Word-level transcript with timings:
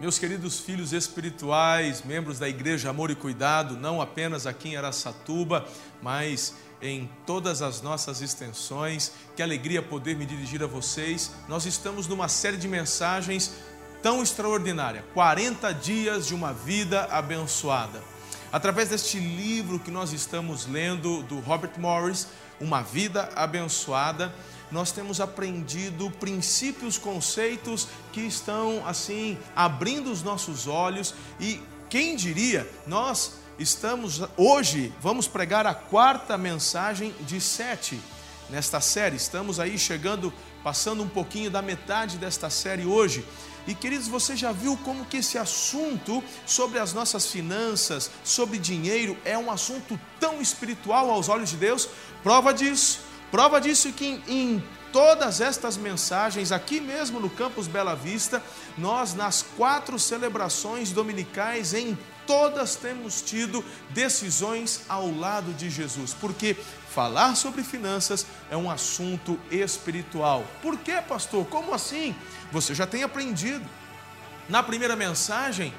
Meus 0.00 0.16
queridos 0.16 0.60
filhos 0.60 0.92
espirituais, 0.92 2.04
membros 2.04 2.38
da 2.38 2.48
Igreja 2.48 2.88
Amor 2.88 3.10
e 3.10 3.16
Cuidado, 3.16 3.76
não 3.76 4.00
apenas 4.00 4.46
aqui 4.46 4.68
em 4.68 4.76
Araçatuba, 4.76 5.66
mas 6.00 6.54
em 6.80 7.10
todas 7.26 7.62
as 7.62 7.82
nossas 7.82 8.22
extensões, 8.22 9.10
que 9.34 9.42
alegria 9.42 9.82
poder 9.82 10.14
me 10.14 10.24
dirigir 10.24 10.62
a 10.62 10.68
vocês. 10.68 11.32
Nós 11.48 11.66
estamos 11.66 12.06
numa 12.06 12.28
série 12.28 12.56
de 12.56 12.68
mensagens 12.68 13.52
tão 14.00 14.22
extraordinária 14.22 15.04
40 15.14 15.72
dias 15.74 16.28
de 16.28 16.34
uma 16.34 16.52
vida 16.52 17.06
abençoada. 17.06 18.00
Através 18.50 18.88
deste 18.88 19.18
livro 19.18 19.78
que 19.78 19.90
nós 19.90 20.12
estamos 20.12 20.66
lendo, 20.66 21.22
do 21.24 21.38
Robert 21.40 21.72
Morris, 21.76 22.28
Uma 22.58 22.82
Vida 22.82 23.28
Abençoada, 23.36 24.34
nós 24.70 24.90
temos 24.90 25.20
aprendido 25.20 26.10
princípios, 26.12 26.96
conceitos 26.96 27.88
que 28.12 28.20
estão 28.20 28.86
assim 28.86 29.38
abrindo 29.54 30.10
os 30.10 30.22
nossos 30.22 30.66
olhos 30.66 31.14
e 31.38 31.60
quem 31.90 32.16
diria, 32.16 32.70
nós 32.86 33.34
estamos 33.58 34.22
hoje, 34.36 34.92
vamos 35.00 35.26
pregar 35.26 35.66
a 35.66 35.74
quarta 35.74 36.36
mensagem 36.38 37.14
de 37.20 37.40
sete 37.40 38.00
nesta 38.50 38.80
série. 38.80 39.16
Estamos 39.16 39.58
aí 39.58 39.78
chegando, 39.78 40.32
passando 40.62 41.02
um 41.02 41.08
pouquinho 41.08 41.50
da 41.50 41.62
metade 41.62 42.18
desta 42.18 42.50
série 42.50 42.84
hoje. 42.84 43.24
E 43.68 43.74
queridos, 43.74 44.08
você 44.08 44.34
já 44.34 44.50
viu 44.50 44.76
como 44.78 45.04
que 45.04 45.18
esse 45.18 45.38
assunto 45.38 46.24
sobre 46.46 46.80
as 46.80 46.92
nossas 46.92 47.26
finanças, 47.26 48.10
sobre 48.24 48.58
dinheiro, 48.58 49.16
é 49.24 49.38
um 49.38 49.50
assunto 49.50 50.00
tão 50.18 50.40
espiritual 50.40 51.10
aos 51.10 51.28
olhos 51.28 51.50
de 51.50 51.56
Deus? 51.58 51.88
Prova 52.24 52.52
disso 52.52 53.06
Prova 53.30 53.60
disso 53.60 53.92
que 53.92 54.06
em, 54.06 54.22
em 54.26 54.64
todas 54.90 55.42
estas 55.42 55.76
mensagens, 55.76 56.50
aqui 56.50 56.80
mesmo 56.80 57.20
no 57.20 57.28
Campus 57.28 57.66
Bela 57.66 57.94
Vista, 57.94 58.42
nós 58.76 59.14
nas 59.14 59.44
quatro 59.56 59.98
celebrações 59.98 60.92
dominicais, 60.92 61.74
em 61.74 61.96
todas 62.26 62.74
temos 62.76 63.20
tido 63.20 63.62
decisões 63.90 64.82
ao 64.88 65.10
lado 65.14 65.52
de 65.52 65.68
Jesus, 65.68 66.14
porque 66.18 66.56
falar 66.98 67.36
sobre 67.36 67.62
finanças 67.62 68.26
é 68.50 68.56
um 68.56 68.68
assunto 68.68 69.38
espiritual. 69.52 70.44
Por 70.60 70.76
que, 70.76 71.00
pastor? 71.02 71.46
Como 71.46 71.72
assim? 71.72 72.12
Você 72.50 72.74
já 72.74 72.88
tem 72.88 73.04
aprendido. 73.04 73.64
Na 74.48 74.64
primeira 74.64 74.96
mensagem, 74.96 75.72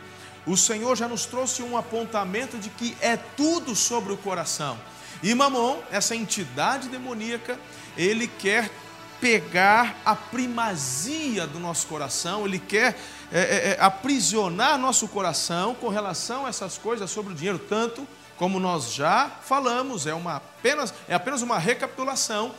o 0.47 0.55
Senhor 0.55 0.95
já 0.95 1.09
nos 1.09 1.25
trouxe 1.25 1.61
um 1.61 1.75
apontamento 1.75 2.57
de 2.57 2.69
que 2.69 2.95
é 3.01 3.17
tudo 3.17 3.75
sobre 3.75 4.13
o 4.13 4.17
coração. 4.17 4.79
E 5.21 5.35
Mamon, 5.35 5.81
essa 5.91 6.15
entidade 6.15 6.87
demoníaca, 6.87 7.59
ele 7.97 8.25
quer 8.25 8.71
pegar 9.19 9.97
a 10.05 10.15
primazia 10.15 11.45
do 11.45 11.59
nosso 11.59 11.85
coração, 11.87 12.45
ele 12.45 12.59
quer 12.59 12.97
é, 13.29 13.71
é, 13.71 13.77
aprisionar 13.81 14.77
nosso 14.77 15.05
coração 15.09 15.75
com 15.75 15.89
relação 15.89 16.45
a 16.45 16.49
essas 16.49 16.77
coisas 16.77 17.11
sobre 17.11 17.33
o 17.33 17.35
dinheiro, 17.35 17.59
tanto 17.59 18.07
como 18.39 18.57
nós 18.57 18.93
já 18.93 19.29
falamos, 19.43 20.07
é, 20.07 20.13
uma 20.13 20.37
apenas, 20.37 20.93
é 21.09 21.13
apenas 21.13 21.41
uma 21.41 21.59
recapitulação. 21.59 22.55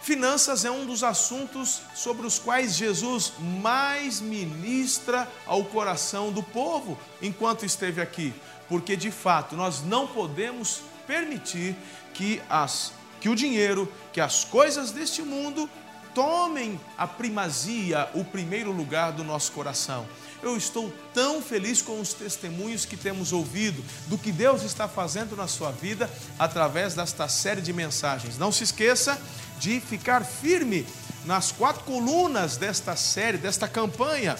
Finanças 0.00 0.64
é 0.64 0.70
um 0.70 0.86
dos 0.86 1.04
assuntos 1.04 1.82
sobre 1.94 2.26
os 2.26 2.38
quais 2.38 2.74
Jesus 2.74 3.34
mais 3.38 4.18
ministra 4.18 5.30
ao 5.46 5.62
coração 5.62 6.32
do 6.32 6.42
povo 6.42 6.98
enquanto 7.20 7.66
esteve 7.66 8.00
aqui, 8.00 8.32
porque 8.66 8.96
de 8.96 9.10
fato 9.10 9.54
nós 9.54 9.82
não 9.82 10.06
podemos 10.06 10.80
permitir 11.06 11.76
que, 12.14 12.40
as, 12.48 12.94
que 13.20 13.28
o 13.28 13.36
dinheiro, 13.36 13.92
que 14.14 14.22
as 14.22 14.42
coisas 14.42 14.90
deste 14.90 15.20
mundo 15.20 15.68
tomem 16.14 16.80
a 16.96 17.06
primazia, 17.06 18.08
o 18.14 18.24
primeiro 18.24 18.72
lugar 18.72 19.12
do 19.12 19.22
nosso 19.22 19.52
coração. 19.52 20.06
Eu 20.42 20.56
estou 20.56 20.92
tão 21.12 21.42
feliz 21.42 21.82
com 21.82 22.00
os 22.00 22.14
testemunhos 22.14 22.84
que 22.84 22.96
temos 22.96 23.32
ouvido 23.32 23.84
do 24.06 24.16
que 24.16 24.32
Deus 24.32 24.62
está 24.62 24.88
fazendo 24.88 25.36
na 25.36 25.46
sua 25.46 25.70
vida 25.70 26.10
através 26.38 26.94
desta 26.94 27.28
série 27.28 27.60
de 27.60 27.72
mensagens. 27.72 28.38
Não 28.38 28.50
se 28.50 28.64
esqueça 28.64 29.20
de 29.58 29.80
ficar 29.80 30.24
firme 30.24 30.86
nas 31.24 31.52
quatro 31.52 31.84
colunas 31.84 32.56
desta 32.56 32.96
série, 32.96 33.36
desta 33.36 33.68
campanha: 33.68 34.36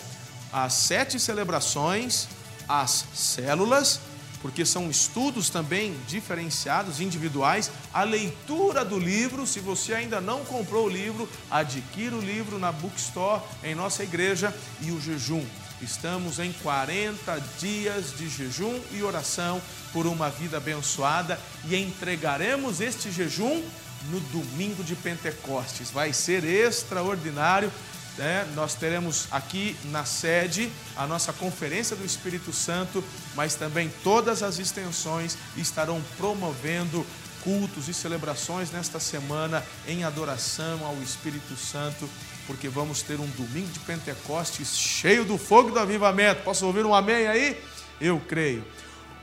as 0.53 0.73
sete 0.73 1.21
celebrações, 1.21 2.29
as 2.69 3.05
células 3.15 4.01
porque 4.41 4.65
são 4.65 4.91
estudos 4.91 5.51
também 5.51 5.95
diferenciados, 6.09 7.01
individuais. 7.01 7.71
A 7.93 8.03
leitura 8.03 8.85
do 8.85 8.99
livro, 8.99 9.47
se 9.47 9.61
você 9.61 9.95
ainda 9.95 10.21
não 10.21 10.45
comprou 10.45 10.87
o 10.87 10.89
livro, 10.89 11.29
adquira 11.51 12.17
o 12.17 12.21
livro 12.21 12.59
na 12.59 12.73
bookstore 12.73 13.43
em 13.63 13.75
nossa 13.75 14.03
igreja 14.03 14.55
e 14.81 14.91
o 14.91 15.01
jejum. 15.01 15.45
Estamos 15.83 16.39
em 16.39 16.53
40 16.53 17.41
dias 17.59 18.17
de 18.17 18.29
jejum 18.29 18.79
e 18.93 19.03
oração 19.03 19.61
por 19.93 20.07
uma 20.07 20.29
vida 20.31 20.59
abençoada 20.59 21.39
e 21.69 21.77
entregaremos 21.77 22.81
este 22.81 23.11
jejum 23.11 23.63
no 24.11 24.21
domingo 24.21 24.85
de 24.85 24.95
Pentecostes. 24.95 25.91
Vai 25.91 26.13
ser 26.13 26.45
extraordinário 26.45 27.73
né, 28.19 28.47
nós 28.55 28.75
teremos 28.75 29.29
aqui 29.31 29.75
na 29.85 30.05
sede 30.05 30.71
a 30.95 31.07
nossa 31.07 31.33
conferência 31.33 31.97
do 31.97 32.05
Espírito 32.05 32.53
Santo, 32.53 33.03
mas 33.35 33.55
também 33.55 33.91
todas 34.03 34.43
as 34.43 34.59
extensões 34.59 35.39
estarão 35.57 36.03
promovendo 36.19 37.07
cultos 37.43 37.89
e 37.89 37.95
celebrações 37.95 38.71
nesta 38.71 39.01
semana 39.01 39.65
em 39.89 40.05
adoração 40.05 40.85
ao 40.85 41.01
Espírito 41.03 41.57
Santo, 41.57 42.09
porque 42.51 42.69
vamos 42.69 43.01
ter 43.01 43.21
um 43.21 43.29
domingo 43.29 43.69
de 43.69 43.79
Pentecostes 43.79 44.77
cheio 44.77 45.25
do 45.25 45.39
fogo 45.39 45.71
do 45.71 45.79
avivamento. 45.79 46.43
Posso 46.43 46.67
ouvir 46.67 46.85
um 46.85 46.93
amém 46.93 47.29
aí? 47.29 47.57
Eu 48.01 48.21
creio. 48.27 48.65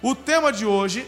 O 0.01 0.15
tema 0.15 0.49
de 0.49 0.65
hoje 0.65 1.05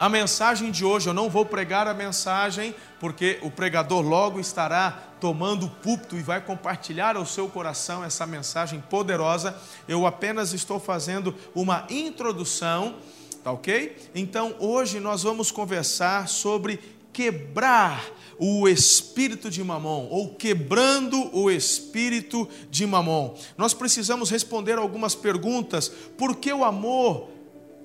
a 0.00 0.08
mensagem 0.08 0.70
de 0.70 0.84
hoje, 0.84 1.06
eu 1.06 1.14
não 1.14 1.28
vou 1.28 1.44
pregar 1.44 1.86
a 1.86 1.94
mensagem, 1.94 2.74
porque 2.98 3.38
o 3.42 3.50
pregador 3.50 4.00
logo 4.00 4.40
estará 4.40 4.90
tomando 5.20 5.66
o 5.66 5.70
púlpito 5.70 6.16
e 6.16 6.22
vai 6.22 6.40
compartilhar 6.40 7.14
ao 7.14 7.26
seu 7.26 7.46
coração 7.48 8.02
essa 8.02 8.26
mensagem 8.26 8.80
poderosa. 8.80 9.54
Eu 9.86 10.06
apenas 10.06 10.52
estou 10.52 10.80
fazendo 10.80 11.34
uma 11.54 11.86
introdução, 11.90 12.96
tá 13.42 13.52
ok? 13.52 13.96
Então 14.14 14.56
hoje 14.58 14.98
nós 14.98 15.22
vamos 15.22 15.50
conversar 15.50 16.26
sobre 16.26 16.80
quebrar 17.12 18.04
o 18.38 18.68
espírito 18.68 19.50
de 19.50 19.62
Mamon, 19.62 20.08
ou 20.10 20.34
quebrando 20.34 21.30
o 21.36 21.50
espírito 21.50 22.48
de 22.70 22.86
Mamon. 22.86 23.34
Nós 23.56 23.74
precisamos 23.74 24.30
responder 24.30 24.78
algumas 24.78 25.14
perguntas. 25.14 25.90
Por 26.16 26.36
que 26.36 26.52
o 26.52 26.64
amor 26.64 27.28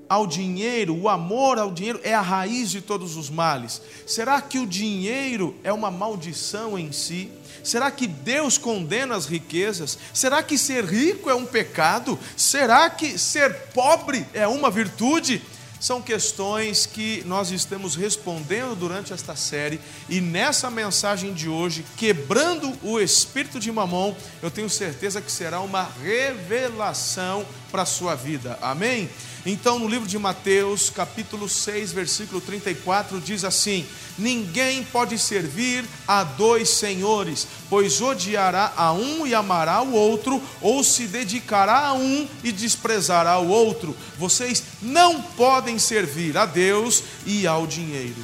ao 0.09 0.25
dinheiro, 0.25 0.95
o 0.95 1.07
amor 1.07 1.59
ao 1.59 1.71
dinheiro 1.71 2.01
é 2.03 2.15
a 2.15 2.21
raiz 2.21 2.71
de 2.71 2.81
todos 2.81 3.15
os 3.15 3.29
males. 3.29 3.79
Será 4.07 4.41
que 4.41 4.57
o 4.57 4.65
dinheiro 4.65 5.55
é 5.63 5.71
uma 5.71 5.91
maldição 5.91 6.77
em 6.79 6.91
si? 6.91 7.29
Será 7.63 7.91
que 7.91 8.07
Deus 8.07 8.57
condena 8.57 9.15
as 9.15 9.27
riquezas? 9.27 9.99
Será 10.11 10.41
que 10.41 10.57
ser 10.57 10.83
rico 10.83 11.29
é 11.29 11.35
um 11.35 11.45
pecado? 11.45 12.17
Será 12.35 12.89
que 12.89 13.19
ser 13.19 13.53
pobre 13.73 14.25
é 14.33 14.47
uma 14.47 14.71
virtude? 14.71 15.43
São 15.79 16.01
questões 16.01 16.85
que 16.85 17.23
nós 17.25 17.51
estamos 17.51 17.95
respondendo 17.95 18.75
durante 18.75 19.13
esta 19.13 19.35
série 19.35 19.79
e 20.09 20.19
nessa 20.19 20.69
mensagem 20.69 21.33
de 21.33 21.47
hoje, 21.47 21.85
quebrando 21.95 22.73
o 22.83 22.99
espírito 22.99 23.59
de 23.59 23.71
mamão, 23.71 24.15
eu 24.41 24.51
tenho 24.51 24.69
certeza 24.69 25.21
que 25.21 25.31
será 25.31 25.61
uma 25.61 25.89
revelação 26.03 27.45
para 27.71 27.83
a 27.83 27.85
sua 27.85 28.15
vida. 28.15 28.59
Amém? 28.61 29.09
Então, 29.45 29.79
no 29.79 29.87
livro 29.87 30.07
de 30.07 30.19
Mateus, 30.19 30.89
capítulo 30.89 31.47
6, 31.47 31.93
versículo 31.93 32.41
34, 32.41 33.21
diz 33.21 33.45
assim: 33.45 33.85
Ninguém 34.17 34.83
pode 34.83 35.17
servir 35.17 35.85
a 36.05 36.25
dois 36.25 36.69
senhores, 36.69 37.47
pois 37.69 38.01
odiará 38.01 38.73
a 38.75 38.91
um 38.91 39.25
e 39.25 39.33
amará 39.33 39.81
o 39.81 39.93
outro, 39.93 40.43
ou 40.61 40.83
se 40.83 41.07
dedicará 41.07 41.87
a 41.87 41.93
um 41.93 42.27
e 42.43 42.51
desprezará 42.51 43.39
o 43.39 43.47
outro. 43.47 43.95
Vocês 44.17 44.61
não 44.81 45.21
podem 45.21 45.79
servir 45.79 46.37
a 46.37 46.45
Deus 46.45 47.01
e 47.25 47.47
ao 47.47 47.65
dinheiro. 47.65 48.21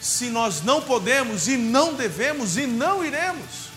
Se 0.00 0.26
nós 0.26 0.62
não 0.62 0.80
podemos 0.80 1.48
e 1.48 1.56
não 1.56 1.94
devemos 1.94 2.56
e 2.56 2.64
não 2.64 3.04
iremos, 3.04 3.68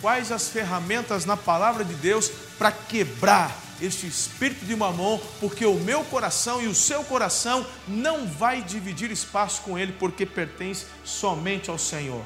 quais 0.00 0.30
as 0.30 0.48
ferramentas 0.48 1.24
na 1.24 1.36
palavra 1.36 1.84
de 1.84 1.94
Deus 1.94 2.30
para 2.56 2.70
quebrar 2.70 3.65
este 3.80 4.06
espírito 4.06 4.64
de 4.64 4.74
mamon, 4.74 5.18
porque 5.40 5.66
o 5.66 5.74
meu 5.74 6.04
coração 6.04 6.62
e 6.62 6.66
o 6.66 6.74
seu 6.74 7.04
coração 7.04 7.66
não 7.86 8.26
vai 8.26 8.62
dividir 8.62 9.10
espaço 9.10 9.62
com 9.62 9.78
ele, 9.78 9.92
porque 9.92 10.24
pertence 10.24 10.86
somente 11.04 11.70
ao 11.70 11.78
Senhor. 11.78 12.22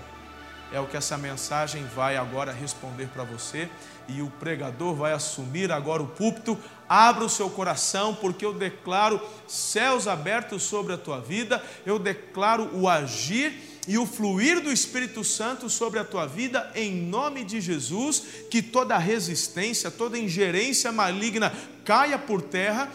É 0.72 0.78
o 0.78 0.86
que 0.86 0.96
essa 0.96 1.18
mensagem 1.18 1.84
vai 1.94 2.16
agora 2.16 2.52
responder 2.52 3.08
para 3.08 3.24
você 3.24 3.68
e 4.06 4.22
o 4.22 4.30
pregador 4.30 4.94
vai 4.94 5.12
assumir 5.12 5.72
agora 5.72 6.02
o 6.02 6.06
púlpito. 6.06 6.56
Abra 6.88 7.24
o 7.24 7.28
seu 7.28 7.50
coração, 7.50 8.14
porque 8.14 8.44
eu 8.44 8.52
declaro 8.52 9.20
céus 9.48 10.06
abertos 10.06 10.62
sobre 10.62 10.92
a 10.92 10.98
tua 10.98 11.20
vida, 11.20 11.62
eu 11.84 11.98
declaro 11.98 12.70
o 12.72 12.88
agir 12.88 13.69
e 13.88 13.98
o 13.98 14.06
fluir 14.06 14.60
do 14.60 14.72
Espírito 14.72 15.24
Santo 15.24 15.68
sobre 15.70 15.98
a 15.98 16.04
tua 16.04 16.26
vida, 16.26 16.70
em 16.74 16.92
nome 16.92 17.44
de 17.44 17.60
Jesus, 17.60 18.22
que 18.50 18.62
toda 18.62 18.98
resistência, 18.98 19.90
toda 19.90 20.18
ingerência 20.18 20.92
maligna 20.92 21.52
caia 21.84 22.18
por 22.18 22.42
terra 22.42 22.92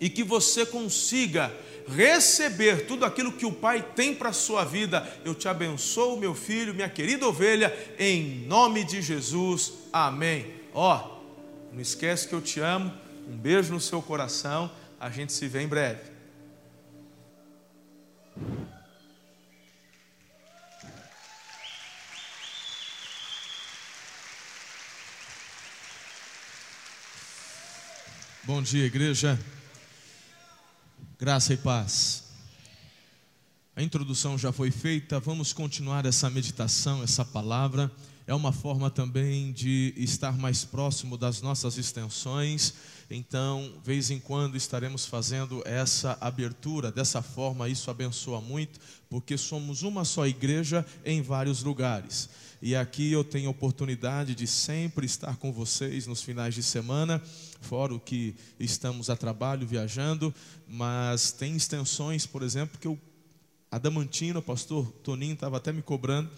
e 0.00 0.08
que 0.08 0.22
você 0.22 0.64
consiga 0.64 1.52
receber 1.86 2.86
tudo 2.86 3.04
aquilo 3.04 3.32
que 3.32 3.46
o 3.46 3.52
Pai 3.52 3.84
tem 3.94 4.14
para 4.14 4.30
a 4.30 4.32
sua 4.32 4.64
vida. 4.64 5.06
Eu 5.24 5.34
te 5.34 5.48
abençoo, 5.48 6.16
meu 6.16 6.34
filho, 6.34 6.74
minha 6.74 6.88
querida 6.88 7.28
ovelha, 7.28 7.76
em 7.98 8.46
nome 8.46 8.84
de 8.84 9.02
Jesus. 9.02 9.72
Amém. 9.92 10.46
Ó, 10.72 10.96
oh, 10.96 11.72
não 11.72 11.80
esquece 11.80 12.26
que 12.26 12.34
eu 12.34 12.40
te 12.40 12.60
amo. 12.60 12.92
Um 13.28 13.36
beijo 13.36 13.72
no 13.72 13.80
seu 13.80 14.00
coração. 14.00 14.70
A 14.98 15.10
gente 15.10 15.32
se 15.32 15.46
vê 15.46 15.62
em 15.62 15.68
breve. 15.68 16.13
Bom 28.46 28.60
dia, 28.60 28.84
igreja. 28.84 29.40
Graça 31.18 31.54
e 31.54 31.56
paz. 31.56 32.24
A 33.74 33.82
introdução 33.82 34.36
já 34.36 34.52
foi 34.52 34.70
feita, 34.70 35.18
vamos 35.18 35.54
continuar 35.54 36.04
essa 36.04 36.28
meditação, 36.28 37.02
essa 37.02 37.24
palavra. 37.24 37.90
É 38.26 38.34
uma 38.34 38.52
forma 38.52 38.90
também 38.90 39.50
de 39.50 39.94
estar 39.96 40.36
mais 40.36 40.62
próximo 40.62 41.16
das 41.16 41.40
nossas 41.40 41.78
extensões. 41.78 42.74
Então, 43.10 43.72
vez 43.82 44.10
em 44.10 44.20
quando 44.20 44.58
estaremos 44.58 45.06
fazendo 45.06 45.62
essa 45.64 46.18
abertura. 46.20 46.92
Dessa 46.92 47.22
forma, 47.22 47.66
isso 47.70 47.90
abençoa 47.90 48.42
muito, 48.42 48.78
porque 49.08 49.38
somos 49.38 49.82
uma 49.82 50.04
só 50.04 50.26
igreja 50.26 50.84
em 51.02 51.22
vários 51.22 51.62
lugares. 51.62 52.28
E 52.62 52.74
aqui 52.74 53.12
eu 53.12 53.22
tenho 53.22 53.50
oportunidade 53.50 54.34
de 54.34 54.46
sempre 54.46 55.04
estar 55.04 55.36
com 55.36 55.52
vocês 55.52 56.06
nos 56.06 56.22
finais 56.22 56.54
de 56.54 56.62
semana, 56.62 57.22
fora 57.64 57.94
o 57.94 57.98
que 57.98 58.36
estamos 58.60 59.10
a 59.10 59.16
trabalho, 59.16 59.66
viajando, 59.66 60.32
mas 60.68 61.32
tem 61.32 61.56
extensões, 61.56 62.26
por 62.26 62.42
exemplo, 62.42 62.78
que 62.78 62.86
o 62.86 62.98
Adamantino, 63.70 64.38
o 64.38 64.42
pastor 64.42 64.86
Toninho 65.02 65.34
estava 65.34 65.56
até 65.56 65.72
me 65.72 65.82
cobrando, 65.82 66.30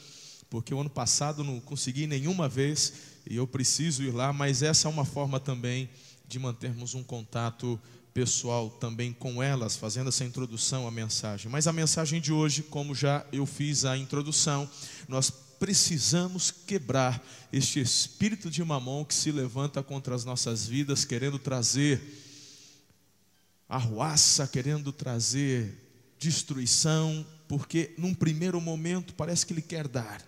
porque 0.49 0.73
o 0.73 0.81
ano 0.81 0.89
passado 0.89 1.45
não 1.45 1.61
consegui 1.61 2.07
nenhuma 2.07 2.49
vez 2.49 2.95
e 3.29 3.37
eu 3.37 3.47
preciso 3.47 4.03
ir 4.03 4.13
lá, 4.13 4.33
mas 4.33 4.63
essa 4.63 4.89
é 4.89 4.91
uma 4.91 5.05
forma 5.05 5.39
também 5.39 5.91
de 6.27 6.39
mantermos 6.39 6.95
um 6.95 7.03
contato 7.03 7.79
pessoal 8.15 8.71
também 8.71 9.13
com 9.13 9.43
elas, 9.43 9.77
fazendo 9.77 10.09
essa 10.09 10.25
introdução 10.25 10.89
à 10.89 10.91
mensagem. 10.91 11.51
Mas 11.51 11.67
a 11.67 11.73
mensagem 11.73 12.19
de 12.19 12.33
hoje, 12.33 12.63
como 12.63 12.95
já 12.95 13.27
eu 13.31 13.45
fiz 13.45 13.85
a 13.85 13.99
introdução, 13.99 14.67
nós 15.07 15.31
precisamos 15.59 16.51
quebrar 16.51 17.25
este 17.53 17.81
espírito 17.81 18.51
de 18.51 18.63
mamão 18.63 19.05
que 19.05 19.15
se 19.15 19.31
levanta 19.33 19.83
contra 19.83 20.15
as 20.15 20.25
nossas 20.25 20.67
vidas, 20.67 21.05
querendo 21.05 21.39
trazer 21.39 22.01
arruaça, 23.69 24.47
querendo 24.47 24.93
trazer 24.93 25.75
destruição, 26.19 27.27
porque 27.49 27.95
num 27.99 28.15
primeiro 28.15 28.61
momento 28.61 29.15
parece 29.15 29.45
que 29.45 29.53
ele 29.53 29.63
quer 29.63 29.89
dar, 29.89 30.23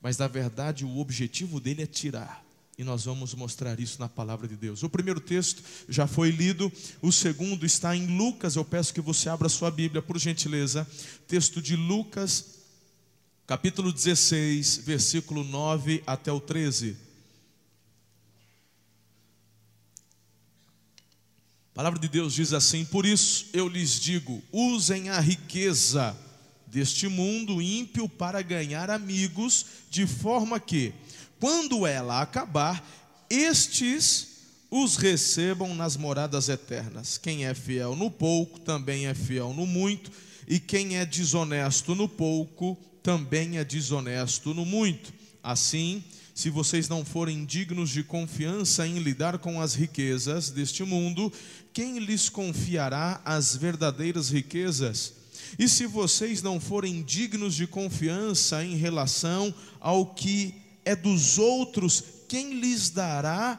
mas 0.00 0.16
na 0.16 0.28
verdade 0.28 0.84
o 0.84 0.98
objetivo 0.98 1.60
dele 1.60 1.82
é 1.82 1.86
tirar. 1.86 2.44
E 2.78 2.84
nós 2.84 3.06
vamos 3.06 3.34
mostrar 3.34 3.80
isso 3.80 3.98
na 3.98 4.08
palavra 4.08 4.46
de 4.46 4.54
Deus. 4.54 4.84
O 4.84 4.88
primeiro 4.88 5.18
texto 5.18 5.64
já 5.88 6.06
foi 6.06 6.30
lido, 6.30 6.70
o 7.02 7.10
segundo 7.10 7.66
está 7.66 7.96
em 7.96 8.06
Lucas. 8.16 8.54
Eu 8.54 8.64
peço 8.64 8.94
que 8.94 9.00
você 9.00 9.28
abra 9.28 9.48
sua 9.48 9.68
Bíblia, 9.68 10.00
por 10.00 10.16
gentileza. 10.16 10.86
Texto 11.26 11.60
de 11.60 11.74
Lucas, 11.74 12.57
capítulo 13.48 13.90
16, 13.90 14.82
versículo 14.84 15.42
9 15.42 16.02
até 16.06 16.30
o 16.30 16.38
13. 16.38 16.94
A 21.72 21.74
palavra 21.74 21.98
de 21.98 22.08
Deus 22.08 22.34
diz 22.34 22.52
assim: 22.52 22.84
Por 22.84 23.06
isso 23.06 23.46
eu 23.54 23.66
lhes 23.66 23.98
digo, 23.98 24.42
usem 24.52 25.08
a 25.08 25.18
riqueza 25.18 26.14
deste 26.66 27.08
mundo 27.08 27.62
ímpio 27.62 28.06
para 28.06 28.42
ganhar 28.42 28.90
amigos, 28.90 29.64
de 29.88 30.06
forma 30.06 30.60
que, 30.60 30.92
quando 31.40 31.86
ela 31.86 32.20
acabar, 32.20 32.86
estes 33.30 34.28
os 34.70 34.96
recebam 34.96 35.74
nas 35.74 35.96
moradas 35.96 36.50
eternas. 36.50 37.16
Quem 37.16 37.46
é 37.46 37.54
fiel 37.54 37.96
no 37.96 38.10
pouco 38.10 38.60
também 38.60 39.06
é 39.06 39.14
fiel 39.14 39.54
no 39.54 39.64
muito, 39.64 40.12
e 40.46 40.60
quem 40.60 40.98
é 40.98 41.06
desonesto 41.06 41.94
no 41.94 42.06
pouco 42.06 42.76
também 43.08 43.56
é 43.56 43.64
desonesto 43.64 44.52
no 44.52 44.66
muito. 44.66 45.14
Assim, 45.42 46.04
se 46.34 46.50
vocês 46.50 46.90
não 46.90 47.06
forem 47.06 47.46
dignos 47.46 47.88
de 47.88 48.02
confiança 48.02 48.86
em 48.86 48.98
lidar 48.98 49.38
com 49.38 49.62
as 49.62 49.72
riquezas 49.74 50.50
deste 50.50 50.84
mundo, 50.84 51.32
quem 51.72 52.00
lhes 52.00 52.28
confiará 52.28 53.22
as 53.24 53.56
verdadeiras 53.56 54.28
riquezas? 54.28 55.14
E 55.58 55.66
se 55.70 55.86
vocês 55.86 56.42
não 56.42 56.60
forem 56.60 57.02
dignos 57.02 57.54
de 57.54 57.66
confiança 57.66 58.62
em 58.62 58.76
relação 58.76 59.54
ao 59.80 60.04
que 60.04 60.54
é 60.84 60.94
dos 60.94 61.38
outros, 61.38 62.04
quem 62.28 62.60
lhes 62.60 62.90
dará 62.90 63.58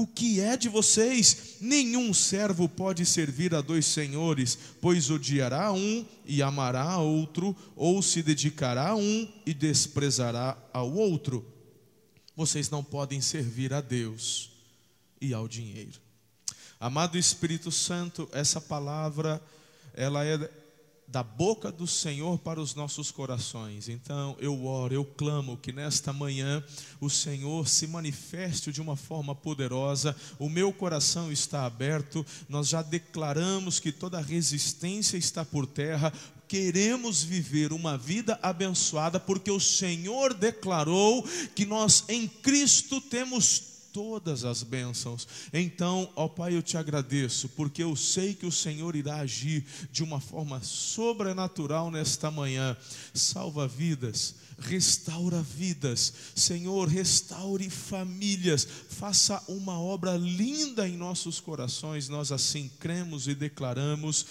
o 0.00 0.06
que 0.06 0.38
é 0.40 0.56
de 0.56 0.68
vocês. 0.68 1.56
Nenhum 1.60 2.14
servo 2.14 2.68
pode 2.68 3.04
servir 3.04 3.52
a 3.52 3.60
dois 3.60 3.84
senhores, 3.84 4.56
pois 4.80 5.10
odiará 5.10 5.72
um 5.72 6.06
e 6.24 6.40
amará 6.40 6.84
a 6.84 6.98
outro, 6.98 7.56
ou 7.74 8.00
se 8.00 8.22
dedicará 8.22 8.90
a 8.90 8.94
um 8.94 9.28
e 9.44 9.52
desprezará 9.52 10.56
ao 10.72 10.92
outro. 10.92 11.44
Vocês 12.36 12.70
não 12.70 12.84
podem 12.84 13.20
servir 13.20 13.74
a 13.74 13.80
Deus 13.80 14.52
e 15.20 15.34
ao 15.34 15.48
dinheiro. 15.48 16.00
Amado 16.78 17.18
Espírito 17.18 17.72
Santo, 17.72 18.28
essa 18.30 18.60
palavra 18.60 19.42
ela 19.94 20.24
é 20.24 20.48
da 21.08 21.22
boca 21.22 21.72
do 21.72 21.86
Senhor 21.86 22.38
para 22.38 22.60
os 22.60 22.74
nossos 22.74 23.10
corações. 23.10 23.88
Então 23.88 24.36
eu 24.38 24.66
oro, 24.66 24.94
eu 24.94 25.04
clamo 25.04 25.56
que 25.56 25.72
nesta 25.72 26.12
manhã 26.12 26.62
o 27.00 27.08
Senhor 27.08 27.66
se 27.66 27.86
manifeste 27.86 28.70
de 28.70 28.80
uma 28.80 28.94
forma 28.94 29.34
poderosa. 29.34 30.14
O 30.38 30.50
meu 30.50 30.70
coração 30.72 31.32
está 31.32 31.64
aberto. 31.64 32.24
Nós 32.48 32.68
já 32.68 32.82
declaramos 32.82 33.80
que 33.80 33.90
toda 33.90 34.20
resistência 34.20 35.16
está 35.16 35.44
por 35.44 35.66
terra. 35.66 36.12
Queremos 36.46 37.22
viver 37.22 37.72
uma 37.72 37.96
vida 37.96 38.38
abençoada 38.42 39.18
porque 39.18 39.50
o 39.50 39.60
Senhor 39.60 40.34
declarou 40.34 41.26
que 41.54 41.64
nós 41.64 42.04
em 42.08 42.28
Cristo 42.28 43.00
temos 43.00 43.77
todas 43.98 44.44
as 44.44 44.62
bênçãos. 44.62 45.26
Então, 45.52 46.08
ó 46.14 46.28
Pai, 46.28 46.54
eu 46.54 46.62
te 46.62 46.76
agradeço, 46.76 47.48
porque 47.48 47.82
eu 47.82 47.96
sei 47.96 48.32
que 48.32 48.46
o 48.46 48.52
Senhor 48.52 48.94
irá 48.94 49.16
agir 49.16 49.66
de 49.90 50.04
uma 50.04 50.20
forma 50.20 50.62
sobrenatural 50.62 51.90
nesta 51.90 52.30
manhã. 52.30 52.76
Salva 53.12 53.66
vidas, 53.66 54.36
restaura 54.56 55.42
vidas, 55.42 56.12
Senhor, 56.36 56.86
restaure 56.86 57.68
famílias, 57.68 58.64
faça 58.88 59.42
uma 59.48 59.80
obra 59.80 60.16
linda 60.16 60.88
em 60.88 60.96
nossos 60.96 61.40
corações. 61.40 62.08
Nós 62.08 62.30
assim 62.30 62.70
cremos 62.78 63.26
e 63.26 63.34
declaramos 63.34 64.26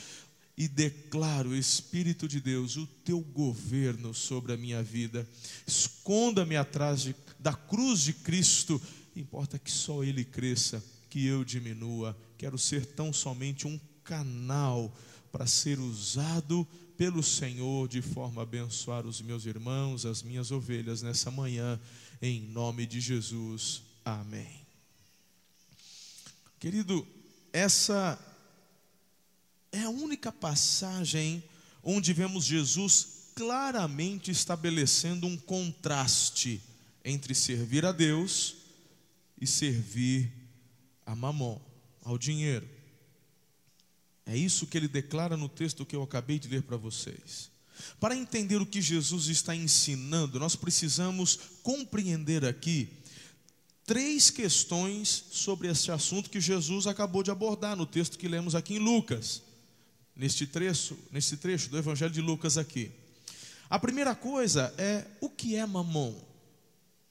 e 0.58 0.70
declaro, 0.70 1.54
Espírito 1.54 2.26
de 2.26 2.40
Deus, 2.40 2.78
o 2.78 2.88
teu 3.04 3.20
governo 3.20 4.14
sobre 4.14 4.54
a 4.54 4.58
minha 4.58 4.82
vida. 4.82 5.28
Esconda-me 5.68 6.56
atrás 6.56 7.02
de, 7.02 7.16
da 7.38 7.54
cruz 7.54 8.00
de 8.00 8.14
Cristo 8.14 8.82
Importa 9.18 9.58
que 9.58 9.72
só 9.72 10.04
Ele 10.04 10.24
cresça, 10.24 10.84
que 11.10 11.26
eu 11.26 11.44
diminua. 11.44 12.16
Quero 12.38 12.56
ser 12.56 12.86
tão 12.86 13.12
somente 13.12 13.66
um 13.66 13.80
canal 14.04 14.96
para 15.32 15.48
ser 15.48 15.80
usado 15.80 16.68
pelo 16.96 17.24
Senhor 17.24 17.88
de 17.88 18.00
forma 18.00 18.42
a 18.42 18.44
abençoar 18.44 19.08
os 19.08 19.20
meus 19.20 19.48
irmãos, 19.48 20.06
as 20.06 20.22
minhas 20.22 20.52
ovelhas 20.52 21.02
nessa 21.02 21.32
manhã, 21.32 21.80
em 22.22 22.42
nome 22.42 22.86
de 22.86 23.00
Jesus. 23.00 23.82
Amém. 24.06 24.62
Querido, 26.60 27.08
essa 27.52 28.20
é 29.72 29.82
a 29.82 29.90
única 29.90 30.32
passagem 30.32 31.44
onde 31.82 32.14
vemos 32.14 32.46
Jesus 32.46 33.32
claramente 33.34 34.30
estabelecendo 34.30 35.26
um 35.26 35.38
contraste 35.38 36.62
entre 37.04 37.34
servir 37.34 37.84
a 37.84 37.92
Deus 37.92 38.67
e 39.40 39.46
servir 39.46 40.32
a 41.06 41.16
mamon, 41.16 41.60
ao 42.04 42.18
dinheiro. 42.18 42.68
É 44.26 44.36
isso 44.36 44.68
que 44.68 44.78
ele 44.78 44.88
declara 44.88 45.38
no 45.38 45.48
texto 45.48 45.86
que 45.86 45.96
eu 45.96 46.04
acabei 46.04 46.38
de 46.38 46.50
ler 46.50 46.64
para 46.64 46.76
vocês. 46.76 47.50
Para 48.00 48.16
entender 48.16 48.62
o 48.62 48.66
que 48.66 48.82
Jesus 48.82 49.28
está 49.28 49.56
ensinando, 49.56 50.40
nós 50.40 50.56
precisamos 50.56 51.40
compreender 51.64 52.44
aqui 52.44 52.90
três 53.86 54.30
questões 54.30 55.26
sobre 55.32 55.70
esse 55.70 55.90
assunto 55.92 56.30
que 56.30 56.42
Jesus 56.42 56.88
acabou 56.88 57.24
de 57.24 57.32
abordar 57.32 57.76
no 57.76 57.86
texto 57.86 58.18
que 58.18 58.28
lemos 58.28 58.54
aqui 58.54 58.76
em 58.76 58.80
Lucas, 58.80 59.42
neste 60.14 60.46
trecho, 60.46 60.98
neste 61.10 61.38
trecho 61.38 61.70
do 61.70 61.78
Evangelho 61.78 62.12
de 62.12 62.22
Lucas 62.22 62.58
aqui. 62.58 62.92
A 63.70 63.80
primeira 63.80 64.14
coisa 64.14 64.74
é 64.78 65.06
o 65.22 65.30
que 65.30 65.56
é 65.56 65.66
mamon. 65.66 66.27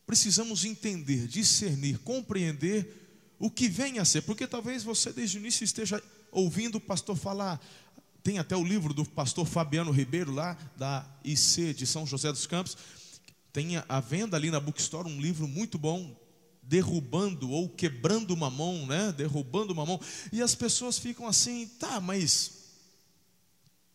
Precisamos 0.06 0.64
entender, 0.64 1.26
discernir, 1.26 1.98
compreender 1.98 3.34
o 3.38 3.50
que 3.50 3.68
vem 3.68 3.98
a 3.98 4.04
ser, 4.04 4.22
porque 4.22 4.46
talvez 4.46 4.82
você 4.84 5.12
desde 5.12 5.36
o 5.36 5.40
início 5.40 5.64
esteja 5.64 6.02
ouvindo 6.30 6.76
o 6.76 6.80
pastor 6.80 7.16
falar. 7.16 7.60
Tem 8.22 8.38
até 8.38 8.56
o 8.56 8.64
livro 8.64 8.94
do 8.94 9.04
pastor 9.04 9.46
Fabiano 9.46 9.90
Ribeiro, 9.90 10.32
lá 10.32 10.56
da 10.76 11.06
IC 11.24 11.74
de 11.74 11.86
São 11.86 12.06
José 12.06 12.30
dos 12.30 12.46
Campos. 12.46 12.76
Tem 13.52 13.76
a 13.88 14.00
venda 14.00 14.36
ali 14.36 14.50
na 14.50 14.60
bookstore 14.60 15.08
um 15.08 15.20
livro 15.20 15.48
muito 15.48 15.78
bom, 15.78 16.14
derrubando 16.62 17.50
ou 17.50 17.68
quebrando 17.68 18.36
mamão, 18.36 18.86
né? 18.86 19.12
Derrubando 19.16 19.74
mamão. 19.74 20.00
E 20.32 20.42
as 20.42 20.54
pessoas 20.54 20.98
ficam 20.98 21.26
assim, 21.26 21.66
tá, 21.78 22.00
mas 22.00 22.56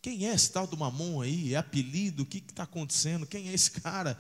quem 0.02 0.28
é 0.28 0.34
esse 0.34 0.52
tal 0.52 0.66
do 0.66 0.76
mamão 0.76 1.22
aí? 1.22 1.54
É 1.54 1.58
apelido? 1.58 2.24
O 2.24 2.26
que 2.26 2.40
está 2.40 2.64
acontecendo? 2.64 3.28
Quem 3.28 3.50
é 3.50 3.54
esse 3.54 3.70
cara? 3.70 4.18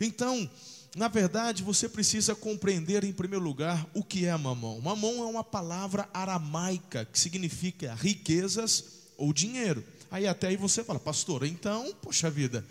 Então, 0.00 0.48
na 0.96 1.08
verdade, 1.08 1.62
você 1.62 1.88
precisa 1.88 2.34
compreender 2.36 3.02
em 3.02 3.12
primeiro 3.12 3.44
lugar 3.44 3.84
o 3.94 4.04
que 4.04 4.26
é 4.26 4.36
mamão. 4.36 4.80
Mamão 4.80 5.24
é 5.24 5.26
uma 5.26 5.42
palavra 5.42 6.08
aramaica 6.14 7.04
que 7.04 7.18
significa 7.18 7.94
riquezas 7.94 8.84
ou 9.16 9.32
dinheiro. 9.32 9.84
Aí 10.08 10.26
até 10.26 10.48
aí 10.48 10.56
você 10.56 10.84
fala, 10.84 11.00
pastor, 11.00 11.44
então, 11.44 11.92
poxa 12.00 12.30
vida, 12.30 12.64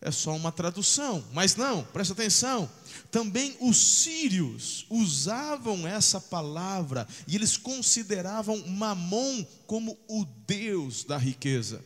é 0.00 0.10
só 0.10 0.34
uma 0.34 0.50
tradução. 0.50 1.24
Mas 1.32 1.54
não, 1.54 1.84
presta 1.84 2.12
atenção. 2.12 2.68
Também 3.08 3.56
os 3.60 3.76
sírios 3.76 4.84
usavam 4.90 5.86
essa 5.86 6.20
palavra 6.20 7.06
e 7.28 7.36
eles 7.36 7.56
consideravam 7.56 8.66
mamon 8.66 9.44
como 9.66 9.96
o 10.08 10.24
deus 10.44 11.04
da 11.04 11.16
riqueza. 11.16 11.84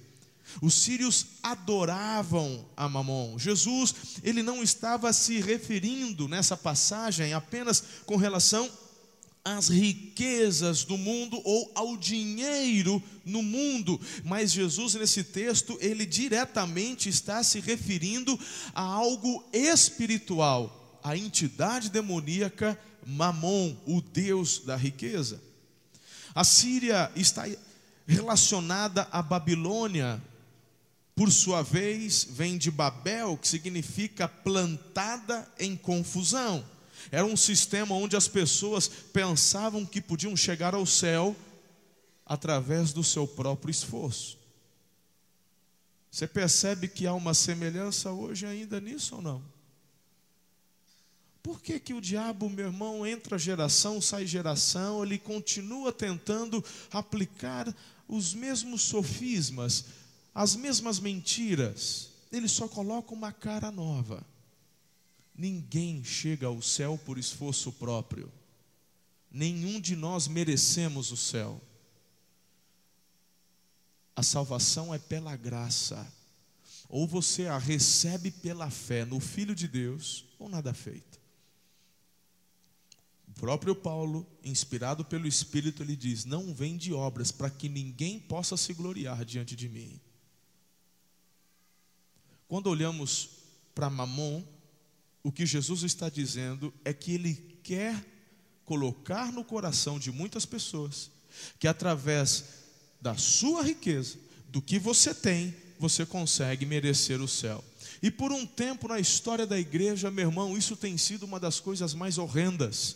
Os 0.63 0.75
sírios 0.75 1.27
adoravam 1.43 2.65
a 2.77 2.89
Mamon. 2.89 3.39
Jesus, 3.39 3.95
ele 4.23 4.43
não 4.43 4.63
estava 4.63 5.13
se 5.13 5.41
referindo 5.41 6.29
nessa 6.29 6.57
passagem 6.57 7.33
apenas 7.33 7.83
com 8.07 8.17
relação 8.17 8.71
às 9.45 9.69
riquezas 9.69 10.85
do 10.85 10.97
mundo 10.97 11.41
ou 11.45 11.71
ao 11.75 11.97
dinheiro 11.99 13.03
no 13.27 13.43
mundo, 13.43 14.01
mas 14.25 14.53
Jesus 14.53 14.95
nesse 14.95 15.23
texto, 15.23 15.77
ele 15.81 16.07
diretamente 16.07 17.11
está 17.11 17.43
se 17.43 17.61
referindo 17.61 18.39
a 18.75 18.81
algo 18.81 19.45
espiritual, 19.53 20.99
a 21.05 21.15
entidade 21.17 21.91
demoníaca 21.91 22.79
Mamon, 23.07 23.77
o 23.87 24.01
deus 24.01 24.61
da 24.61 24.77
riqueza. 24.77 25.43
A 26.35 26.43
Síria 26.43 27.13
está 27.15 27.45
relacionada 28.07 29.07
à 29.13 29.23
Babilônia, 29.23 30.23
por 31.15 31.31
sua 31.31 31.63
vez, 31.63 32.25
vem 32.29 32.59
de 32.59 32.71
Babel, 32.71 33.37
que 33.37 33.47
significa 33.47 34.27
plantada 34.27 35.49
em 35.59 35.77
confusão. 35.77 36.65
Era 37.11 37.25
um 37.25 37.37
sistema 37.37 37.95
onde 37.95 38.17
as 38.17 38.27
pessoas 38.27 38.89
pensavam 38.89 39.87
que 39.87 40.01
podiam 40.01 40.37
chegar 40.37 40.75
ao 40.75 40.85
céu 40.85 41.37
através 42.27 42.93
do 42.93 43.05
seu 43.05 43.27
próprio 43.27 43.71
esforço. 43.71 44.39
Você 46.11 46.27
percebe 46.27 46.89
que 46.89 47.07
há 47.07 47.13
uma 47.13 47.35
semelhança 47.35 48.11
hoje 48.11 48.47
ainda 48.47 48.81
nisso 48.81 49.17
ou 49.17 49.23
não? 49.23 49.55
Por 51.43 51.61
que, 51.61 51.79
que 51.79 51.93
o 51.93 52.01
diabo, 52.01 52.49
meu 52.49 52.67
irmão, 52.67 53.07
entra 53.07 53.37
geração, 53.37 54.01
sai 54.01 54.27
geração, 54.27 55.05
ele 55.05 55.19
continua 55.19 55.93
tentando 55.93 56.65
aplicar 56.91 57.73
os 58.09 58.33
mesmos 58.33 58.83
sofismas, 58.83 59.85
as 60.35 60.57
mesmas 60.57 60.99
mentiras, 60.99 62.11
ele 62.33 62.49
só 62.49 62.67
coloca 62.67 63.15
uma 63.15 63.33
cara 63.33 63.71
nova. 63.71 64.27
Ninguém 65.33 66.03
chega 66.03 66.49
ao 66.49 66.61
céu 66.61 66.99
por 66.99 67.19
esforço 67.19 67.73
próprio. 67.73 68.33
Nenhum 69.31 69.81
de 69.81 69.95
nós 69.95 70.27
merecemos 70.27 71.13
o 71.13 71.17
céu. 71.17 71.61
A 74.17 74.23
salvação 74.23 74.93
é 74.93 74.99
pela 74.99 75.37
graça. 75.37 76.13
Ou 76.89 77.07
você 77.07 77.47
a 77.47 77.59
recebe 77.59 78.31
pela 78.31 78.71
fé 78.71 79.05
no 79.05 79.21
Filho 79.21 79.55
de 79.55 79.67
Deus, 79.67 80.25
ou 80.39 80.49
nada 80.49 80.75
feito. 80.75 81.21
O 83.29 83.33
próprio 83.33 83.75
Paulo, 83.75 84.27
inspirado 84.45 85.05
pelo 85.05 85.27
Espírito, 85.27 85.83
ele 85.83 85.97
diz: 85.97 86.25
Não 86.25 86.55
vem 86.55 86.77
de 86.77 86.93
obras 86.93 87.33
para 87.33 87.51
que 87.51 87.69
ninguém 87.69 88.21
possa 88.21 88.57
se 88.57 88.73
gloriar 88.73 89.25
diante 89.25 89.57
de 89.57 89.69
mim. 89.69 90.01
Quando 92.55 92.69
olhamos 92.69 93.31
para 93.75 93.91
Mamon, 93.91 94.41
o 95.25 95.33
que 95.33 95.45
Jesus 95.45 95.83
está 95.83 96.09
dizendo 96.09 96.73
é 96.85 96.95
que 96.95 97.11
ele 97.11 97.59
quer 97.65 98.01
colocar 98.65 99.33
no 99.33 99.45
coração 99.45 99.99
de 99.99 100.13
muitas 100.13 100.47
pessoas 100.47 101.11
que 101.59 101.67
através 101.67 102.45
da 103.01 103.17
sua 103.17 103.65
riqueza, 103.65 104.17
do 104.51 104.63
que 104.63 104.79
você 104.79 105.13
tem, 105.13 105.53
você 105.81 106.07
consegue 106.07 106.65
merecer 106.65 107.21
o 107.21 107.27
céu. 107.27 107.65
E 108.01 108.09
por 108.09 108.31
um 108.31 108.47
tempo 108.47 108.87
na 108.87 109.01
história 109.01 109.49
da 109.49 109.59
igreja, 109.59 110.09
meu 110.09 110.29
irmão, 110.29 110.57
isso 110.57 110.77
tem 110.77 110.97
sido 110.97 111.25
uma 111.25 111.41
das 111.41 111.59
coisas 111.59 111.93
mais 111.93 112.19
horrendas. 112.19 112.95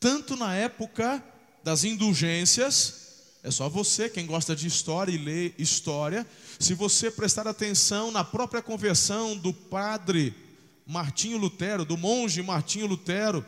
Tanto 0.00 0.34
na 0.34 0.54
época 0.54 1.22
das 1.62 1.84
indulgências, 1.84 3.01
é 3.42 3.50
só 3.50 3.68
você, 3.68 4.08
quem 4.08 4.24
gosta 4.24 4.54
de 4.54 4.68
história 4.68 5.10
e 5.10 5.18
lê 5.18 5.52
história, 5.58 6.24
se 6.60 6.74
você 6.74 7.10
prestar 7.10 7.48
atenção 7.48 8.12
na 8.12 8.22
própria 8.22 8.62
conversão 8.62 9.36
do 9.36 9.52
padre 9.52 10.32
Martinho 10.86 11.38
Lutero, 11.38 11.84
do 11.84 11.96
monge 11.96 12.40
Martinho 12.40 12.86
Lutero, 12.86 13.44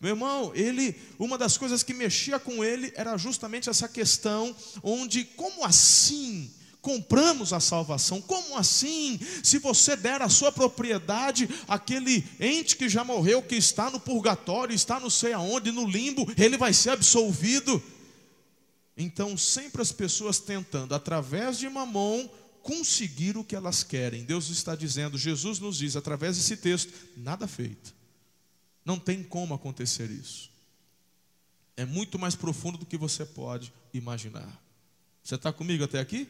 meu 0.00 0.10
irmão, 0.10 0.50
ele, 0.54 0.96
uma 1.18 1.38
das 1.38 1.56
coisas 1.56 1.82
que 1.82 1.94
mexia 1.94 2.40
com 2.40 2.64
ele 2.64 2.92
era 2.96 3.16
justamente 3.16 3.70
essa 3.70 3.86
questão 3.86 4.56
onde, 4.82 5.24
como 5.24 5.64
assim 5.64 6.50
compramos 6.80 7.52
a 7.52 7.60
salvação? 7.60 8.20
Como 8.22 8.56
assim? 8.56 9.20
Se 9.44 9.58
você 9.58 9.94
der 9.94 10.22
a 10.22 10.28
sua 10.28 10.50
propriedade 10.50 11.48
àquele 11.68 12.24
ente 12.40 12.76
que 12.76 12.88
já 12.88 13.04
morreu, 13.04 13.42
que 13.42 13.54
está 13.54 13.90
no 13.90 14.00
purgatório, 14.00 14.74
está 14.74 14.98
não 14.98 15.10
sei 15.10 15.34
aonde, 15.34 15.70
no 15.70 15.86
limbo, 15.86 16.26
ele 16.36 16.56
vai 16.56 16.72
ser 16.72 16.90
absolvido. 16.90 17.80
Então, 18.96 19.36
sempre 19.36 19.80
as 19.80 19.92
pessoas 19.92 20.38
tentando, 20.38 20.94
através 20.94 21.58
de 21.58 21.68
mamon, 21.68 22.28
conseguir 22.62 23.36
o 23.36 23.44
que 23.44 23.56
elas 23.56 23.82
querem. 23.82 24.24
Deus 24.24 24.48
está 24.50 24.76
dizendo, 24.76 25.16
Jesus 25.16 25.58
nos 25.58 25.78
diz, 25.78 25.96
através 25.96 26.36
desse 26.36 26.56
texto, 26.56 26.92
nada 27.16 27.46
feito. 27.46 27.94
Não 28.84 28.98
tem 28.98 29.22
como 29.22 29.54
acontecer 29.54 30.10
isso. 30.10 30.50
É 31.76 31.84
muito 31.84 32.18
mais 32.18 32.34
profundo 32.34 32.76
do 32.76 32.86
que 32.86 32.96
você 32.96 33.24
pode 33.24 33.72
imaginar. 33.94 34.60
Você 35.22 35.34
está 35.34 35.52
comigo 35.52 35.84
até 35.84 35.98
aqui? 35.98 36.28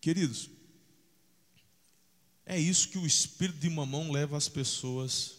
Queridos, 0.00 0.48
é 2.46 2.58
isso 2.58 2.88
que 2.88 2.98
o 2.98 3.06
espírito 3.06 3.58
de 3.58 3.68
mamão 3.68 4.10
leva 4.10 4.36
as 4.36 4.48
pessoas 4.48 5.36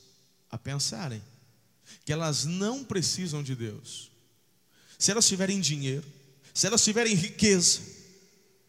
a 0.50 0.58
pensarem 0.58 1.22
que 2.06 2.14
elas 2.14 2.46
não 2.46 2.84
precisam 2.84 3.44
de 3.44 3.56
Deus. 3.56 4.12
Se 4.98 5.12
elas 5.12 5.28
tiverem 5.28 5.60
dinheiro, 5.60 6.06
se 6.54 6.68
elas 6.68 6.84
tiverem 6.84 7.16
riqueza, 7.16 7.82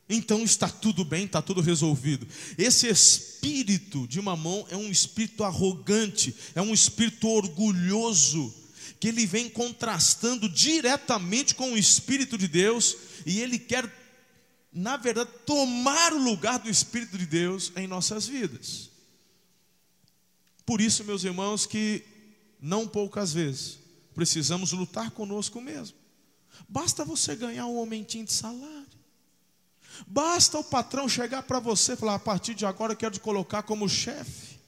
então 0.09 0.43
está 0.43 0.69
tudo 0.69 1.05
bem, 1.05 1.25
está 1.25 1.41
tudo 1.41 1.61
resolvido. 1.61 2.27
Esse 2.59 2.87
espírito 2.89 4.07
de 4.07 4.21
mamão 4.21 4.67
é 4.71 4.77
um 4.77 4.91
espírito 4.91 5.45
arrogante, 5.45 6.35
é 6.55 6.61
um 6.61 6.75
espírito 6.75 7.29
orgulhoso, 7.29 8.55
que 9.01 9.09
ele 9.09 9.27
vem 9.27 9.49
contrastando 9.49 10.49
diretamente 10.49 11.55
com 11.55 11.73
o 11.73 11.79
espírito 11.79 12.37
de 12.37 12.47
Deus, 12.47 12.97
e 13.27 13.41
ele 13.41 13.59
quer, 13.59 13.91
na 14.73 14.97
verdade, 14.97 15.31
tomar 15.47 16.13
o 16.13 16.23
lugar 16.23 16.59
do 16.59 16.71
espírito 16.71 17.19
de 17.19 17.27
Deus 17.27 17.73
em 17.75 17.87
nossas 17.87 18.27
vidas. 18.27 18.91
Por 20.65 20.81
isso, 20.81 21.05
meus 21.05 21.25
irmãos, 21.25 21.67
que 21.67 22.05
não 22.63 22.87
poucas 22.87 23.33
vezes, 23.33 23.81
precisamos 24.15 24.73
lutar 24.73 25.11
conosco 25.11 25.61
mesmo. 25.61 25.97
Basta 26.69 27.05
você 27.05 27.35
ganhar 27.35 27.67
um 27.67 27.77
aumentinho 27.77 28.25
de 28.25 28.33
salário. 28.33 28.87
Basta 30.07 30.59
o 30.59 30.65
patrão 30.65 31.09
chegar 31.09 31.43
para 31.43 31.59
você 31.59 31.95
e 31.95 31.97
falar: 31.97 32.15
a 32.15 32.21
partir 32.21 32.55
de 32.55 32.65
agora 32.65 32.93
eu 32.93 32.97
quero 32.97 33.15
te 33.15 33.21
colocar 33.21 33.65
como 33.65 33.89
chefe. 33.89 34.61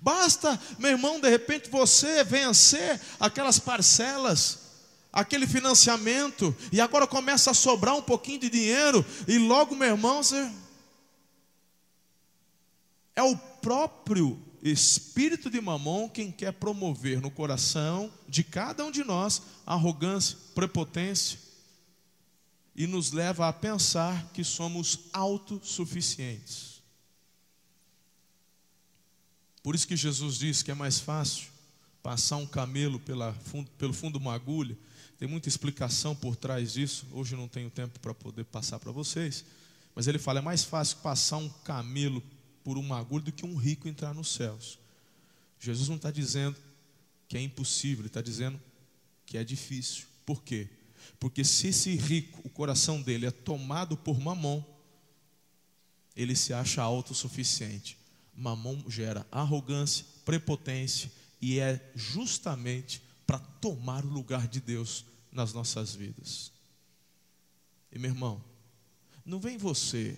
Basta, 0.00 0.60
meu 0.78 0.90
irmão, 0.90 1.18
de 1.18 1.28
repente 1.28 1.70
você 1.70 2.22
vencer 2.22 3.00
aquelas 3.18 3.58
parcelas, 3.58 4.58
aquele 5.10 5.46
financiamento, 5.46 6.54
e 6.70 6.82
agora 6.82 7.06
começa 7.06 7.50
a 7.50 7.54
sobrar 7.54 7.96
um 7.96 8.02
pouquinho 8.02 8.40
de 8.40 8.50
dinheiro, 8.50 9.04
e 9.26 9.38
logo, 9.38 9.74
meu 9.74 9.88
irmão, 9.88 10.22
você. 10.22 10.52
É 13.16 13.22
o 13.22 13.36
próprio 13.36 14.51
espírito 14.62 15.50
de 15.50 15.60
mamon 15.60 16.08
quem 16.08 16.30
quer 16.30 16.52
promover 16.52 17.20
no 17.20 17.30
coração 17.30 18.12
de 18.28 18.44
cada 18.44 18.84
um 18.84 18.90
de 18.90 19.02
nós 19.02 19.42
arrogância, 19.66 20.38
prepotência. 20.54 21.38
e 22.74 22.86
nos 22.86 23.12
leva 23.12 23.46
a 23.46 23.52
pensar 23.52 24.30
que 24.32 24.42
somos 24.42 25.00
autossuficientes. 25.12 26.80
Por 29.62 29.74
isso 29.74 29.86
que 29.86 29.94
Jesus 29.94 30.38
diz 30.38 30.62
que 30.62 30.70
é 30.70 30.74
mais 30.74 30.98
fácil 30.98 31.52
passar 32.02 32.36
um 32.36 32.46
camelo 32.46 32.98
pela, 32.98 33.36
pelo 33.78 33.92
fundo 33.92 34.18
de 34.18 34.24
uma 34.24 34.34
agulha. 34.34 34.76
Tem 35.18 35.28
muita 35.28 35.48
explicação 35.48 36.16
por 36.16 36.34
trás 36.34 36.72
disso. 36.72 37.06
Hoje 37.12 37.36
não 37.36 37.46
tenho 37.46 37.70
tempo 37.70 38.00
para 38.00 38.12
poder 38.12 38.44
passar 38.44 38.78
para 38.80 38.90
vocês. 38.90 39.44
Mas 39.94 40.08
ele 40.08 40.18
fala: 40.18 40.40
é 40.40 40.42
mais 40.42 40.64
fácil 40.64 40.96
passar 40.98 41.36
um 41.36 41.48
camelo 41.48 42.22
por 42.64 42.78
uma 42.78 42.98
agulha 42.98 43.24
do 43.24 43.32
que 43.32 43.44
um 43.44 43.56
rico 43.56 43.88
entrar 43.88 44.14
nos 44.14 44.28
céus. 44.28 44.78
Jesus 45.58 45.88
não 45.88 45.96
está 45.96 46.10
dizendo 46.10 46.56
que 47.28 47.36
é 47.36 47.40
impossível, 47.40 48.02
ele 48.02 48.08
está 48.08 48.20
dizendo 48.20 48.60
que 49.24 49.38
é 49.38 49.44
difícil. 49.44 50.06
Por 50.26 50.42
quê? 50.42 50.68
Porque 51.18 51.44
se 51.44 51.68
esse 51.68 51.94
rico, 51.94 52.40
o 52.44 52.50
coração 52.50 53.00
dele 53.00 53.26
é 53.26 53.30
tomado 53.30 53.96
por 53.96 54.20
mamon, 54.20 54.62
ele 56.14 56.36
se 56.36 56.52
acha 56.52 56.82
autossuficiente. 56.82 57.96
Mamon 58.34 58.84
gera 58.88 59.26
arrogância, 59.30 60.04
prepotência 60.24 61.10
e 61.40 61.58
é 61.58 61.90
justamente 61.94 63.02
para 63.26 63.38
tomar 63.38 64.04
o 64.04 64.08
lugar 64.08 64.46
de 64.46 64.60
Deus 64.60 65.04
nas 65.30 65.52
nossas 65.52 65.94
vidas. 65.94 66.52
E 67.90 67.98
meu 67.98 68.10
irmão, 68.10 68.42
não 69.24 69.40
vem 69.40 69.56
você, 69.56 70.16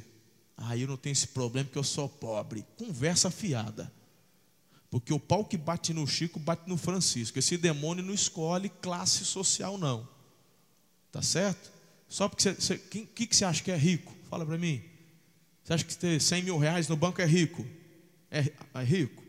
ah, 0.56 0.76
eu 0.76 0.86
não 0.86 0.96
tenho 0.96 1.12
esse 1.12 1.28
problema 1.28 1.66
porque 1.66 1.78
eu 1.78 1.84
sou 1.84 2.08
pobre. 2.08 2.64
Conversa 2.76 3.30
fiada. 3.30 3.92
Porque 4.90 5.12
o 5.12 5.18
pau 5.18 5.44
que 5.44 5.56
bate 5.56 5.92
no 5.92 6.06
Chico 6.06 6.38
bate 6.38 6.68
no 6.68 6.76
Francisco. 6.76 7.38
Esse 7.38 7.56
demônio 7.56 8.04
não 8.04 8.14
escolhe 8.14 8.68
classe 8.68 9.24
social, 9.24 9.76
não. 9.76 10.08
Tá 11.10 11.20
certo? 11.20 11.72
Só 12.08 12.28
porque 12.28 12.42
você. 12.42 12.54
você 12.54 12.78
quem 12.78 13.04
que, 13.04 13.26
que 13.26 13.34
você 13.34 13.44
acha 13.44 13.62
que 13.62 13.70
é 13.70 13.76
rico? 13.76 14.14
Fala 14.30 14.46
para 14.46 14.56
mim. 14.56 14.82
Você 15.64 15.72
acha 15.72 15.84
que 15.84 15.96
ter 15.96 16.20
100 16.20 16.42
mil 16.42 16.58
reais 16.58 16.88
no 16.88 16.96
banco 16.96 17.20
é 17.20 17.24
rico? 17.24 17.66
É, 18.30 18.52
é 18.74 18.84
rico? 18.84 19.22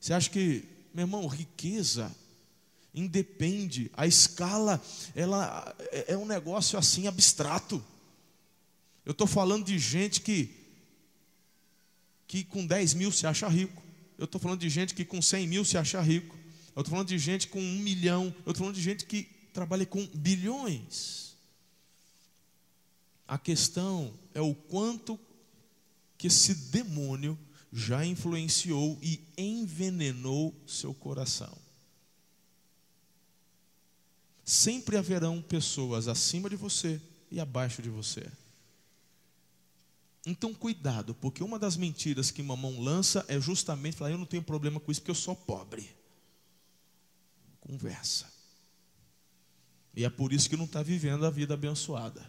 Você 0.00 0.12
acha 0.12 0.28
que, 0.28 0.64
meu 0.92 1.04
irmão, 1.04 1.26
riqueza 1.26 2.14
independe. 2.94 3.90
A 3.96 4.06
escala, 4.06 4.82
ela 5.14 5.74
é, 5.92 6.12
é 6.12 6.16
um 6.16 6.26
negócio 6.26 6.78
assim 6.78 7.06
abstrato. 7.06 7.84
Eu 9.04 9.12
estou 9.12 9.26
falando 9.26 9.66
de 9.66 9.78
gente 9.78 10.20
que, 10.20 10.50
que 12.26 12.44
com 12.44 12.66
10 12.66 12.94
mil 12.94 13.12
se 13.12 13.26
acha 13.26 13.46
rico. 13.48 13.82
Eu 14.16 14.24
estou 14.24 14.40
falando 14.40 14.60
de 14.60 14.68
gente 14.68 14.94
que 14.94 15.04
com 15.04 15.20
100 15.20 15.46
mil 15.46 15.64
se 15.64 15.76
acha 15.76 16.00
rico. 16.00 16.36
Eu 16.74 16.80
estou 16.80 16.90
falando 16.90 17.08
de 17.08 17.18
gente 17.18 17.48
com 17.48 17.60
um 17.60 17.78
milhão. 17.78 18.24
Eu 18.46 18.50
estou 18.50 18.54
falando 18.54 18.74
de 18.74 18.82
gente 18.82 19.04
que 19.04 19.24
trabalha 19.52 19.84
com 19.84 20.04
bilhões. 20.14 21.34
A 23.26 23.38
questão 23.38 24.12
é 24.32 24.40
o 24.40 24.54
quanto 24.54 25.18
que 26.16 26.26
esse 26.28 26.54
demônio 26.54 27.38
já 27.72 28.04
influenciou 28.04 28.98
e 29.02 29.20
envenenou 29.36 30.54
seu 30.66 30.94
coração. 30.94 31.56
Sempre 34.44 34.96
haverão 34.96 35.42
pessoas 35.42 36.06
acima 36.06 36.48
de 36.48 36.56
você 36.56 37.00
e 37.30 37.40
abaixo 37.40 37.82
de 37.82 37.88
você. 37.88 38.30
Então, 40.26 40.54
cuidado, 40.54 41.14
porque 41.14 41.42
uma 41.42 41.58
das 41.58 41.76
mentiras 41.76 42.30
que 42.30 42.42
mamão 42.42 42.80
lança 42.80 43.24
é 43.28 43.38
justamente 43.38 43.96
falar: 43.96 44.10
eu 44.10 44.18
não 44.18 44.24
tenho 44.24 44.42
problema 44.42 44.80
com 44.80 44.90
isso 44.90 45.00
porque 45.00 45.10
eu 45.10 45.14
sou 45.14 45.36
pobre. 45.36 45.94
Conversa. 47.60 48.32
E 49.94 50.04
é 50.04 50.10
por 50.10 50.32
isso 50.32 50.48
que 50.48 50.56
não 50.56 50.64
está 50.64 50.82
vivendo 50.82 51.26
a 51.26 51.30
vida 51.30 51.54
abençoada. 51.54 52.24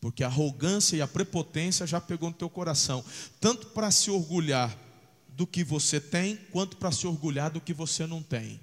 Porque 0.00 0.24
a 0.24 0.26
arrogância 0.26 0.96
e 0.96 1.00
a 1.00 1.06
prepotência 1.06 1.86
já 1.86 2.00
pegou 2.00 2.28
no 2.28 2.34
teu 2.34 2.50
coração, 2.50 3.04
tanto 3.40 3.68
para 3.68 3.90
se 3.92 4.10
orgulhar 4.10 4.76
do 5.28 5.46
que 5.46 5.62
você 5.62 6.00
tem, 6.00 6.36
quanto 6.50 6.76
para 6.76 6.90
se 6.90 7.06
orgulhar 7.06 7.52
do 7.52 7.60
que 7.60 7.72
você 7.72 8.04
não 8.04 8.20
tem. 8.20 8.60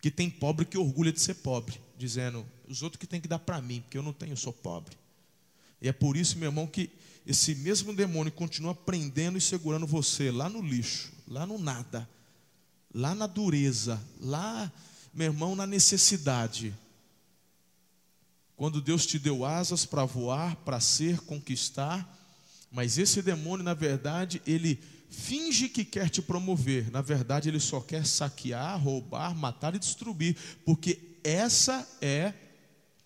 Que 0.00 0.10
tem 0.10 0.30
pobre 0.30 0.64
que 0.64 0.78
orgulha 0.78 1.12
de 1.12 1.20
ser 1.20 1.34
pobre, 1.34 1.78
dizendo: 1.98 2.44
os 2.66 2.82
outros 2.82 2.98
que 2.98 3.06
tem 3.06 3.20
que 3.20 3.28
dar 3.28 3.38
para 3.38 3.60
mim, 3.60 3.82
porque 3.82 3.98
eu 3.98 4.02
não 4.02 4.14
tenho, 4.14 4.32
eu 4.32 4.36
sou 4.36 4.52
pobre. 4.52 4.96
E 5.86 5.88
é 5.88 5.92
por 5.92 6.16
isso, 6.16 6.36
meu 6.36 6.48
irmão, 6.48 6.66
que 6.66 6.90
esse 7.24 7.54
mesmo 7.54 7.94
demônio 7.94 8.32
continua 8.32 8.74
prendendo 8.74 9.38
e 9.38 9.40
segurando 9.40 9.86
você 9.86 10.32
lá 10.32 10.48
no 10.48 10.60
lixo, 10.60 11.12
lá 11.28 11.46
no 11.46 11.58
nada, 11.58 12.08
lá 12.92 13.14
na 13.14 13.28
dureza, 13.28 14.02
lá, 14.20 14.72
meu 15.14 15.28
irmão, 15.28 15.54
na 15.54 15.64
necessidade. 15.64 16.74
Quando 18.56 18.80
Deus 18.80 19.06
te 19.06 19.16
deu 19.16 19.44
asas 19.44 19.86
para 19.86 20.04
voar, 20.04 20.56
para 20.56 20.80
ser, 20.80 21.20
conquistar, 21.20 22.12
mas 22.68 22.98
esse 22.98 23.22
demônio, 23.22 23.64
na 23.64 23.74
verdade, 23.74 24.42
ele 24.44 24.82
finge 25.08 25.68
que 25.68 25.84
quer 25.84 26.10
te 26.10 26.20
promover, 26.20 26.90
na 26.90 27.00
verdade, 27.00 27.48
ele 27.48 27.60
só 27.60 27.80
quer 27.80 28.04
saquear, 28.04 28.82
roubar, 28.82 29.36
matar 29.36 29.72
e 29.76 29.78
destruir, 29.78 30.36
porque 30.64 30.98
essa 31.22 31.88
é 32.00 32.34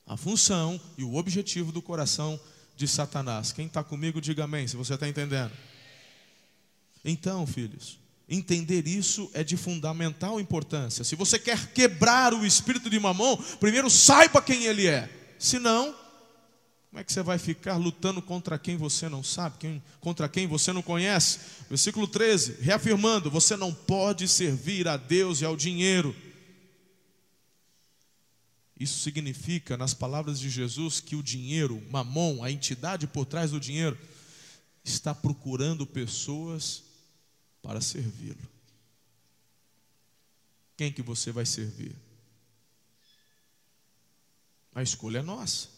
a 0.07 0.17
função 0.17 0.81
e 0.97 1.05
o 1.05 1.17
objetivo 1.17 1.71
do 1.73 1.83
coração 1.83 2.41
de 2.81 2.89
Satanás. 2.89 3.53
Quem 3.53 3.67
está 3.67 3.85
comigo, 3.85 4.23
diga 4.23 4.45
amém, 4.45 4.67
se 4.67 4.75
você 4.75 4.95
está 4.95 5.07
entendendo. 5.07 5.53
Então, 7.05 7.47
filhos, 7.47 7.99
entender 8.27 8.89
isso 8.89 9.31
é 9.35 9.45
de 9.45 9.55
fundamental 9.55 10.41
importância. 10.41 11.05
Se 11.05 11.15
você 11.15 11.39
quer 11.39 11.73
quebrar 11.75 12.33
o 12.33 12.45
espírito 12.45 12.89
de 12.89 12.99
mamão, 12.99 13.37
primeiro 13.61 13.91
saiba 13.91 14.41
quem 14.41 14.65
ele 14.65 14.87
é. 14.87 15.11
Senão, 15.39 15.95
como 16.89 17.01
é 17.01 17.05
que 17.05 17.13
você 17.13 17.23
vai 17.23 17.37
ficar 17.37 17.77
lutando 17.77 18.23
contra 18.23 18.59
quem 18.59 18.79
você 18.79 19.11
não 19.11 19.23
sabe, 19.23 19.59
quem, 19.59 19.83
contra 20.01 20.27
quem 20.27 20.47
você 20.47 20.73
não 20.73 20.81
conhece? 20.81 21.39
Versículo 21.69 22.09
13, 22.09 22.63
reafirmando: 22.63 23.31
você 23.31 23.59
não 23.59 23.75
pode 23.75 24.27
servir 24.27 24.89
a 24.89 24.97
Deus 24.97 25.43
e 25.43 25.45
ao 25.45 25.55
dinheiro. 25.55 26.17
Isso 28.81 29.01
significa, 29.01 29.77
nas 29.77 29.93
palavras 29.93 30.41
de 30.41 30.49
Jesus, 30.49 31.01
que 31.01 31.15
o 31.15 31.23
dinheiro, 31.23 31.87
mamon, 31.91 32.43
a 32.43 32.51
entidade 32.51 33.07
por 33.07 33.27
trás 33.27 33.51
do 33.51 33.61
dinheiro, 33.61 33.99
está 34.83 35.15
procurando 35.15 35.87
pessoas 35.87 36.83
para 37.61 37.83
servi-lo. 37.83 38.49
Quem 40.79 40.91
que 40.91 41.03
você 41.03 41.31
vai 41.31 41.45
servir? 41.45 41.95
A 44.75 44.83
escolha 44.83 45.19
é 45.19 45.23
nossa. 45.23 45.69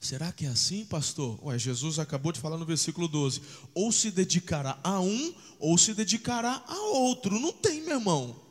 Será 0.00 0.32
que 0.32 0.44
é 0.44 0.48
assim, 0.48 0.84
pastor? 0.86 1.38
Ué, 1.44 1.56
Jesus 1.56 2.00
acabou 2.00 2.32
de 2.32 2.40
falar 2.40 2.56
no 2.58 2.66
versículo 2.66 3.06
12: 3.06 3.42
ou 3.72 3.92
se 3.92 4.10
dedicará 4.10 4.76
a 4.82 4.98
um, 4.98 5.34
ou 5.60 5.78
se 5.78 5.94
dedicará 5.94 6.64
a 6.66 6.80
outro. 6.80 7.38
Não 7.38 7.52
tem, 7.52 7.82
meu 7.82 7.98
irmão. 7.98 8.49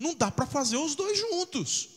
Não 0.00 0.14
dá 0.14 0.30
para 0.30 0.46
fazer 0.46 0.78
os 0.78 0.94
dois 0.94 1.18
juntos. 1.18 1.90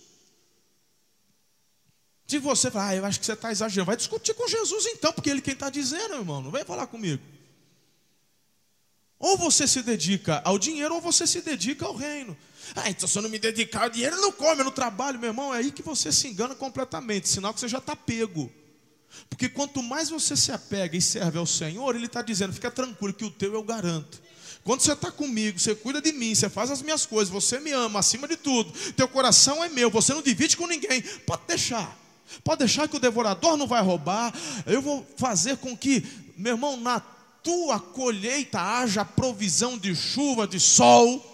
Se 2.28 2.38
você 2.38 2.70
falar, 2.70 2.90
ah, 2.90 2.96
eu 2.96 3.06
acho 3.06 3.20
que 3.20 3.26
você 3.26 3.34
está 3.34 3.52
exagerando, 3.52 3.86
vai 3.86 3.96
discutir 3.96 4.34
com 4.34 4.48
Jesus 4.48 4.86
então, 4.88 5.14
porque 5.14 5.30
ele 5.30 5.42
quem 5.42 5.54
está 5.54 5.70
dizendo, 5.70 6.16
irmão, 6.16 6.42
não 6.42 6.52
vem 6.52 6.66
falar 6.66 6.88
comigo. 6.88 7.24
Ou 9.18 9.38
você 9.38 9.66
se 9.66 9.82
dedica 9.82 10.42
ao 10.44 10.60
dinheiro, 10.60 10.96
ou 10.96 11.00
você 11.00 11.26
se 11.26 11.42
dedica 11.42 11.86
ao 11.86 11.96
reino. 11.96 12.36
Ah, 12.76 12.90
então 12.90 13.08
se 13.08 13.18
eu 13.18 13.22
não 13.22 13.30
me 13.30 13.40
dedicar 13.40 13.84
ao 13.84 13.90
dinheiro, 13.90 14.18
eu 14.18 14.22
não 14.22 14.32
come, 14.32 14.62
eu 14.62 14.66
não 14.66 14.72
trabalho, 14.72 15.20
meu 15.20 15.30
irmão. 15.30 15.54
É 15.54 15.60
aí 15.60 15.72
que 15.72 15.82
você 15.82 16.12
se 16.12 16.28
engana 16.28 16.56
completamente, 16.56 17.30
sinal 17.30 17.54
que 17.54 17.60
você 17.62 17.70
já 17.70 17.78
está 17.78 17.96
pego. 17.96 18.52
Porque 19.30 19.48
quanto 19.48 19.82
mais 19.82 20.10
você 20.10 20.36
se 20.36 20.52
apega 20.52 20.98
e 20.98 21.02
serve 21.02 21.38
ao 21.38 21.46
Senhor, 21.46 21.96
Ele 21.96 22.08
está 22.08 22.22
dizendo: 22.22 22.52
fica 22.52 22.72
tranquilo 22.72 23.14
que 23.14 23.24
o 23.24 23.32
teu 23.32 23.54
eu 23.54 23.64
garanto. 23.64 24.23
Quando 24.64 24.82
você 24.82 24.94
está 24.94 25.12
comigo, 25.12 25.60
você 25.60 25.76
cuida 25.76 26.02
de 26.02 26.14
mim, 26.14 26.34
você 26.34 26.50
faz 26.50 26.72
as 26.72 26.82
minhas 26.82 27.06
coisas, 27.06 27.30
você 27.30 27.60
me 27.60 27.72
ama 27.72 28.00
acima 28.00 28.28
de 28.28 28.38
tudo, 28.38 28.72
teu 28.94 29.08
coração 29.08 29.64
é 29.64 29.68
meu, 29.68 29.90
você 29.90 30.14
não 30.14 30.22
divide 30.22 30.56
com 30.56 30.66
ninguém, 30.66 31.02
pode 31.26 31.44
deixar. 31.48 32.00
Pode 32.44 32.60
deixar 32.60 32.88
que 32.88 32.96
o 32.96 33.00
devorador 33.00 33.58
não 33.58 33.68
vai 33.68 33.82
roubar. 33.82 34.34
Eu 34.66 34.82
vou 34.82 35.06
fazer 35.18 35.58
com 35.58 35.78
que, 35.78 36.02
meu 36.38 36.54
irmão, 36.54 36.78
na 36.78 37.00
tua 37.44 37.80
colheita 37.80 38.60
haja 38.60 39.04
provisão 39.04 39.78
de 39.78 39.94
chuva, 39.94 40.48
de 40.48 40.60
sol. 40.60 41.30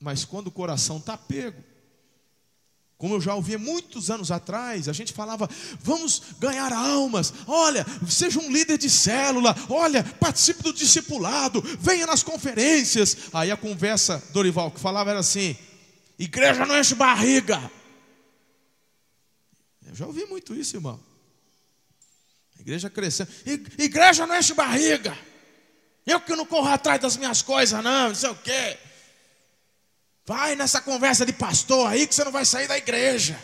Mas 0.00 0.24
quando 0.24 0.46
o 0.46 0.50
coração 0.52 0.96
está 0.96 1.16
pego, 1.16 1.62
como 3.00 3.14
eu 3.14 3.20
já 3.20 3.34
ouvi 3.34 3.56
muitos 3.56 4.10
anos 4.10 4.30
atrás, 4.30 4.86
a 4.86 4.92
gente 4.92 5.14
falava: 5.14 5.48
vamos 5.80 6.20
ganhar 6.38 6.70
almas, 6.70 7.32
olha, 7.46 7.84
seja 8.06 8.38
um 8.38 8.52
líder 8.52 8.76
de 8.76 8.90
célula, 8.90 9.56
olha, 9.70 10.04
participe 10.04 10.62
do 10.62 10.70
discipulado, 10.70 11.62
venha 11.80 12.06
nas 12.06 12.22
conferências. 12.22 13.16
Aí 13.32 13.50
a 13.50 13.56
conversa, 13.56 14.22
Dorival, 14.34 14.70
que 14.70 14.78
falava 14.78 15.08
era 15.08 15.20
assim: 15.20 15.56
igreja 16.18 16.66
não 16.66 16.78
enche 16.78 16.94
barriga. 16.94 17.72
Eu 19.88 19.94
já 19.94 20.06
ouvi 20.06 20.26
muito 20.26 20.54
isso, 20.54 20.76
irmão. 20.76 21.00
Igreja 22.58 22.90
crescendo, 22.90 23.30
igreja 23.78 24.26
não 24.26 24.38
enche 24.38 24.52
barriga. 24.52 25.16
Eu 26.06 26.20
que 26.20 26.36
não 26.36 26.44
corro 26.44 26.68
atrás 26.68 27.00
das 27.00 27.16
minhas 27.16 27.40
coisas, 27.40 27.82
não, 27.82 28.08
não 28.08 28.14
sei 28.14 28.28
o 28.28 28.34
quê. 28.34 28.76
Vai 30.30 30.54
nessa 30.54 30.80
conversa 30.80 31.26
de 31.26 31.32
pastor 31.32 31.88
aí 31.88 32.06
que 32.06 32.14
você 32.14 32.22
não 32.22 32.30
vai 32.30 32.44
sair 32.44 32.68
da 32.68 32.78
igreja. 32.78 33.36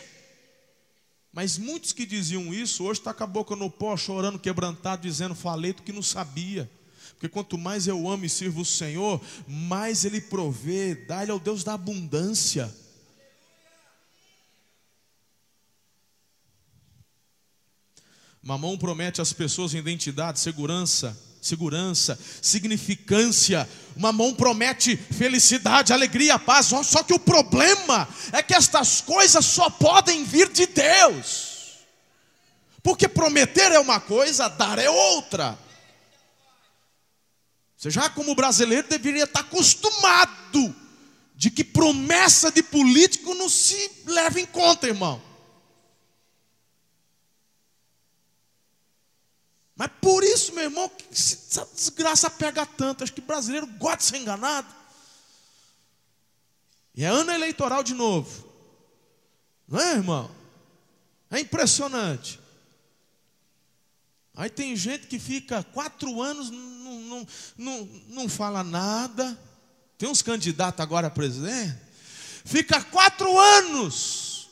Mas 1.33 1.59
muitos 1.59 1.93
que 1.93 2.07
diziam 2.07 2.55
isso, 2.55 2.85
hoje 2.85 3.01
está 3.01 3.13
com 3.13 3.25
a 3.25 3.27
boca 3.27 3.57
no 3.57 3.69
pó, 3.69 3.97
chorando, 3.97 4.39
quebrantado, 4.39 5.03
dizendo, 5.03 5.35
falei 5.35 5.73
do 5.73 5.83
que 5.83 5.93
não 5.93 6.01
sabia. 6.01 6.71
Porque 7.11 7.29
quanto 7.29 7.59
mais 7.59 7.89
eu 7.89 8.09
amo 8.09 8.25
e 8.25 8.29
sirvo 8.29 8.61
o 8.61 8.65
Senhor, 8.65 9.21
mais 9.49 10.05
Ele 10.05 10.21
provê, 10.21 10.95
dá-lhe 10.95 11.33
ao 11.33 11.41
Deus 11.41 11.65
da 11.65 11.75
abundância. 11.75 12.73
Mamão 18.41 18.79
promete 18.79 19.21
às 19.21 19.33
pessoas 19.33 19.75
identidade, 19.75 20.39
segurança, 20.39 21.21
segurança, 21.43 22.17
significância. 22.41 23.69
Mamão 23.97 24.35
promete 24.35 24.97
felicidade, 24.97 25.93
alegria, 25.93 26.39
paz. 26.39 26.67
Só 26.67 27.03
que 27.03 27.15
o 27.15 27.19
problema 27.19 28.07
é 28.31 28.43
que 28.43 28.55
estas 28.55 29.01
coisas 29.01 29.45
só 29.45 29.71
podem 29.71 30.23
vir 30.23 30.51
de 30.51 30.67
Deus. 30.67 31.79
Porque 32.83 33.09
prometer 33.09 33.73
é 33.73 33.79
uma 33.79 33.99
coisa, 33.99 34.49
dar 34.49 34.79
é 34.79 34.89
outra. 34.89 35.59
Você 37.77 37.91
já, 37.91 38.09
como 38.11 38.35
brasileiro, 38.35 38.87
deveria 38.87 39.25
estar 39.25 39.41
acostumado 39.41 40.75
de 41.35 41.51
que 41.51 41.65
promessa 41.65 42.51
de 42.51 42.63
político 42.63 43.35
não 43.35 43.49
se 43.49 43.91
leva 44.07 44.41
em 44.41 44.47
conta, 44.47 44.87
irmão. 44.87 45.26
Mas 49.77 49.91
por 50.01 50.25
isso, 50.25 50.55
meu 50.55 50.65
irmão, 50.65 50.89
que 50.89 51.05
essa 51.13 51.69
desgraça 51.75 52.31
pega 52.31 52.65
tanto. 52.65 53.05
Acho 53.05 53.13
que 53.13 53.21
brasileiro 53.21 53.67
gosta 53.67 53.99
de 53.99 54.05
ser 54.05 54.17
enganado. 54.17 54.67
E 56.95 57.05
é 57.05 57.09
ano 57.09 57.31
eleitoral 57.31 57.83
de 57.83 57.93
novo. 57.93 58.47
Não 59.69 59.79
é, 59.79 59.93
irmão? 59.93 60.31
É 61.31 61.39
impressionante. 61.39 62.41
Aí 64.35 64.49
tem 64.49 64.75
gente 64.75 65.07
que 65.07 65.19
fica 65.19 65.63
quatro 65.63 66.23
anos, 66.23 66.51
não, 66.51 67.01
não, 67.01 67.27
não, 67.57 67.85
não 68.09 68.29
fala 68.29 68.65
nada. 68.65 69.39
Tem 69.99 70.09
uns 70.09 70.23
candidatos 70.23 70.81
agora 70.81 71.09
a 71.09 71.11
presidente. 71.11 71.77
Fica 72.47 72.83
quatro 72.83 73.39
anos. 73.39 74.49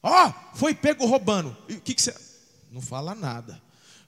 Ó, 0.00 0.28
oh, 0.28 0.56
foi 0.56 0.74
pego 0.74 1.06
roubando. 1.06 1.56
E 1.68 1.74
o 1.74 1.80
que, 1.80 1.94
que 1.94 2.02
você. 2.02 2.14
Não 2.70 2.80
fala 2.80 3.14
nada. 3.14 3.60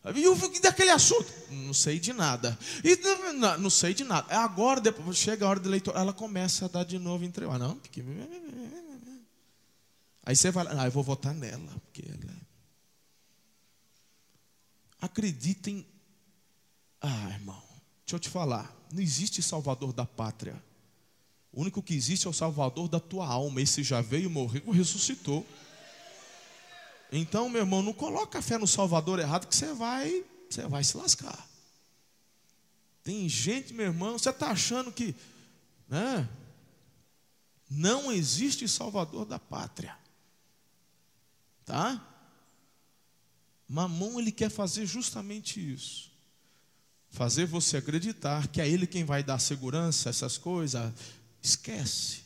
E 0.05 0.61
daquele 0.61 0.91
assunto? 0.91 1.33
Não 1.51 1.73
sei 1.73 1.99
de 1.99 2.13
nada. 2.13 2.59
E, 2.83 2.95
não, 3.33 3.59
não, 3.59 3.71
sei 3.71 3.95
de 3.95 4.05
nada. 4.05 4.37
Agora, 4.37 4.79
depois 4.79 5.17
chega 5.17 5.47
a 5.47 5.49
hora 5.49 5.59
do 5.61 5.69
eleitor, 5.69 5.97
ela 5.97 6.13
começa 6.13 6.67
a 6.67 6.69
dar 6.69 6.85
de 6.85 6.99
novo 6.99 7.25
entrevista. 7.25 7.57
Ah, 7.57 7.69
não, 7.69 7.77
porque... 7.77 8.03
Aí 10.23 10.37
você 10.37 10.51
vai, 10.51 10.67
ah, 10.69 10.87
eu 10.87 10.91
vou 10.91 11.03
votar 11.03 11.33
nela, 11.33 11.71
porque 11.85 12.05
ela... 12.07 12.33
É- 12.33 12.45
Acreditem. 15.01 15.87
Ah, 17.01 17.31
irmão, 17.31 17.63
deixa 18.05 18.17
eu 18.17 18.19
te 18.19 18.29
falar. 18.29 18.75
Não 18.93 19.03
existe 19.03 19.43
salvador 19.43 19.93
da 19.93 20.07
pátria. 20.07 20.63
O 21.53 21.61
único 21.61 21.83
que 21.83 21.95
existe 21.95 22.27
é 22.27 22.31
o 22.31 22.33
salvador 22.33 22.89
da 22.89 22.99
tua 22.99 23.27
alma. 23.27 23.61
Esse 23.61 23.83
já 23.83 24.01
veio, 24.01 24.31
morreu, 24.31 24.71
ressuscitou. 24.71 25.47
Então, 27.13 27.49
meu 27.49 27.63
irmão, 27.63 27.83
não 27.83 27.93
coloca 27.93 28.39
a 28.39 28.43
fé 28.43 28.59
no 28.59 28.67
Salvador 28.67 29.19
errado 29.19 29.47
que 29.47 29.55
você 29.55 29.73
vai, 29.73 30.25
você 30.49 30.67
vai 30.67 30.83
se 30.83 30.97
lascar. 30.97 31.49
Tem 33.03 33.29
gente, 33.29 33.73
meu 33.75 33.87
irmão, 33.87 34.19
você 34.19 34.31
está 34.31 34.51
achando 34.51 34.91
que 34.91 35.15
né, 35.89 36.29
não 37.71 38.11
existe 38.11 38.67
Salvador 38.67 39.27
da 39.27 39.39
pátria. 39.39 39.97
Tá? 41.65 42.03
Mamão, 43.69 44.19
ele 44.19 44.33
quer 44.33 44.51
fazer 44.51 44.87
justamente 44.87 45.61
isso. 45.61 46.11
Fazer 47.11 47.47
você 47.47 47.77
acreditar 47.77 48.49
que 48.49 48.61
é 48.61 48.69
ele 48.69 48.87
quem 48.87 49.05
vai 49.05 49.23
dar 49.23 49.39
segurança, 49.39 50.11
essas 50.11 50.37
coisas. 50.37 50.93
Esquece. 51.43 52.24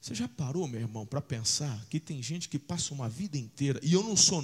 Você 0.00 0.14
já 0.14 0.26
parou, 0.26 0.66
meu 0.66 0.80
irmão, 0.80 1.04
para 1.04 1.20
pensar 1.20 1.84
que 1.90 2.00
tem 2.00 2.22
gente 2.22 2.48
que 2.48 2.58
passa 2.58 2.94
uma 2.94 3.08
vida 3.08 3.36
inteira, 3.36 3.78
e 3.82 3.92
eu 3.92 4.02
não 4.02 4.16
sou, 4.16 4.42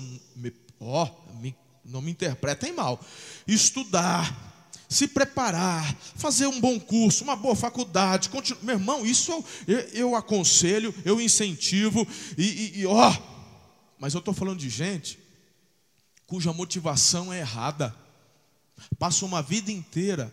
ó, 0.79 1.05
oh, 1.05 1.53
não 1.85 2.03
me 2.03 2.11
interpretem 2.11 2.75
mal, 2.75 3.03
estudar, 3.47 4.75
se 4.89 5.09
preparar, 5.09 5.97
fazer 6.15 6.47
um 6.47 6.61
bom 6.61 6.79
curso, 6.79 7.25
uma 7.25 7.35
boa 7.35 7.57
faculdade, 7.57 8.29
continu... 8.29 8.59
meu 8.63 8.75
irmão, 8.75 9.07
isso 9.07 9.33
eu, 9.67 9.79
eu 9.95 10.15
aconselho, 10.15 10.95
eu 11.05 11.21
incentivo, 11.21 12.07
e, 12.37 12.81
e 12.81 12.87
ó, 12.87 13.17
mas 13.99 14.13
eu 14.13 14.19
estou 14.19 14.35
falando 14.35 14.59
de 14.59 14.69
gente 14.69 15.19
cuja 16.27 16.53
motivação 16.53 17.33
é 17.33 17.39
errada, 17.39 17.95
passa 18.99 19.25
uma 19.25 19.41
vida 19.41 19.71
inteira, 19.71 20.33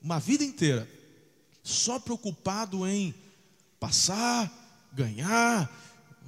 uma 0.00 0.20
vida 0.20 0.44
inteira, 0.44 0.88
só 1.64 1.98
preocupado 1.98 2.86
em 2.86 3.14
passar, 3.82 4.48
ganhar, 4.92 5.68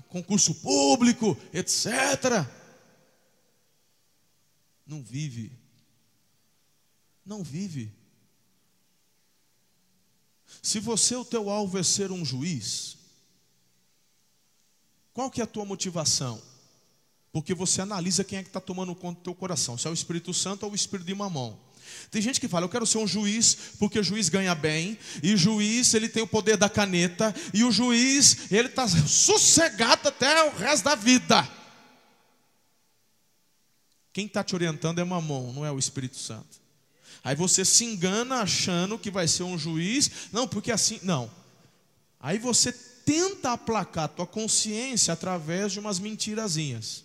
concurso 0.09 0.57
público, 0.57 1.39
etc. 1.53 2.45
Não 4.85 5.01
vive. 5.01 5.53
Não 7.25 7.45
vive. 7.45 7.93
Se 10.61 10.81
você, 10.81 11.15
o 11.15 11.25
teu 11.25 11.49
alvo 11.49 11.79
é 11.79 11.85
ser 11.85 12.11
um 12.11 12.25
juiz, 12.25 12.99
qual 15.13 15.31
que 15.31 15.41
é 15.41 15.45
a 15.45 15.47
tua 15.47 15.65
motivação? 15.65 16.43
Porque 17.31 17.55
você 17.55 17.83
analisa 17.83 18.25
quem 18.25 18.39
é 18.41 18.43
que 18.43 18.49
está 18.49 18.61
tomando 18.61 18.97
conta 18.97 19.21
do 19.21 19.25
teu 19.25 19.35
coração, 19.35 19.79
se 19.79 19.87
é 19.87 19.91
o 19.91 19.95
Espírito 19.95 20.35
Santo 20.35 20.65
ou 20.65 20.73
o 20.73 20.75
Espírito 20.75 21.07
de 21.07 21.15
Mamão. 21.15 21.64
Tem 22.11 22.23
gente 22.23 22.41
que 22.41 22.49
fala, 22.49 22.65
eu 22.65 22.71
quero 22.71 22.87
ser 22.87 22.99
um 22.99 23.07
juiz, 23.07 23.57
porque 23.79 23.99
o 23.99 24.05
juiz 24.05 24.29
ganha 24.29 24.55
bem, 24.55 24.99
e 25.23 25.35
o 25.35 25.37
juiz 25.37 25.93
ele 25.95 26.09
tem 26.09 26.23
o 26.23 26.27
poder 26.27 26.57
da 26.57 26.69
caneta, 26.69 27.35
e 27.53 27.65
o 27.65 27.73
juiz 27.73 28.51
ele 28.51 28.69
está 28.69 28.87
sossegado 28.89 30.09
até 30.09 30.45
o 30.45 30.57
resto 30.57 30.85
da 30.85 30.95
vida. 30.95 31.49
Quem 34.13 34.27
está 34.27 34.45
te 34.45 34.55
orientando 34.55 35.01
é 35.01 35.05
mamão, 35.05 35.53
não 35.53 35.67
é 35.67 35.73
o 35.73 35.79
Espírito 35.79 36.17
Santo. 36.17 36.63
Aí 37.25 37.35
você 37.35 37.65
se 37.65 37.85
engana 37.85 38.43
achando 38.43 38.99
que 38.99 39.11
vai 39.11 39.27
ser 39.27 39.43
um 39.43 39.59
juiz, 39.59 40.11
não, 40.31 40.47
porque 40.47 40.71
assim, 40.71 41.01
não. 41.03 41.31
Aí 42.21 42.39
você 42.39 42.71
tenta 42.73 43.53
aplacar 43.53 44.05
a 44.05 44.09
tua 44.09 44.27
consciência 44.27 45.13
através 45.13 45.73
de 45.73 45.81
umas 45.81 45.99
mentirazinhas. 45.99 47.05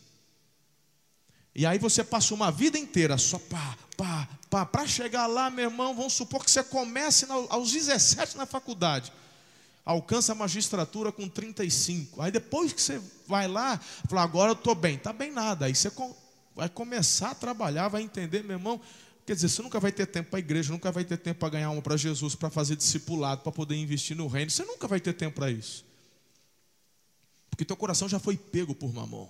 E 1.54 1.66
aí 1.66 1.78
você 1.78 2.04
passou 2.04 2.38
uma 2.38 2.52
vida 2.52 2.78
inteira 2.78 3.18
só 3.18 3.38
pá, 3.38 3.78
pá. 3.98 4.28
Para 4.50 4.88
chegar 4.88 5.28
lá, 5.28 5.50
meu 5.50 5.70
irmão, 5.70 5.96
vamos 5.96 6.14
supor 6.14 6.44
que 6.44 6.50
você 6.50 6.64
comece 6.64 7.28
aos 7.50 7.72
17 7.72 8.36
na 8.36 8.48
faculdade. 8.48 9.14
Alcança 9.86 10.32
a 10.32 10.36
magistratura 10.36 11.12
com 11.12 11.28
35. 11.30 12.22
Aí 12.22 12.32
depois 12.32 12.74
que 12.74 12.82
você 12.82 13.02
vai 13.28 13.48
lá, 13.48 13.80
fala, 14.08 14.24
agora 14.24 14.52
eu 14.52 14.54
estou 14.54 14.74
bem. 14.74 14.96
Está 14.96 15.14
bem 15.14 15.32
nada. 15.32 15.66
Aí 15.66 15.76
você 15.76 15.92
vai 16.56 16.68
começar 16.68 17.32
a 17.32 17.36
trabalhar, 17.36 17.88
vai 17.88 18.02
entender, 18.02 18.44
meu 18.44 18.58
irmão. 18.58 18.82
Quer 19.26 19.36
dizer, 19.36 19.50
você 19.50 19.62
nunca 19.62 19.80
vai 19.80 19.92
ter 19.92 20.08
tempo 20.08 20.32
para 20.32 20.40
a 20.40 20.42
igreja, 20.42 20.72
nunca 20.72 20.92
vai 20.92 21.06
ter 21.06 21.18
tempo 21.18 21.40
para 21.40 21.50
ganhar 21.50 21.70
uma 21.70 21.82
para 21.82 21.96
Jesus, 21.96 22.34
para 22.34 22.50
fazer 22.50 22.76
discipulado, 22.76 23.42
para 23.42 23.52
poder 23.52 23.76
investir 23.76 24.18
no 24.18 24.28
reino. 24.28 24.50
Você 24.50 24.64
nunca 24.64 24.88
vai 24.88 25.00
ter 25.00 25.14
tempo 25.14 25.36
para 25.36 25.52
isso. 25.52 25.86
Porque 27.52 27.64
teu 27.64 27.78
coração 27.78 28.10
já 28.10 28.18
foi 28.18 28.36
pego 28.36 28.74
por 28.74 28.92
mamão. 28.92 29.30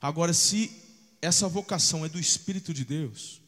Agora, 0.00 0.32
se 0.32 0.82
essa 1.22 1.48
vocação 1.48 2.04
é 2.04 2.08
do 2.08 2.18
Espírito 2.18 2.74
de 2.74 2.84
Deus, 2.84 3.40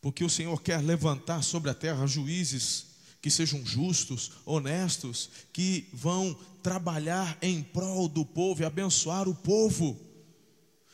porque 0.00 0.24
o 0.24 0.30
Senhor 0.30 0.60
quer 0.62 0.82
levantar 0.82 1.42
sobre 1.42 1.70
a 1.70 1.74
terra 1.74 2.06
juízes 2.06 2.86
que 3.20 3.30
sejam 3.30 3.64
justos, 3.64 4.32
honestos, 4.46 5.28
que 5.52 5.88
vão 5.92 6.34
trabalhar 6.62 7.36
em 7.42 7.62
prol 7.62 8.08
do 8.08 8.24
povo 8.24 8.62
e 8.62 8.64
abençoar 8.64 9.28
o 9.28 9.34
povo. 9.34 9.98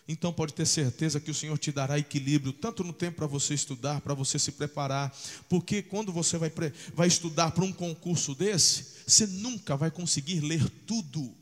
Então 0.09 0.33
pode 0.33 0.55
ter 0.55 0.67
certeza 0.67 1.21
que 1.21 1.31
o 1.31 1.35
Senhor 1.35 1.59
te 1.59 1.73
dará 1.73 1.99
equilíbrio, 1.99 2.53
tanto 2.53 2.85
no 2.85 2.93
tempo 2.93 3.17
para 3.17 3.27
você 3.27 3.55
estudar, 3.55 4.01
para 4.01 4.15
você 4.15 4.39
se 4.39 4.53
preparar, 4.53 5.17
porque 5.49 5.83
quando 5.83 6.13
você 6.13 6.39
vai, 6.39 6.53
vai 6.95 7.09
estudar 7.09 7.51
para 7.51 7.65
um 7.65 7.73
concurso 7.73 8.35
desse, 8.35 8.87
você 9.07 9.27
nunca 9.27 9.77
vai 9.77 9.91
conseguir 9.91 10.41
ler 10.41 10.69
tudo 10.87 11.35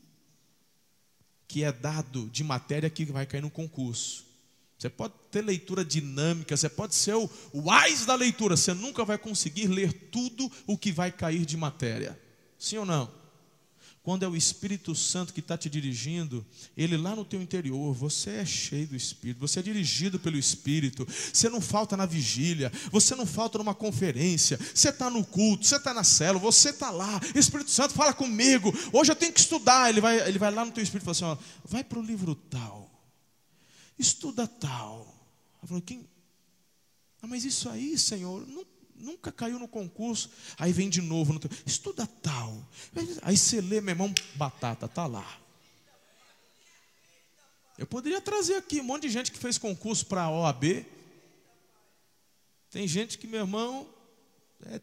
que 1.47 1.63
é 1.63 1.71
dado 1.71 2.27
de 2.29 2.43
matéria 2.43 2.89
que 2.89 3.05
vai 3.05 3.25
cair 3.25 3.41
no 3.41 3.51
concurso. 3.51 4.24
Você 4.77 4.89
pode 4.89 5.13
ter 5.31 5.41
leitura 5.41 5.85
dinâmica, 5.85 6.55
você 6.55 6.69
pode 6.69 6.95
ser 6.95 7.15
o 7.15 7.29
wise 7.53 8.05
da 8.05 8.15
leitura, 8.15 8.57
você 8.57 8.73
nunca 8.73 9.05
vai 9.05 9.17
conseguir 9.17 9.67
ler 9.67 9.93
tudo 10.11 10.51
o 10.67 10.77
que 10.77 10.91
vai 10.91 11.11
cair 11.11 11.45
de 11.45 11.55
matéria. 11.55 12.19
Sim 12.57 12.77
ou 12.79 12.85
não? 12.85 13.25
quando 14.05 14.21
é 14.21 14.27
o 14.27 14.35
Espírito 14.35 14.93
Santo 14.93 15.33
que 15.33 15.39
está 15.39 15.57
te 15.57 15.67
dirigindo, 15.67 16.45
ele 16.77 16.95
lá 16.95 17.15
no 17.15 17.25
teu 17.25 17.41
interior, 17.41 17.91
você 17.91 18.29
é 18.29 18.45
cheio 18.45 18.85
do 18.85 18.95
Espírito, 18.95 19.39
você 19.39 19.59
é 19.59 19.63
dirigido 19.63 20.19
pelo 20.19 20.37
Espírito, 20.37 21.07
você 21.33 21.49
não 21.49 21.59
falta 21.59 21.97
na 21.97 22.05
vigília, 22.05 22.71
você 22.91 23.15
não 23.15 23.25
falta 23.25 23.57
numa 23.57 23.73
conferência, 23.73 24.59
você 24.71 24.89
está 24.89 25.09
no 25.09 25.25
culto, 25.25 25.65
você 25.65 25.77
está 25.77 25.91
na 25.91 26.03
célula, 26.03 26.39
você 26.39 26.69
está 26.69 26.91
lá, 26.91 27.19
Espírito 27.33 27.71
Santo 27.71 27.95
fala 27.95 28.13
comigo, 28.13 28.71
hoje 28.93 29.11
eu 29.11 29.15
tenho 29.15 29.33
que 29.33 29.39
estudar, 29.39 29.89
ele 29.89 29.99
vai, 29.99 30.19
ele 30.29 30.37
vai 30.37 30.51
lá 30.51 30.63
no 30.63 30.71
teu 30.71 30.83
Espírito 30.83 31.09
e 31.09 31.11
fala 31.11 31.33
assim, 31.33 31.41
ó, 31.41 31.61
vai 31.67 31.83
para 31.83 31.97
o 31.97 32.03
livro 32.03 32.35
tal, 32.35 32.94
estuda 33.97 34.47
tal. 34.47 35.13
Eu 35.61 35.67
falo, 35.67 35.81
quem? 35.81 36.07
Ah, 37.21 37.27
mas 37.27 37.43
isso 37.43 37.69
aí, 37.69 37.97
Senhor, 37.97 38.45
nunca 38.95 39.31
caiu 39.31 39.59
no 39.59 39.67
concurso. 39.67 40.29
Aí 40.57 40.71
vem 40.71 40.89
de 40.89 41.01
novo, 41.01 41.33
no 41.33 41.39
estuda 41.65 42.05
tal. 42.05 42.67
Aí 43.21 43.37
você 43.37 43.61
lê, 43.61 43.81
meu 43.81 43.93
irmão, 43.93 44.13
batata, 44.35 44.87
tá 44.87 45.05
lá. 45.05 45.41
Eu 47.77 47.85
poderia 47.85 48.21
trazer 48.21 48.55
aqui 48.55 48.79
um 48.79 48.83
monte 48.83 49.03
de 49.03 49.09
gente 49.09 49.31
que 49.31 49.37
fez 49.37 49.57
concurso 49.57 50.05
para 50.05 50.23
a 50.23 50.31
OAB. 50.31 50.85
Tem 52.71 52.87
gente 52.87 53.17
que, 53.17 53.27
meu 53.27 53.41
irmão, 53.41 53.89
é 54.65 54.81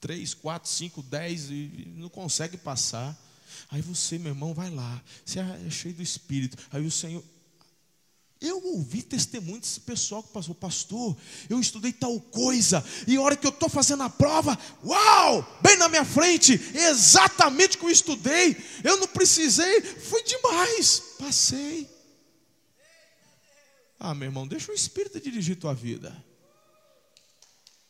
3, 0.00 0.34
4, 0.34 0.68
5, 0.68 1.02
10 1.02 1.50
e 1.50 1.92
não 1.96 2.08
consegue 2.08 2.56
passar. 2.56 3.16
Aí 3.70 3.80
você, 3.80 4.18
meu 4.18 4.32
irmão, 4.32 4.52
vai 4.52 4.70
lá. 4.70 5.02
Você 5.24 5.38
é 5.38 5.70
cheio 5.70 5.94
do 5.94 6.02
Espírito. 6.02 6.58
Aí 6.72 6.84
o 6.84 6.90
Senhor, 6.90 7.22
eu 8.44 8.62
ouvi 8.62 9.02
testemunho 9.02 9.60
desse 9.60 9.80
pessoal 9.80 10.22
que 10.22 10.32
passou, 10.32 10.54
pastor, 10.54 11.16
eu 11.48 11.58
estudei 11.58 11.92
tal 11.92 12.20
coisa, 12.20 12.84
e 13.06 13.16
a 13.16 13.20
hora 13.20 13.36
que 13.36 13.46
eu 13.46 13.50
estou 13.50 13.68
fazendo 13.68 14.02
a 14.02 14.10
prova, 14.10 14.58
uau, 14.84 15.58
bem 15.62 15.76
na 15.76 15.88
minha 15.88 16.04
frente, 16.04 16.52
exatamente 16.74 17.76
o 17.76 17.80
que 17.80 17.86
eu 17.86 17.90
estudei, 17.90 18.56
eu 18.84 18.98
não 18.98 19.08
precisei, 19.08 19.80
foi 19.80 20.22
demais, 20.22 21.00
passei. 21.18 21.90
Ah, 23.98 24.14
meu 24.14 24.26
irmão, 24.26 24.46
deixa 24.46 24.70
o 24.70 24.74
Espírito 24.74 25.18
dirigir 25.18 25.56
tua 25.56 25.72
vida. 25.72 26.14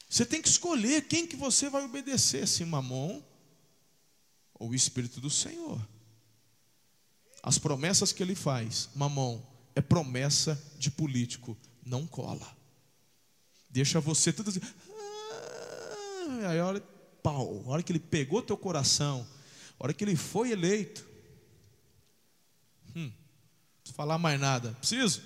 Você 0.08 0.24
tem 0.24 0.40
que 0.40 0.48
escolher 0.48 1.08
quem 1.08 1.26
que 1.26 1.34
você 1.34 1.68
vai 1.68 1.84
obedecer, 1.84 2.46
se 2.46 2.64
Mamon 2.64 3.20
ou 4.54 4.70
o 4.70 4.74
Espírito 4.74 5.20
do 5.20 5.28
Senhor. 5.28 5.84
As 7.42 7.58
promessas 7.58 8.12
que 8.12 8.22
ele 8.22 8.36
faz, 8.36 8.88
Mamon, 8.94 9.42
é 9.74 9.80
promessa 9.80 10.60
de 10.78 10.90
político, 10.90 11.56
não 11.84 12.06
cola. 12.06 12.46
Deixa 13.68 14.00
você 14.00 14.32
tudo 14.32 14.50
assim. 14.50 14.60
Ah, 16.40 16.50
aí 16.50 16.58
a 16.58 16.66
hora, 16.66 16.80
pau, 17.22 17.62
a 17.66 17.70
hora 17.70 17.82
que 17.82 17.90
ele 17.90 17.98
pegou 17.98 18.40
teu 18.40 18.56
coração, 18.56 19.26
a 19.78 19.84
hora 19.84 19.92
que 19.92 20.04
ele 20.04 20.16
foi 20.16 20.52
eleito, 20.52 21.06
hum, 22.94 23.10
não 23.84 23.92
falar 23.92 24.18
mais 24.18 24.38
nada, 24.40 24.72
preciso? 24.74 25.22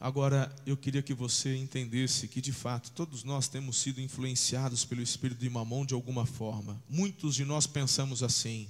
Agora, 0.00 0.54
eu 0.64 0.76
queria 0.76 1.02
que 1.02 1.12
você 1.12 1.56
entendesse 1.56 2.28
que, 2.28 2.40
de 2.40 2.52
fato, 2.52 2.92
todos 2.92 3.24
nós 3.24 3.48
temos 3.48 3.78
sido 3.78 4.00
influenciados 4.00 4.84
pelo 4.84 5.02
espírito 5.02 5.40
de 5.40 5.50
Mamon 5.50 5.84
de 5.84 5.92
alguma 5.92 6.24
forma. 6.24 6.80
Muitos 6.88 7.34
de 7.34 7.44
nós 7.44 7.66
pensamos 7.66 8.22
assim: 8.22 8.68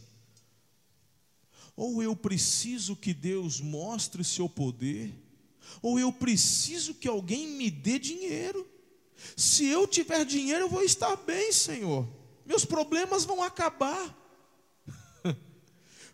ou 1.78 2.02
eu 2.02 2.16
preciso 2.16 2.96
que 2.96 3.14
Deus 3.14 3.60
mostre 3.60 4.24
seu 4.24 4.48
poder, 4.48 5.14
ou 5.80 5.96
eu 5.96 6.12
preciso 6.12 6.92
que 6.92 7.06
alguém 7.06 7.46
me 7.46 7.70
dê 7.70 8.00
dinheiro. 8.00 8.68
Se 9.36 9.64
eu 9.66 9.86
tiver 9.86 10.24
dinheiro, 10.24 10.64
eu 10.64 10.68
vou 10.68 10.82
estar 10.82 11.14
bem, 11.14 11.52
Senhor. 11.52 12.04
Meus 12.44 12.64
problemas 12.64 13.24
vão 13.24 13.44
acabar. 13.44 14.12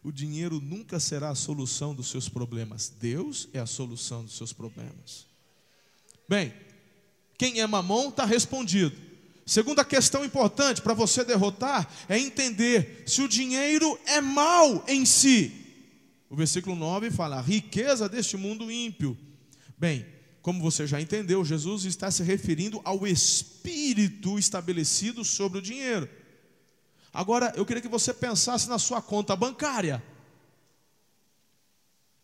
o 0.05 0.13
dinheiro 0.13 0.61
nunca 0.61 1.01
será 1.01 1.31
a 1.31 1.35
solução 1.35 1.95
dos 1.95 2.09
seus 2.09 2.29
problemas. 2.29 2.91
Deus 2.91 3.49
é 3.55 3.59
a 3.59 3.67
solução 3.67 4.23
dos 4.23 4.37
seus 4.37 4.53
problemas. 4.53 5.27
Bem, 6.29 6.53
quem 7.39 7.61
é 7.61 7.67
mamão 7.67 8.11
está 8.11 8.27
respondido. 8.27 9.01
Segunda 9.47 9.85
questão 9.85 10.25
importante 10.25 10.81
para 10.81 10.95
você 10.95 11.23
derrotar 11.23 11.89
é 12.09 12.19
entender 12.19 13.03
se 13.07 13.21
o 13.21 13.29
dinheiro 13.29 13.99
é 14.07 14.21
mal 14.21 14.83
em 14.89 15.05
si. 15.05 15.53
O 16.31 16.37
versículo 16.37 16.75
9 16.75 17.11
fala: 17.11 17.37
a 17.37 17.43
riqueza 17.43 18.09
deste 18.09 18.37
mundo 18.37 18.71
ímpio. 18.71 19.17
Bem, 19.77 20.07
como 20.41 20.63
você 20.63 20.87
já 20.87 21.01
entendeu, 21.01 21.45
Jesus 21.45 21.85
está 21.85 22.11
se 22.11 22.23
referindo 22.23 22.81
ao 22.85 23.07
espírito 23.07 24.39
estabelecido 24.39 25.25
sobre 25.25 25.59
o 25.59 25.63
dinheiro. 25.63 26.09
Agora, 27.13 27.53
eu 27.55 27.67
queria 27.67 27.83
que 27.83 27.89
você 27.89 28.13
pensasse 28.15 28.69
na 28.69 28.79
sua 28.79 29.01
conta 29.03 29.37
bancária. 29.37 30.03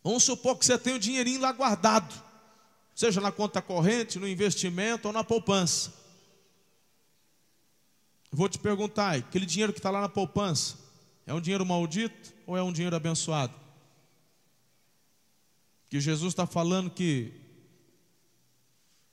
Vamos 0.02 0.24
supor 0.24 0.58
que 0.58 0.64
você 0.64 0.78
tem 0.78 0.94
o 0.94 0.98
dinheirinho 0.98 1.40
lá 1.40 1.52
guardado, 1.52 2.14
seja 2.94 3.20
na 3.20 3.30
conta 3.30 3.60
corrente, 3.60 4.18
no 4.18 4.26
investimento 4.26 5.08
ou 5.08 5.12
na 5.12 5.22
poupança. 5.22 5.99
Vou 8.32 8.48
te 8.48 8.58
perguntar, 8.58 9.16
aquele 9.16 9.44
dinheiro 9.44 9.72
que 9.72 9.78
está 9.78 9.90
lá 9.90 10.00
na 10.00 10.08
poupança, 10.08 10.76
é 11.26 11.34
um 11.34 11.40
dinheiro 11.40 11.66
maldito 11.66 12.32
ou 12.46 12.56
é 12.56 12.62
um 12.62 12.72
dinheiro 12.72 12.94
abençoado? 12.94 13.54
Que 15.88 16.00
Jesus 16.00 16.32
está 16.32 16.46
falando 16.46 16.90
que 16.90 17.32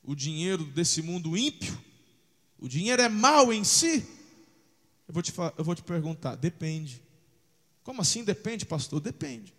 o 0.04 0.16
dinheiro 0.16 0.64
desse 0.66 1.02
mundo 1.02 1.36
ímpio, 1.36 1.78
o 2.60 2.68
dinheiro 2.68 3.02
é 3.02 3.10
mal 3.10 3.52
em 3.52 3.64
si. 3.64 4.08
Eu 5.08 5.14
vou 5.14 5.24
te, 5.24 5.34
eu 5.58 5.64
vou 5.64 5.74
te 5.74 5.82
perguntar, 5.82 6.36
depende. 6.36 7.02
Como 7.84 8.02
assim 8.02 8.24
depende, 8.24 8.66
pastor? 8.66 9.00
Depende. 9.00 9.54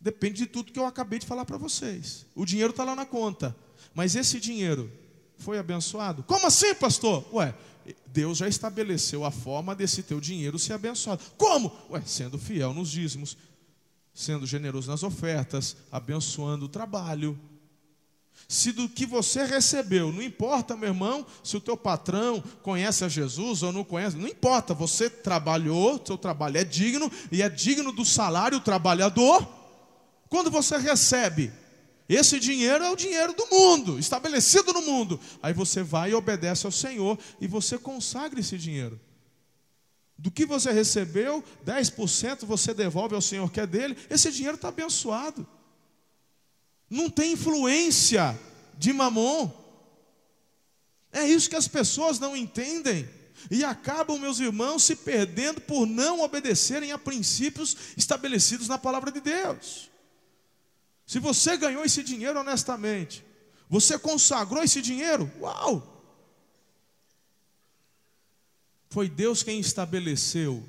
Depende 0.00 0.38
de 0.38 0.46
tudo 0.46 0.72
que 0.72 0.78
eu 0.78 0.86
acabei 0.86 1.18
de 1.18 1.26
falar 1.26 1.44
para 1.44 1.56
vocês. 1.56 2.26
O 2.34 2.44
dinheiro 2.44 2.70
está 2.70 2.84
lá 2.84 2.94
na 2.94 3.06
conta, 3.06 3.56
mas 3.94 4.14
esse 4.14 4.38
dinheiro 4.38 4.92
foi 5.38 5.58
abençoado? 5.58 6.22
Como 6.22 6.46
assim, 6.46 6.74
pastor? 6.74 7.26
Ué, 7.34 7.54
Deus 8.06 8.38
já 8.38 8.48
estabeleceu 8.48 9.24
a 9.24 9.30
forma 9.30 9.74
desse 9.74 10.02
teu 10.02 10.20
dinheiro 10.20 10.58
ser 10.58 10.72
abençoado. 10.72 11.22
Como? 11.36 11.70
Ué, 11.90 12.02
sendo 12.06 12.38
fiel 12.38 12.72
nos 12.72 12.90
dízimos, 12.90 13.36
sendo 14.14 14.46
generoso 14.46 14.90
nas 14.90 15.02
ofertas, 15.02 15.76
abençoando 15.90 16.64
o 16.64 16.68
trabalho. 16.68 17.38
Se 18.48 18.70
do 18.70 18.88
que 18.88 19.04
você 19.04 19.44
recebeu, 19.44 20.12
não 20.12 20.22
importa, 20.22 20.76
meu 20.76 20.90
irmão, 20.90 21.26
se 21.42 21.56
o 21.56 21.60
teu 21.60 21.76
patrão 21.76 22.42
conhece 22.62 23.04
a 23.04 23.08
Jesus 23.08 23.62
ou 23.62 23.72
não 23.72 23.82
conhece, 23.82 24.16
não 24.16 24.28
importa, 24.28 24.72
você 24.72 25.10
trabalhou, 25.10 26.00
seu 26.04 26.16
trabalho 26.16 26.58
é 26.58 26.64
digno 26.64 27.10
e 27.32 27.42
é 27.42 27.48
digno 27.48 27.90
do 27.90 28.04
salário 28.04 28.60
trabalhador. 28.60 29.46
Quando 30.28 30.50
você 30.50 30.76
recebe, 30.76 31.52
esse 32.08 32.38
dinheiro 32.38 32.84
é 32.84 32.90
o 32.90 32.96
dinheiro 32.96 33.32
do 33.32 33.46
mundo, 33.46 33.98
estabelecido 33.98 34.72
no 34.72 34.82
mundo. 34.82 35.18
Aí 35.42 35.52
você 35.52 35.82
vai 35.82 36.10
e 36.10 36.14
obedece 36.14 36.64
ao 36.64 36.72
Senhor 36.72 37.18
e 37.40 37.48
você 37.48 37.76
consagra 37.76 38.38
esse 38.38 38.56
dinheiro. 38.56 39.00
Do 40.16 40.30
que 40.30 40.46
você 40.46 40.72
recebeu, 40.72 41.44
10% 41.64 42.46
você 42.46 42.72
devolve 42.72 43.14
ao 43.14 43.20
Senhor 43.20 43.50
que 43.50 43.60
é 43.60 43.66
dele, 43.66 43.96
esse 44.08 44.30
dinheiro 44.30 44.54
está 44.54 44.68
abençoado. 44.68 45.46
Não 46.88 47.10
tem 47.10 47.32
influência 47.32 48.38
de 48.78 48.92
mamon. 48.92 49.50
É 51.12 51.26
isso 51.26 51.50
que 51.50 51.56
as 51.56 51.66
pessoas 51.66 52.18
não 52.18 52.36
entendem. 52.36 53.08
E 53.50 53.64
acabam, 53.64 54.18
meus 54.18 54.40
irmãos, 54.40 54.84
se 54.84 54.96
perdendo 54.96 55.60
por 55.60 55.86
não 55.86 56.20
obedecerem 56.20 56.92
a 56.92 56.98
princípios 56.98 57.76
estabelecidos 57.96 58.68
na 58.68 58.78
palavra 58.78 59.10
de 59.10 59.20
Deus. 59.20 59.90
Se 61.06 61.20
você 61.20 61.56
ganhou 61.56 61.84
esse 61.84 62.02
dinheiro 62.02 62.40
honestamente, 62.40 63.24
você 63.68 63.98
consagrou 63.98 64.62
esse 64.62 64.82
dinheiro, 64.82 65.30
uau! 65.40 65.94
Foi 68.90 69.08
Deus 69.08 69.42
quem 69.42 69.60
estabeleceu 69.60 70.66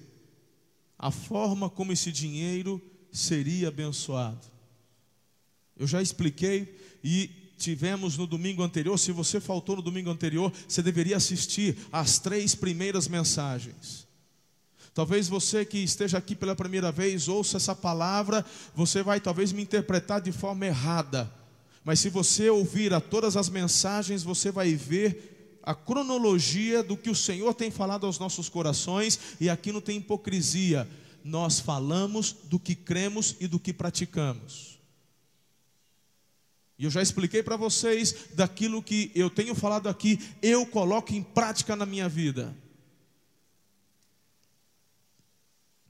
a 0.97 1.11
forma 1.11 1.69
como 1.69 1.91
esse 1.91 2.11
dinheiro 2.11 2.81
seria 3.11 3.67
abençoado. 3.67 4.45
Eu 5.75 5.85
já 5.85 6.01
expliquei 6.01 6.75
e 7.03 7.29
tivemos 7.57 8.17
no 8.17 8.25
domingo 8.25 8.63
anterior. 8.63 8.97
Se 8.97 9.11
você 9.11 9.39
faltou 9.39 9.75
no 9.75 9.81
domingo 9.81 10.09
anterior, 10.09 10.51
você 10.67 10.81
deveria 10.81 11.17
assistir 11.17 11.77
às 11.91 12.19
três 12.19 12.55
primeiras 12.55 13.07
mensagens. 13.07 14.06
Talvez 14.97 15.27
você 15.27 15.63
que 15.63 15.77
esteja 15.77 16.17
aqui 16.17 16.35
pela 16.35 16.55
primeira 16.55 16.91
vez 16.91 17.27
ouça 17.27 17.57
essa 17.57 17.75
palavra, 17.75 18.43
você 18.73 19.03
vai 19.03 19.19
talvez 19.19 19.51
me 19.51 19.61
interpretar 19.61 20.19
de 20.19 20.31
forma 20.31 20.65
errada. 20.65 21.31
Mas 21.83 21.99
se 21.99 22.09
você 22.09 22.49
ouvir 22.49 22.91
a 22.95 22.99
todas 22.99 23.37
as 23.37 23.47
mensagens, 23.47 24.23
você 24.23 24.49
vai 24.49 24.73
ver 24.73 25.59
a 25.61 25.75
cronologia 25.75 26.81
do 26.81 26.97
que 26.97 27.11
o 27.11 27.15
Senhor 27.15 27.53
tem 27.53 27.69
falado 27.69 28.07
aos 28.07 28.17
nossos 28.17 28.49
corações, 28.49 29.19
e 29.39 29.51
aqui 29.51 29.71
não 29.71 29.81
tem 29.81 29.99
hipocrisia. 29.99 30.89
Nós 31.23 31.59
falamos 31.59 32.35
do 32.45 32.57
que 32.57 32.73
cremos 32.73 33.35
e 33.39 33.45
do 33.45 33.59
que 33.59 33.71
praticamos. 33.71 34.79
E 36.79 36.85
eu 36.85 36.89
já 36.89 37.03
expliquei 37.03 37.43
para 37.43 37.55
vocês 37.55 38.29
daquilo 38.33 38.81
que 38.81 39.11
eu 39.13 39.29
tenho 39.29 39.53
falado 39.53 39.89
aqui, 39.89 40.19
eu 40.41 40.65
coloco 40.65 41.13
em 41.13 41.21
prática 41.21 41.75
na 41.75 41.85
minha 41.85 42.09
vida. 42.09 42.51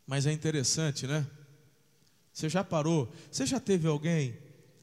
Mas 0.08 0.26
é 0.26 0.32
interessante, 0.32 1.06
né? 1.06 1.28
Você 2.32 2.48
já 2.48 2.64
parou? 2.64 3.12
Você 3.30 3.46
já 3.46 3.60
teve 3.60 3.88
alguém? 3.88 4.38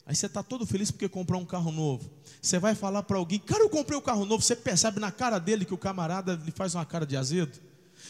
Aí 0.07 0.15
você 0.15 0.27
está 0.27 0.43
todo 0.43 0.67
feliz 0.67 0.91
porque 0.91 1.09
comprou 1.09 1.41
um 1.41 1.47
carro 1.47 1.73
novo. 1.73 2.11
Você 2.43 2.59
vai 2.59 2.75
falar 2.75 3.03
para 3.05 3.17
alguém, 3.17 3.39
cara, 3.39 3.63
eu 3.63 3.71
comprei 3.71 3.97
um 3.97 4.03
carro 4.03 4.27
novo. 4.27 4.43
Você 4.43 4.55
percebe 4.55 5.01
na 5.01 5.11
cara 5.11 5.39
dele 5.39 5.65
que 5.65 5.73
o 5.73 5.79
camarada 5.79 6.35
lhe 6.45 6.51
faz 6.51 6.75
uma 6.75 6.85
cara 6.85 7.07
de 7.07 7.17
azedo. 7.17 7.59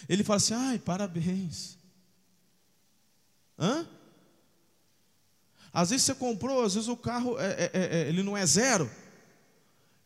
Ele 0.09 0.24
fala 0.24 0.38
assim, 0.38 0.55
ai, 0.55 0.79
parabéns. 0.79 1.79
Hã? 3.57 3.87
Às 5.72 5.90
vezes 5.90 6.07
você 6.07 6.14
comprou, 6.14 6.64
às 6.64 6.74
vezes 6.74 6.88
o 6.88 6.96
carro 6.96 7.38
é, 7.38 7.46
é, 7.46 7.70
é, 7.72 8.00
é 8.00 8.09
ele 8.09 8.22
não 8.22 8.37
é 8.37 8.44
zero, 8.44 8.90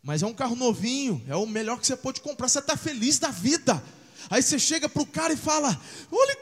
mas 0.02 0.22
é 0.22 0.26
um 0.26 0.34
carro 0.34 0.56
novinho, 0.56 1.22
é 1.26 1.36
o 1.36 1.46
melhor 1.46 1.78
que 1.78 1.86
você 1.86 1.96
pode 1.96 2.20
comprar. 2.20 2.48
Você 2.48 2.58
está 2.58 2.76
feliz 2.76 3.18
da 3.18 3.30
vida. 3.30 3.82
Aí 4.30 4.42
você 4.42 4.58
chega 4.58 4.88
para 4.88 5.02
o 5.02 5.06
cara 5.06 5.32
e 5.32 5.36
fala: 5.36 5.78
Olha, 6.10 6.36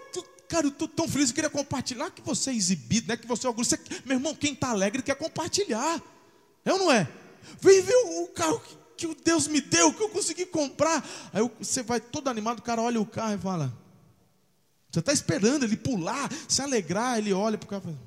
cara, 0.49 0.67
eu 0.67 0.71
estou 0.71 0.89
tão 0.89 1.09
feliz, 1.09 1.29
eu 1.29 1.35
queria 1.35 1.51
compartilhar. 1.51 2.11
que 2.11 2.23
você 2.23 2.51
é 2.51 2.55
exibido, 2.55 3.09
né? 3.09 3.17
que 3.17 3.27
você 3.27 3.47
é 3.47 3.51
orgulho. 3.51 3.67
Você, 3.67 3.79
meu 4.05 4.17
irmão, 4.17 4.35
quem 4.35 4.53
está 4.53 4.71
alegre 4.71 5.03
quer 5.03 5.17
compartilhar. 5.17 6.03
É 6.65 6.73
ou 6.73 6.79
não 6.79 6.93
é? 6.93 7.09
Vem 7.61 7.83
ver 7.83 7.95
o 7.95 8.29
carro 8.29 8.61
que, 8.61 8.77
que 9.07 9.23
Deus 9.23 9.47
me 9.47 9.61
deu, 9.61 9.93
que 9.93 10.03
eu 10.03 10.09
consegui 10.09 10.47
comprar. 10.47 11.07
Aí 11.33 11.49
você 11.59 11.83
vai 11.83 12.01
todo 12.01 12.29
animado, 12.29 12.59
o 12.59 12.63
cara 12.63 12.83
olha 12.83 13.01
o 13.01 13.07
carro 13.07 13.35
e 13.35 13.39
fala: 13.39 13.73
Você 14.91 15.01
está 15.01 15.13
esperando 15.13 15.65
ele 15.65 15.77
pular, 15.77 16.31
se 16.49 16.63
alegrar. 16.63 17.19
Ele 17.19 17.33
olha 17.33 17.57
para 17.57 17.67
o 17.67 17.69
carro 17.69 17.99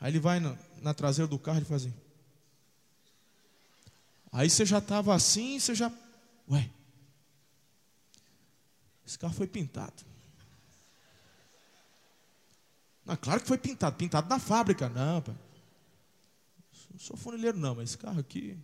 Aí 0.00 0.10
ele 0.10 0.20
vai 0.20 0.40
na, 0.40 0.56
na 0.80 0.94
traseira 0.94 1.28
do 1.28 1.38
carro 1.38 1.60
e 1.60 1.64
faz 1.64 1.82
assim. 1.82 1.94
Aí 4.32 4.48
você 4.48 4.64
já 4.64 4.78
estava 4.78 5.14
assim, 5.14 5.58
você 5.58 5.74
já. 5.74 5.92
Ué, 6.48 6.70
esse 9.06 9.18
carro 9.18 9.34
foi 9.34 9.46
pintado. 9.46 10.09
Não, 13.10 13.16
claro 13.16 13.40
que 13.40 13.48
foi 13.48 13.58
pintado, 13.58 13.96
pintado 13.96 14.28
na 14.28 14.38
fábrica. 14.38 14.88
Não, 14.88 15.20
pai. 15.20 15.34
Não 16.92 17.00
sou 17.00 17.16
funileiro, 17.16 17.58
não, 17.58 17.74
mas 17.74 17.90
esse 17.90 17.98
carro 17.98 18.20
aqui. 18.20 18.56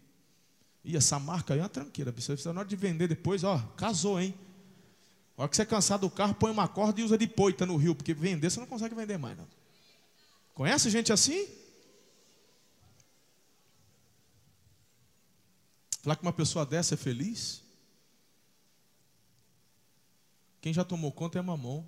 E 0.84 0.96
essa 0.96 1.18
marca 1.18 1.52
aí 1.52 1.58
é 1.58 1.62
uma 1.64 1.68
tranqueira. 1.68 2.14
Na 2.44 2.60
hora 2.60 2.68
de 2.68 2.76
vender 2.76 3.08
depois, 3.08 3.42
ó, 3.42 3.58
casou, 3.76 4.20
hein? 4.20 4.32
A 5.36 5.42
hora 5.42 5.48
que 5.48 5.56
você 5.56 5.62
é 5.62 5.66
cansado 5.66 6.02
do 6.02 6.10
carro, 6.10 6.32
põe 6.32 6.52
uma 6.52 6.68
corda 6.68 7.00
e 7.00 7.02
usa 7.02 7.18
de 7.18 7.26
poita 7.26 7.66
no 7.66 7.76
rio, 7.76 7.92
porque 7.92 8.14
vender 8.14 8.48
você 8.48 8.60
não 8.60 8.68
consegue 8.68 8.94
vender 8.94 9.18
mais, 9.18 9.36
não. 9.36 9.48
Conhece 10.54 10.90
gente 10.90 11.12
assim? 11.12 11.48
Falar 16.02 16.14
que 16.14 16.22
uma 16.22 16.32
pessoa 16.32 16.64
dessa 16.64 16.94
é 16.94 16.96
feliz? 16.96 17.64
Quem 20.60 20.72
já 20.72 20.84
tomou 20.84 21.10
conta 21.10 21.36
é 21.36 21.42
mamon. 21.42 21.84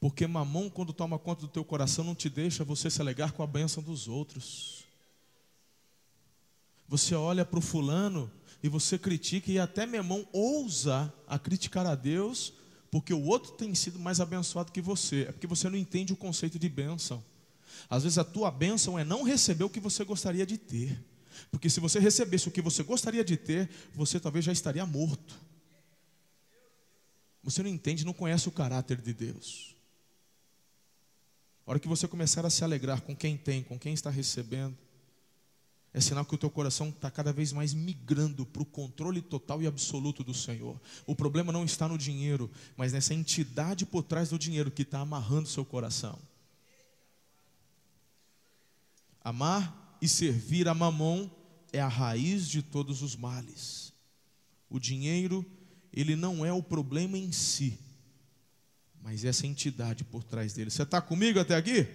Porque 0.00 0.26
mamon, 0.26 0.70
quando 0.70 0.94
toma 0.94 1.18
conta 1.18 1.42
do 1.42 1.48
teu 1.48 1.62
coração, 1.62 2.02
não 2.02 2.14
te 2.14 2.30
deixa 2.30 2.64
você 2.64 2.90
se 2.90 3.02
alegar 3.02 3.32
com 3.32 3.42
a 3.42 3.46
bênção 3.46 3.82
dos 3.82 4.08
outros. 4.08 4.84
Você 6.88 7.14
olha 7.14 7.44
para 7.44 7.58
o 7.58 7.62
fulano 7.62 8.32
e 8.62 8.68
você 8.68 8.98
critica, 8.98 9.52
e 9.52 9.58
até 9.58 9.84
mamon 9.84 10.24
ousa 10.32 11.12
a 11.28 11.38
criticar 11.38 11.86
a 11.86 11.94
Deus, 11.94 12.54
porque 12.90 13.12
o 13.12 13.22
outro 13.22 13.52
tem 13.52 13.74
sido 13.74 13.98
mais 13.98 14.20
abençoado 14.20 14.72
que 14.72 14.80
você. 14.80 15.26
É 15.28 15.32
porque 15.32 15.46
você 15.46 15.68
não 15.68 15.76
entende 15.76 16.14
o 16.14 16.16
conceito 16.16 16.58
de 16.58 16.68
bênção. 16.68 17.22
Às 17.88 18.02
vezes 18.02 18.16
a 18.16 18.24
tua 18.24 18.50
bênção 18.50 18.98
é 18.98 19.04
não 19.04 19.22
receber 19.22 19.64
o 19.64 19.70
que 19.70 19.80
você 19.80 20.02
gostaria 20.02 20.46
de 20.46 20.56
ter. 20.56 20.98
Porque 21.50 21.68
se 21.68 21.78
você 21.78 21.98
recebesse 22.00 22.48
o 22.48 22.50
que 22.50 22.62
você 22.62 22.82
gostaria 22.82 23.22
de 23.22 23.36
ter, 23.36 23.68
você 23.94 24.18
talvez 24.18 24.44
já 24.44 24.52
estaria 24.52 24.84
morto. 24.86 25.38
Você 27.42 27.62
não 27.62 27.70
entende, 27.70 28.04
não 28.04 28.12
conhece 28.12 28.48
o 28.48 28.52
caráter 28.52 29.00
de 29.00 29.12
Deus. 29.12 29.76
A 31.66 31.70
hora 31.70 31.78
que 31.78 31.88
você 31.88 32.08
começar 32.08 32.44
a 32.44 32.50
se 32.50 32.64
alegrar 32.64 33.00
com 33.02 33.14
quem 33.14 33.36
tem, 33.36 33.62
com 33.62 33.78
quem 33.78 33.94
está 33.94 34.10
recebendo, 34.10 34.76
é 35.92 36.00
sinal 36.00 36.24
que 36.24 36.34
o 36.34 36.38
teu 36.38 36.50
coração 36.50 36.88
está 36.88 37.10
cada 37.10 37.32
vez 37.32 37.52
mais 37.52 37.74
migrando 37.74 38.46
para 38.46 38.62
o 38.62 38.66
controle 38.66 39.20
total 39.20 39.60
e 39.60 39.66
absoluto 39.66 40.22
do 40.22 40.32
Senhor. 40.32 40.80
O 41.04 41.16
problema 41.16 41.52
não 41.52 41.64
está 41.64 41.88
no 41.88 41.98
dinheiro, 41.98 42.48
mas 42.76 42.92
nessa 42.92 43.12
entidade 43.12 43.84
por 43.84 44.04
trás 44.04 44.30
do 44.30 44.38
dinheiro 44.38 44.70
que 44.70 44.82
está 44.82 45.00
amarrando 45.00 45.48
seu 45.48 45.64
coração. 45.64 46.16
Amar 49.22 49.98
e 50.00 50.08
servir 50.08 50.68
a 50.68 50.74
mamon 50.74 51.28
é 51.72 51.80
a 51.80 51.88
raiz 51.88 52.48
de 52.48 52.62
todos 52.62 53.02
os 53.02 53.16
males. 53.16 53.92
O 54.68 54.78
dinheiro, 54.78 55.44
ele 55.92 56.14
não 56.14 56.46
é 56.46 56.52
o 56.52 56.62
problema 56.62 57.18
em 57.18 57.32
si, 57.32 57.78
mas 59.02 59.24
essa 59.24 59.46
entidade 59.46 60.04
por 60.04 60.22
trás 60.22 60.52
dele. 60.52 60.70
Você 60.70 60.82
está 60.82 61.00
comigo 61.00 61.40
até 61.40 61.56
aqui? 61.56 61.86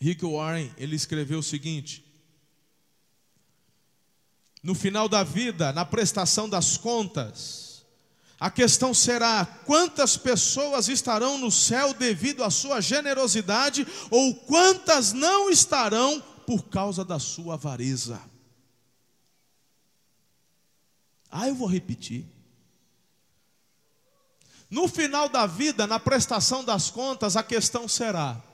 Rick 0.00 0.24
Warren, 0.24 0.70
ele 0.76 0.94
escreveu 0.94 1.38
o 1.38 1.42
seguinte: 1.42 2.04
No 4.62 4.74
final 4.74 5.08
da 5.08 5.24
vida, 5.24 5.72
na 5.72 5.84
prestação 5.84 6.48
das 6.48 6.76
contas, 6.76 7.84
a 8.38 8.50
questão 8.50 8.92
será: 8.92 9.44
quantas 9.64 10.16
pessoas 10.16 10.88
estarão 10.88 11.38
no 11.38 11.50
céu 11.50 11.94
devido 11.94 12.44
à 12.44 12.50
sua 12.50 12.80
generosidade, 12.80 13.86
ou 14.10 14.34
quantas 14.34 15.12
não 15.12 15.50
estarão 15.50 16.20
por 16.46 16.64
causa 16.64 17.04
da 17.04 17.18
sua 17.18 17.54
avareza? 17.54 18.20
Ah, 21.30 21.48
eu 21.48 21.54
vou 21.54 21.66
repetir. 21.66 22.35
No 24.76 24.86
final 24.86 25.26
da 25.26 25.46
vida, 25.46 25.86
na 25.86 25.98
prestação 25.98 26.62
das 26.62 26.90
contas, 26.90 27.34
a 27.34 27.42
questão 27.42 27.88
será: 27.88 28.44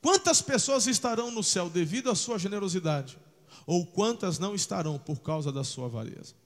quantas 0.00 0.40
pessoas 0.40 0.86
estarão 0.86 1.28
no 1.32 1.42
céu 1.42 1.68
devido 1.68 2.08
à 2.08 2.14
sua 2.14 2.38
generosidade, 2.38 3.18
ou 3.66 3.84
quantas 3.84 4.38
não 4.38 4.54
estarão 4.54 4.96
por 4.96 5.22
causa 5.22 5.50
da 5.50 5.64
sua 5.64 5.86
avareza? 5.86 6.36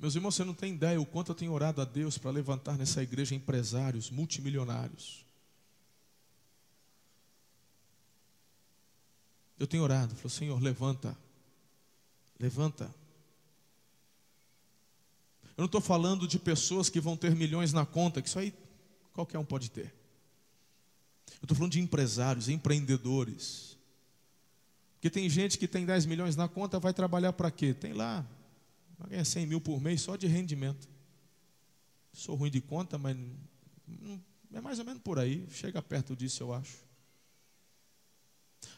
Meus 0.00 0.16
irmãos, 0.16 0.34
você 0.34 0.42
não 0.42 0.52
tem 0.52 0.74
ideia 0.74 1.00
o 1.00 1.06
quanto 1.06 1.30
eu 1.30 1.36
tenho 1.36 1.52
orado 1.52 1.80
a 1.80 1.84
Deus 1.84 2.18
para 2.18 2.32
levantar 2.32 2.76
nessa 2.76 3.00
igreja 3.04 3.36
empresários 3.36 4.10
multimilionários. 4.10 5.24
Eu 9.56 9.68
tenho 9.68 9.84
orado, 9.84 10.12
falou, 10.16 10.30
Senhor, 10.30 10.60
levanta, 10.60 11.16
levanta. 12.40 13.03
Eu 15.56 15.62
não 15.62 15.66
estou 15.66 15.80
falando 15.80 16.26
de 16.26 16.38
pessoas 16.38 16.88
que 16.88 17.00
vão 17.00 17.16
ter 17.16 17.34
milhões 17.34 17.72
na 17.72 17.86
conta, 17.86 18.20
que 18.20 18.28
isso 18.28 18.38
aí 18.38 18.52
qualquer 19.12 19.38
um 19.38 19.44
pode 19.44 19.70
ter. 19.70 19.94
Eu 21.40 21.44
estou 21.44 21.56
falando 21.56 21.72
de 21.72 21.80
empresários, 21.80 22.48
empreendedores. 22.48 23.76
Porque 24.94 25.10
tem 25.10 25.28
gente 25.28 25.58
que 25.58 25.68
tem 25.68 25.84
10 25.84 26.06
milhões 26.06 26.34
na 26.36 26.48
conta, 26.48 26.80
vai 26.80 26.92
trabalhar 26.92 27.32
para 27.32 27.50
quê? 27.50 27.74
Tem 27.74 27.92
lá 27.92 28.26
Vai 28.98 29.10
ganhar 29.10 29.24
100 29.24 29.46
mil 29.46 29.60
por 29.60 29.80
mês 29.80 30.00
só 30.00 30.16
de 30.16 30.26
rendimento. 30.26 30.88
Sou 32.12 32.34
ruim 32.34 32.50
de 32.50 32.60
conta, 32.60 32.96
mas 32.96 33.16
é 34.52 34.60
mais 34.60 34.78
ou 34.78 34.84
menos 34.84 35.02
por 35.02 35.18
aí. 35.18 35.46
Chega 35.50 35.82
perto 35.82 36.14
disso, 36.14 36.42
eu 36.42 36.52
acho. 36.52 36.78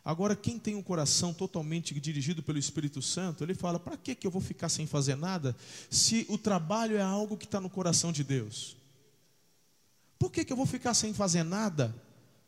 Agora, 0.05 0.37
quem 0.37 0.59
tem 0.59 0.75
um 0.75 0.83
coração 0.83 1.33
totalmente 1.33 1.99
dirigido 1.99 2.43
pelo 2.43 2.59
Espírito 2.59 3.03
Santo, 3.03 3.45
ele 3.45 3.55
fala: 3.55 3.79
para 3.79 3.97
que 3.97 4.27
eu 4.27 4.31
vou 4.31 4.41
ficar 4.41 4.69
sem 4.69 4.87
fazer 4.87 5.17
nada 5.17 5.57
se 5.91 6.27
o 6.29 6.39
trabalho 6.39 6.97
é 6.97 7.03
algo 7.03 7.37
que 7.37 7.45
está 7.45 7.61
no 7.61 7.71
coração 7.71 8.13
de 8.13 8.23
Deus? 8.23 8.77
Por 10.19 10.31
que, 10.31 10.45
que 10.45 10.53
eu 10.53 10.57
vou 10.57 10.67
ficar 10.67 10.95
sem 10.95 11.13
fazer 11.13 11.43
nada 11.43 11.95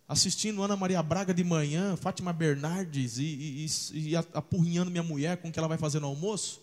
assistindo 0.06 0.62
Ana 0.62 0.74
Maria 0.74 1.02
Braga 1.02 1.34
de 1.34 1.44
manhã, 1.44 1.94
Fátima 1.96 2.32
Bernardes 2.32 3.18
e, 3.18 3.24
e, 3.24 3.66
e, 3.66 4.08
e 4.10 4.16
apurrinhando 4.16 4.90
minha 4.90 5.02
mulher 5.02 5.36
com 5.36 5.48
o 5.48 5.52
que 5.52 5.58
ela 5.58 5.68
vai 5.68 5.76
fazer 5.76 6.00
no 6.00 6.06
almoço? 6.06 6.62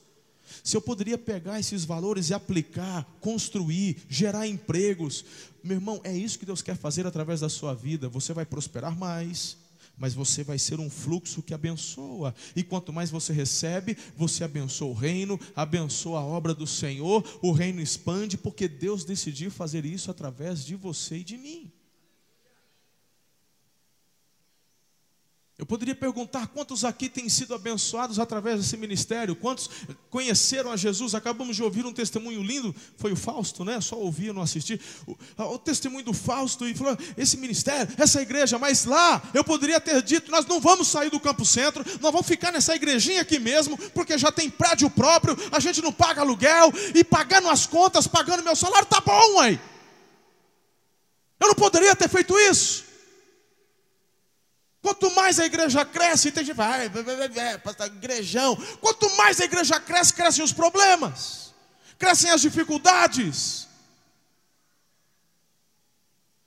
Se 0.64 0.76
eu 0.76 0.82
poderia 0.82 1.18
pegar 1.18 1.60
esses 1.60 1.86
valores 1.86 2.30
e 2.30 2.34
aplicar, 2.34 3.04
construir, 3.20 3.98
gerar 4.10 4.48
empregos, 4.48 5.26
meu 5.64 5.78
irmão, 5.78 6.00
é 6.04 6.16
isso 6.16 6.38
que 6.38 6.46
Deus 6.46 6.62
quer 6.62 6.76
fazer 6.76 7.06
através 7.08 7.40
da 7.40 7.50
sua 7.50 7.74
vida. 7.74 8.10
Você 8.10 8.34
vai 8.34 8.46
prosperar 8.46 8.96
mais, 8.96 9.58
mas 9.98 10.14
você 10.14 10.44
vai 10.44 10.58
ser 10.60 10.80
um 10.80 10.90
fluxo 10.90 11.42
que 11.42 11.54
abençoa. 11.54 12.34
E 12.56 12.64
quanto 12.64 12.94
mais 12.94 13.10
você 13.10 13.34
recebe, 13.34 13.98
você 14.16 14.44
abençoa 14.44 14.90
o 14.90 14.94
reino, 14.94 15.40
abençoa 15.56 16.20
a 16.20 16.26
obra 16.26 16.54
do 16.54 16.68
Senhor, 16.68 17.24
o 17.42 17.52
reino 17.52 17.82
expande, 17.82 18.38
porque 18.38 18.68
Deus 18.68 19.04
decidiu 19.04 19.52
fazer 19.52 19.86
isso 19.86 20.12
através 20.12 20.66
de 20.66 20.76
você 20.76 21.18
e 21.18 21.24
de 21.24 21.38
mim. 21.38 21.72
Eu 25.58 25.66
poderia 25.66 25.96
perguntar 25.96 26.48
quantos 26.48 26.84
aqui 26.84 27.08
têm 27.08 27.30
sido 27.30 27.56
abençoados 27.56 28.20
através 28.20 28.60
desse 28.60 28.76
ministério, 28.76 29.38
quantos 29.38 29.70
conheceram 30.10 30.70
a 30.70 30.76
Jesus. 30.76 31.16
Acabamos 31.16 31.56
de 31.56 31.64
ouvir 31.64 31.86
um 31.86 31.94
testemunho 31.94 32.44
lindo, 32.44 32.76
foi 32.98 33.14
o 33.14 33.16
Fausto, 33.16 33.64
né? 33.64 33.80
Só 33.80 33.96
ouvir, 33.96 34.34
não 34.34 34.42
assistir. 34.42 34.82
O, 35.08 35.16
o 35.38 35.58
testemunho 35.58 36.04
do 36.04 36.14
Fausto 36.14 36.68
e 36.68 36.76
falou: 36.76 36.98
esse 37.18 37.38
ministério, 37.38 37.88
essa 37.98 38.22
igreja, 38.22 38.60
mas 38.60 38.84
lá 38.84 39.24
eu 39.34 39.46
poderia 39.46 39.80
ter 39.80 40.02
dito: 40.02 40.30
nós 40.30 40.46
não 40.46 40.60
vamos 40.60 40.90
sair 40.90 41.10
do 41.10 41.22
Campo 41.22 41.46
Centro, 41.46 41.86
nós 42.02 42.12
vamos 42.12 42.28
ficar 42.28 42.52
nessa 42.52 42.76
igrejinha 42.76 43.22
aqui 43.22 43.40
mesmo, 43.40 43.78
porque 43.92 44.18
já 44.18 44.34
tem 44.34 44.50
prédio 44.50 44.90
próprio, 44.90 45.38
a 45.54 45.62
gente 45.62 45.82
não 45.82 45.94
paga 45.94 46.20
aluguel 46.20 46.74
e 46.94 47.02
pagando 47.02 47.50
as 47.50 47.66
contas, 47.66 48.08
pagando 48.08 48.44
meu 48.44 48.58
salário, 48.58 48.88
tá 48.88 49.00
bom, 49.00 49.40
aí. 49.40 49.58
Eu 51.40 51.48
não 51.48 51.56
poderia 51.56 51.96
ter 51.96 52.10
feito 52.10 52.38
isso. 52.38 52.85
Quanto 54.86 55.10
mais 55.16 55.40
a 55.40 55.46
igreja 55.48 55.84
cresce, 55.84 56.32
tem 56.32 56.46
gente 56.46 56.56
vai, 56.56 56.88
vai, 56.90 57.04
vai, 57.04 57.88
igrejão. 57.88 58.56
Quanto 58.80 59.10
mais 59.18 59.42
a 59.42 59.46
igreja 59.46 59.80
cresce, 59.80 60.14
crescem 60.14 60.44
os 60.46 60.54
problemas, 60.54 61.56
crescem 61.98 62.30
as 62.30 62.40
dificuldades. 62.40 63.68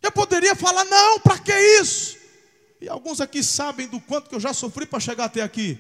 Eu 0.01 0.12
poderia 0.12 0.55
falar, 0.55 0.84
não, 0.84 1.18
para 1.18 1.36
que 1.41 1.53
isso? 1.80 2.16
E 2.80 2.89
alguns 2.89 3.20
aqui 3.20 3.43
sabem 3.43 3.89
do 3.89 4.01
quanto 4.01 4.28
que 4.28 4.36
eu 4.36 4.41
já 4.41 4.55
sofri 4.55 4.86
para 4.86 5.01
chegar 5.01 5.24
até 5.24 5.43
aqui. 5.43 5.76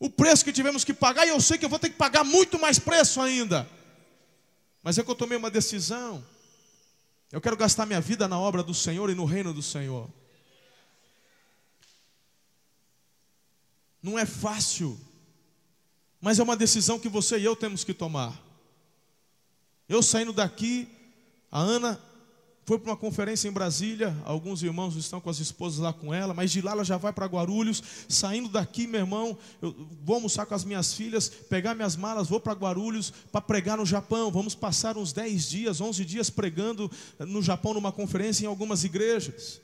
O 0.00 0.10
preço 0.10 0.44
que 0.44 0.52
tivemos 0.52 0.82
que 0.82 0.92
pagar, 0.92 1.24
e 1.24 1.28
eu 1.28 1.40
sei 1.40 1.56
que 1.56 1.64
eu 1.64 1.70
vou 1.70 1.78
ter 1.78 1.90
que 1.90 1.96
pagar 1.96 2.24
muito 2.24 2.58
mais 2.58 2.80
preço 2.80 3.20
ainda. 3.20 3.70
Mas 4.82 4.98
é 4.98 5.04
que 5.04 5.10
eu 5.12 5.14
tomei 5.14 5.38
uma 5.38 5.52
decisão. 5.52 6.26
Eu 7.30 7.40
quero 7.40 7.56
gastar 7.56 7.86
minha 7.86 8.00
vida 8.00 8.26
na 8.26 8.40
obra 8.40 8.60
do 8.60 8.74
Senhor 8.74 9.08
e 9.08 9.14
no 9.14 9.24
reino 9.24 9.54
do 9.54 9.62
Senhor. 9.62 10.10
Não 14.04 14.18
é 14.18 14.26
fácil, 14.26 15.00
mas 16.20 16.38
é 16.38 16.42
uma 16.42 16.58
decisão 16.58 16.98
que 16.98 17.08
você 17.08 17.38
e 17.38 17.44
eu 17.46 17.56
temos 17.56 17.84
que 17.84 17.94
tomar. 17.94 18.38
Eu 19.88 20.02
saindo 20.02 20.30
daqui, 20.30 20.86
a 21.50 21.58
Ana 21.58 21.98
foi 22.66 22.78
para 22.78 22.90
uma 22.90 22.98
conferência 22.98 23.48
em 23.48 23.50
Brasília, 23.50 24.14
alguns 24.26 24.62
irmãos 24.62 24.94
estão 24.96 25.22
com 25.22 25.30
as 25.30 25.38
esposas 25.38 25.78
lá 25.78 25.90
com 25.90 26.12
ela, 26.12 26.34
mas 26.34 26.52
de 26.52 26.60
lá 26.60 26.72
ela 26.72 26.84
já 26.84 26.98
vai 26.98 27.14
para 27.14 27.24
Guarulhos. 27.24 27.82
Saindo 28.06 28.50
daqui, 28.50 28.86
meu 28.86 29.00
irmão, 29.00 29.38
eu 29.62 29.74
vou 30.02 30.16
almoçar 30.16 30.44
com 30.44 30.54
as 30.54 30.66
minhas 30.66 30.92
filhas, 30.92 31.30
pegar 31.30 31.74
minhas 31.74 31.96
malas, 31.96 32.28
vou 32.28 32.38
para 32.38 32.52
Guarulhos 32.52 33.10
para 33.32 33.40
pregar 33.40 33.78
no 33.78 33.86
Japão. 33.86 34.30
Vamos 34.30 34.54
passar 34.54 34.98
uns 34.98 35.14
10 35.14 35.48
dias, 35.48 35.80
11 35.80 36.04
dias 36.04 36.28
pregando 36.28 36.90
no 37.20 37.40
Japão 37.40 37.72
numa 37.72 37.90
conferência 37.90 38.44
em 38.44 38.48
algumas 38.48 38.84
igrejas. 38.84 39.63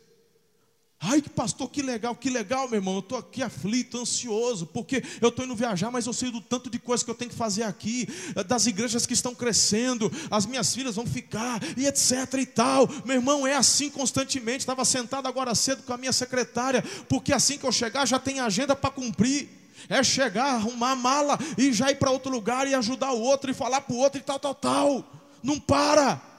Ai, 1.02 1.22
que 1.22 1.30
pastor, 1.30 1.70
que 1.70 1.80
legal, 1.80 2.14
que 2.14 2.28
legal, 2.28 2.68
meu 2.68 2.78
irmão. 2.78 2.92
Eu 2.92 3.00
estou 3.00 3.16
aqui 3.16 3.42
aflito, 3.42 3.98
ansioso, 3.98 4.66
porque 4.66 5.02
eu 5.18 5.30
estou 5.30 5.46
indo 5.46 5.56
viajar, 5.56 5.90
mas 5.90 6.04
eu 6.04 6.12
sei 6.12 6.30
do 6.30 6.42
tanto 6.42 6.68
de 6.68 6.78
coisa 6.78 7.02
que 7.02 7.10
eu 7.10 7.14
tenho 7.14 7.30
que 7.30 7.36
fazer 7.36 7.62
aqui, 7.62 8.06
das 8.46 8.66
igrejas 8.66 9.06
que 9.06 9.14
estão 9.14 9.34
crescendo, 9.34 10.12
as 10.30 10.44
minhas 10.44 10.74
filhas 10.74 10.96
vão 10.96 11.06
ficar, 11.06 11.58
e 11.74 11.86
etc 11.86 12.34
e 12.38 12.44
tal. 12.44 12.86
Meu 13.06 13.16
irmão, 13.16 13.46
é 13.46 13.56
assim 13.56 13.88
constantemente. 13.88 14.58
Estava 14.58 14.84
sentado 14.84 15.26
agora 15.26 15.54
cedo 15.54 15.82
com 15.84 15.94
a 15.94 15.96
minha 15.96 16.12
secretária, 16.12 16.82
porque 17.08 17.32
assim 17.32 17.56
que 17.56 17.64
eu 17.64 17.72
chegar 17.72 18.06
já 18.06 18.18
tem 18.18 18.40
agenda 18.40 18.76
para 18.76 18.90
cumprir. 18.90 19.48
É 19.88 20.04
chegar, 20.04 20.56
arrumar 20.56 20.90
a 20.90 20.96
mala 20.96 21.38
e 21.56 21.72
já 21.72 21.90
ir 21.90 21.94
para 21.94 22.10
outro 22.10 22.30
lugar 22.30 22.68
e 22.68 22.74
ajudar 22.74 23.12
o 23.12 23.20
outro 23.20 23.50
e 23.50 23.54
falar 23.54 23.80
para 23.80 23.94
o 23.94 23.98
outro 23.98 24.20
e 24.20 24.22
tal, 24.22 24.38
tal, 24.38 24.54
tal. 24.54 25.04
Não 25.42 25.58
para. 25.58 26.29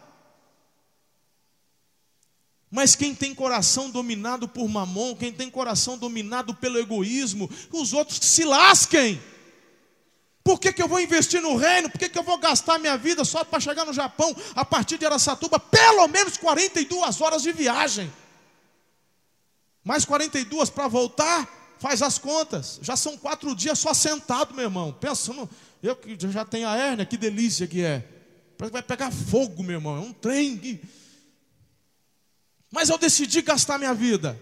Mas 2.71 2.95
quem 2.95 3.13
tem 3.13 3.35
coração 3.35 3.89
dominado 3.89 4.47
por 4.47 4.65
mamon, 4.69 5.13
quem 5.13 5.33
tem 5.33 5.49
coração 5.49 5.97
dominado 5.97 6.55
pelo 6.55 6.79
egoísmo, 6.79 7.51
os 7.69 7.91
outros 7.91 8.19
se 8.19 8.45
lasquem. 8.45 9.21
Por 10.41 10.57
que, 10.57 10.71
que 10.71 10.81
eu 10.81 10.87
vou 10.87 11.01
investir 11.01 11.41
no 11.41 11.57
reino? 11.57 11.89
Por 11.89 11.99
que, 11.99 12.07
que 12.07 12.17
eu 12.17 12.23
vou 12.23 12.37
gastar 12.37 12.79
minha 12.79 12.97
vida 12.97 13.25
só 13.25 13.43
para 13.43 13.59
chegar 13.59 13.85
no 13.85 13.91
Japão 13.91 14.33
a 14.55 14.63
partir 14.63 14.97
de 14.97 15.05
Aracatuba? 15.05 15.59
Pelo 15.59 16.07
menos 16.07 16.37
42 16.37 17.19
horas 17.19 17.43
de 17.43 17.51
viagem. 17.51 18.11
Mais 19.83 20.05
42 20.05 20.69
para 20.69 20.87
voltar, 20.87 21.75
faz 21.77 22.01
as 22.01 22.17
contas. 22.17 22.79
Já 22.81 22.95
são 22.95 23.17
quatro 23.17 23.53
dias 23.53 23.79
só 23.79 23.93
sentado, 23.93 24.53
meu 24.53 24.63
irmão. 24.63 24.93
Pensando, 24.93 25.49
eu 25.83 25.95
que 25.95 26.15
já 26.31 26.45
tenho 26.45 26.69
a 26.69 26.77
hérnia, 26.77 27.05
que 27.05 27.17
delícia 27.17 27.67
que 27.67 27.83
é. 27.83 28.07
Vai 28.57 28.81
pegar 28.81 29.11
fogo, 29.11 29.61
meu 29.61 29.75
irmão. 29.75 29.97
É 29.97 29.99
um 29.99 30.13
trem 30.13 30.57
que 30.57 30.79
mas 32.71 32.89
eu 32.89 32.97
decidi 32.97 33.41
gastar 33.41 33.77
minha 33.77 33.93
vida. 33.93 34.39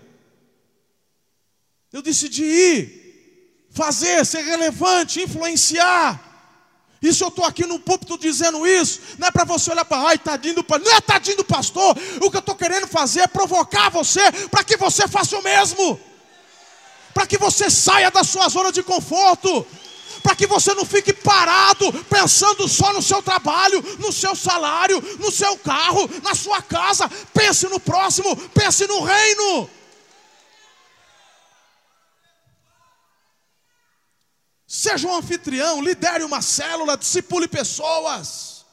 Eu 1.92 2.02
decidi 2.02 2.44
ir, 2.44 3.68
fazer, 3.72 4.24
ser 4.26 4.42
relevante, 4.42 5.22
influenciar. 5.22 6.28
Isso 7.02 7.24
eu 7.24 7.30
estou 7.30 7.46
aqui 7.46 7.66
no 7.66 7.80
púlpito 7.80 8.18
dizendo 8.18 8.68
isso, 8.68 9.00
não 9.18 9.30
é 9.30 9.32
para 9.32 9.46
você 9.46 9.72
olhar 9.72 9.86
para, 9.86 10.10
ai, 10.10 10.18
tadinho 10.18 10.56
do 10.56 10.64
pastor, 10.64 10.86
não 10.86 10.98
é 10.98 11.02
tadinho 11.02 11.38
do 11.38 11.46
pastor, 11.46 11.98
o 12.22 12.30
que 12.30 12.36
eu 12.36 12.42
estou 12.42 12.56
querendo 12.56 12.88
fazer 12.88 13.22
é 13.22 13.28
provocar 13.28 13.90
você, 13.90 14.20
para 14.52 14.66
que 14.66 14.76
você 14.76 15.08
faça 15.08 15.38
o 15.38 15.42
mesmo, 15.42 16.00
para 17.14 17.26
que 17.26 17.38
você 17.38 17.70
saia 17.70 18.12
da 18.12 18.24
sua 18.24 18.50
zona 18.50 18.72
de 18.72 18.84
conforto, 18.84 19.66
para 20.22 20.36
que 20.36 20.48
você 20.48 20.74
não 20.74 20.86
fique 20.86 21.14
parado 21.14 21.92
pensando 22.06 22.68
só 22.68 22.94
no 22.94 23.02
seu 23.02 23.22
trabalho, 23.22 23.82
no 24.00 24.12
seu 24.12 24.36
salário, 24.36 25.02
no 25.20 25.32
seu 25.32 25.58
carro, 25.58 26.10
na 26.22 26.36
sua 26.36 26.62
casa. 26.62 27.10
Pense 27.34 27.68
no 27.68 27.80
próximo, 27.80 28.36
pense 28.50 28.86
no 28.88 29.02
reino. 29.04 29.70
Seja 34.68 35.08
um 35.08 35.16
anfitrião, 35.16 35.82
lidere 35.82 36.24
uma 36.24 36.42
célula, 36.42 36.96
discipule 36.96 37.48
pessoas. 37.48 38.66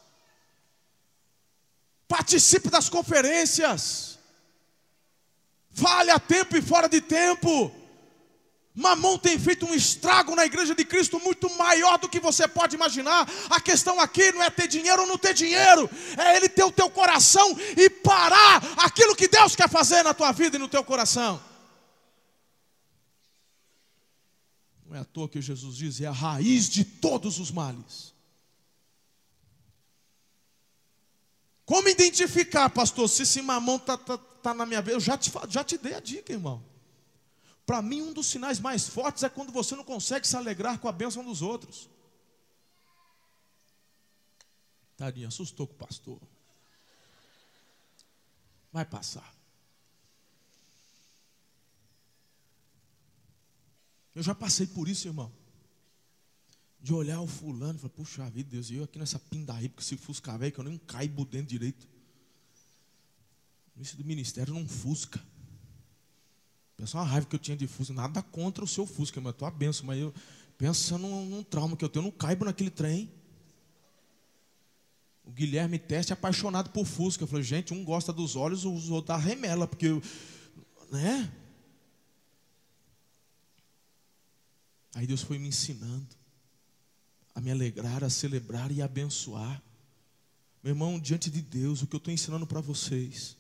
Participe 2.07 2.69
das 2.69 2.89
conferências. 2.89 4.19
Fale 5.73 6.11
a 6.11 6.19
tempo 6.19 6.57
e 6.57 6.63
fora 6.63 6.89
de 6.89 7.01
tempo. 7.01 7.73
Mamão 8.77 9.17
tem 9.17 9.39
feito 9.39 9.65
um 9.65 9.73
estrago 9.73 10.35
na 10.35 10.45
igreja 10.45 10.75
de 10.75 10.85
Cristo 10.85 11.19
muito 11.19 11.49
maior 11.57 11.97
do 11.97 12.11
que 12.11 12.21
você 12.21 12.47
pode 12.47 12.77
imaginar. 12.77 13.27
A 13.49 13.59
questão 13.59 13.99
aqui 13.99 14.31
não 14.33 14.43
é 14.43 14.51
ter 14.51 14.69
dinheiro 14.69 15.01
ou 15.01 15.09
não 15.09 15.17
ter 15.17 15.33
dinheiro, 15.33 15.89
é 16.19 16.37
ele 16.37 16.47
ter 16.47 16.63
o 16.63 16.71
teu 16.71 16.91
coração 16.91 17.57
e 17.75 17.89
parar 17.89 18.63
aquilo 18.77 19.17
que 19.17 19.29
Deus 19.29 19.57
quer 19.57 19.67
fazer 19.71 20.03
na 20.03 20.13
tua 20.13 20.31
vida 20.31 20.57
e 20.57 20.59
no 20.59 20.69
teu 20.69 20.85
coração. 20.85 21.43
Não 24.85 24.95
é 24.95 25.01
à 25.01 25.05
toa 25.07 25.27
que 25.27 25.41
Jesus 25.41 25.75
diz, 25.75 25.99
é 26.03 26.07
a 26.07 26.13
raiz 26.13 26.69
de 26.69 26.85
todos 26.85 27.39
os 27.39 27.51
males. 27.51 28.15
Como 31.65 31.89
identificar, 31.89 32.69
pastor, 32.69 33.09
se 33.09 33.23
esse 33.23 33.41
mamão 33.41 33.77
está 33.77 33.97
tá, 33.97 34.19
tá 34.19 34.53
na 34.53 34.67
minha 34.67 34.83
vida? 34.83 34.97
Eu 34.97 35.01
já 35.01 35.17
te, 35.17 35.33
já 35.49 35.65
te 35.65 35.79
dei 35.79 35.95
a 35.95 36.01
dica, 36.01 36.31
irmão. 36.31 36.76
Para 37.67 37.83
mim, 37.83 38.01
um 38.01 38.13
dos 38.13 38.29
sinais 38.29 38.61
mais 38.61 38.89
fortes 38.89 39.25
é 39.25 39.29
quando 39.29 39.51
você 39.53 39.75
não 39.75 39.83
consegue 39.83 40.27
se 40.27 40.37
alegrar 40.37 40.79
com 40.79 40.87
a 40.89 40.93
bênção 40.93 41.25
dos 41.25 41.43
outros. 41.43 41.91
Tadinho, 44.97 45.27
assustou 45.27 45.67
com 45.67 45.75
o 45.75 45.77
pastor. 45.77 46.21
Vai 48.73 48.85
passar. 48.85 49.35
Eu 54.15 54.23
já 54.23 54.35
passei 54.35 54.67
por 54.67 54.89
isso, 54.89 55.09
irmão. 55.09 55.31
De 56.81 56.95
olhar 56.95 57.21
o 57.21 57.27
fulano 57.27 57.79
e 57.79 57.81
falar, 57.81 57.93
puxa 57.93 58.31
vida, 58.31 58.49
Deus, 58.49 58.71
e 58.71 58.77
eu 58.77 58.85
aqui 58.85 58.99
nessa 58.99 59.19
pindaíba 59.19 59.75
com 59.75 59.81
esse 59.81 59.97
fusca 59.97 60.39
velho 60.39 60.53
que 60.53 60.61
eu 60.61 60.65
nem 60.65 60.79
caibo 60.79 61.25
dentro 61.25 61.49
direito. 61.49 61.87
Isso 63.77 63.97
do 63.97 64.05
ministério 64.05 64.55
não 64.55 64.67
fusca. 64.67 65.23
Pensa 66.77 66.99
uma 66.99 67.05
raiva 67.05 67.27
que 67.27 67.35
eu 67.35 67.41
tinha 67.41 67.57
de 67.57 67.67
Fusca. 67.67 67.95
Nada 67.95 68.23
contra 68.23 68.63
o 68.63 68.69
seu 68.69 68.87
Fusca, 68.87 69.21
mas 69.21 69.31
a 69.31 69.33
tua 69.33 69.51
benção. 69.51 69.87
Mas 69.87 69.99
eu 69.99 70.13
pensa 70.59 70.99
num, 70.99 71.25
num, 71.25 71.43
trauma 71.43 71.77
que 71.77 71.85
eu 71.85 71.89
tenho. 71.89 72.03
Eu 72.03 72.11
não 72.11 72.17
caibo 72.17 72.45
naquele 72.45 72.71
trem. 72.71 73.11
O 75.25 75.31
Guilherme 75.31 75.79
Teste 75.79 76.13
é 76.13 76.15
apaixonado 76.15 76.71
por 76.71 76.85
Fusca. 76.85 77.25
Eu 77.25 77.29
falei, 77.29 77.43
gente, 77.43 77.73
um 77.73 77.85
gosta 77.85 78.13
dos 78.13 78.37
olhos, 78.37 78.65
o 78.65 78.73
outro 78.93 79.09
da 79.09 79.17
remela, 79.17 79.67
porque. 79.67 79.89
Né? 80.93 81.33
Aí 84.95 85.07
Deus 85.07 85.23
foi 85.23 85.39
me 85.39 85.49
ensinando 85.49 86.17
a 87.37 87.41
me 87.41 87.51
alegrar, 87.51 88.03
a 88.03 88.09
celebrar 88.09 88.73
e 88.73 88.81
a 88.81 88.87
abençoar. 88.87 89.63
Meu 90.63 90.73
irmão, 90.73 90.99
diante 90.99 91.31
de 91.31 91.43
Deus, 91.43 91.83
o 91.83 91.87
que 91.87 91.95
eu 91.95 91.99
estou 91.99 92.13
ensinando 92.13 92.47
para 92.47 92.63
vocês 92.63 93.37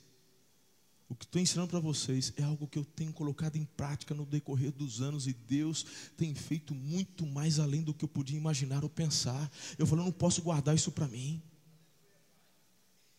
o 1.08 1.14
que 1.14 1.24
estou 1.24 1.40
ensinando 1.40 1.68
para 1.68 1.78
vocês 1.78 2.32
é 2.36 2.42
algo 2.42 2.66
que 2.66 2.78
eu 2.78 2.84
tenho 2.84 3.12
colocado 3.12 3.56
em 3.56 3.64
prática 3.64 4.12
no 4.12 4.26
decorrer 4.26 4.72
dos 4.72 5.00
anos 5.00 5.26
e 5.28 5.32
Deus 5.32 5.86
tem 6.16 6.34
feito 6.34 6.74
muito 6.74 7.24
mais 7.24 7.60
além 7.60 7.82
do 7.82 7.94
que 7.94 8.04
eu 8.04 8.08
podia 8.08 8.36
imaginar 8.36 8.82
ou 8.82 8.90
pensar. 8.90 9.50
Eu 9.78 9.86
falo, 9.86 10.00
eu 10.00 10.06
não 10.06 10.12
posso 10.12 10.42
guardar 10.42 10.74
isso 10.74 10.90
para 10.90 11.06
mim. 11.06 11.40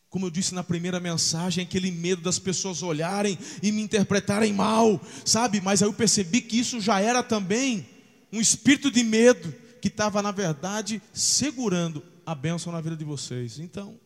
Como 0.10 0.26
eu 0.26 0.30
disse 0.30 0.54
na 0.54 0.64
primeira 0.64 1.00
mensagem, 1.00 1.64
aquele 1.64 1.92
medo 1.92 2.22
das 2.22 2.40
pessoas 2.40 2.82
olharem 2.84 3.38
e 3.64 3.72
me 3.72 3.82
interpretarem 3.82 4.52
mal, 4.52 5.02
sabe? 5.26 5.62
Mas 5.62 5.82
aí 5.82 5.88
eu 5.88 5.94
percebi 5.94 6.42
que 6.42 6.60
isso 6.60 6.82
já 6.82 7.00
era 7.00 7.24
também 7.24 7.88
um 8.34 8.42
espírito 8.42 8.92
de 8.92 9.04
medo 9.04 9.54
que 9.82 9.88
estava, 9.88 10.22
na 10.22 10.32
verdade, 10.32 11.02
segurando 11.14 12.04
a 12.26 12.36
bênção 12.36 12.74
na 12.74 12.82
vida 12.82 12.98
de 12.98 13.06
vocês. 13.06 13.60
Então, 13.60 13.98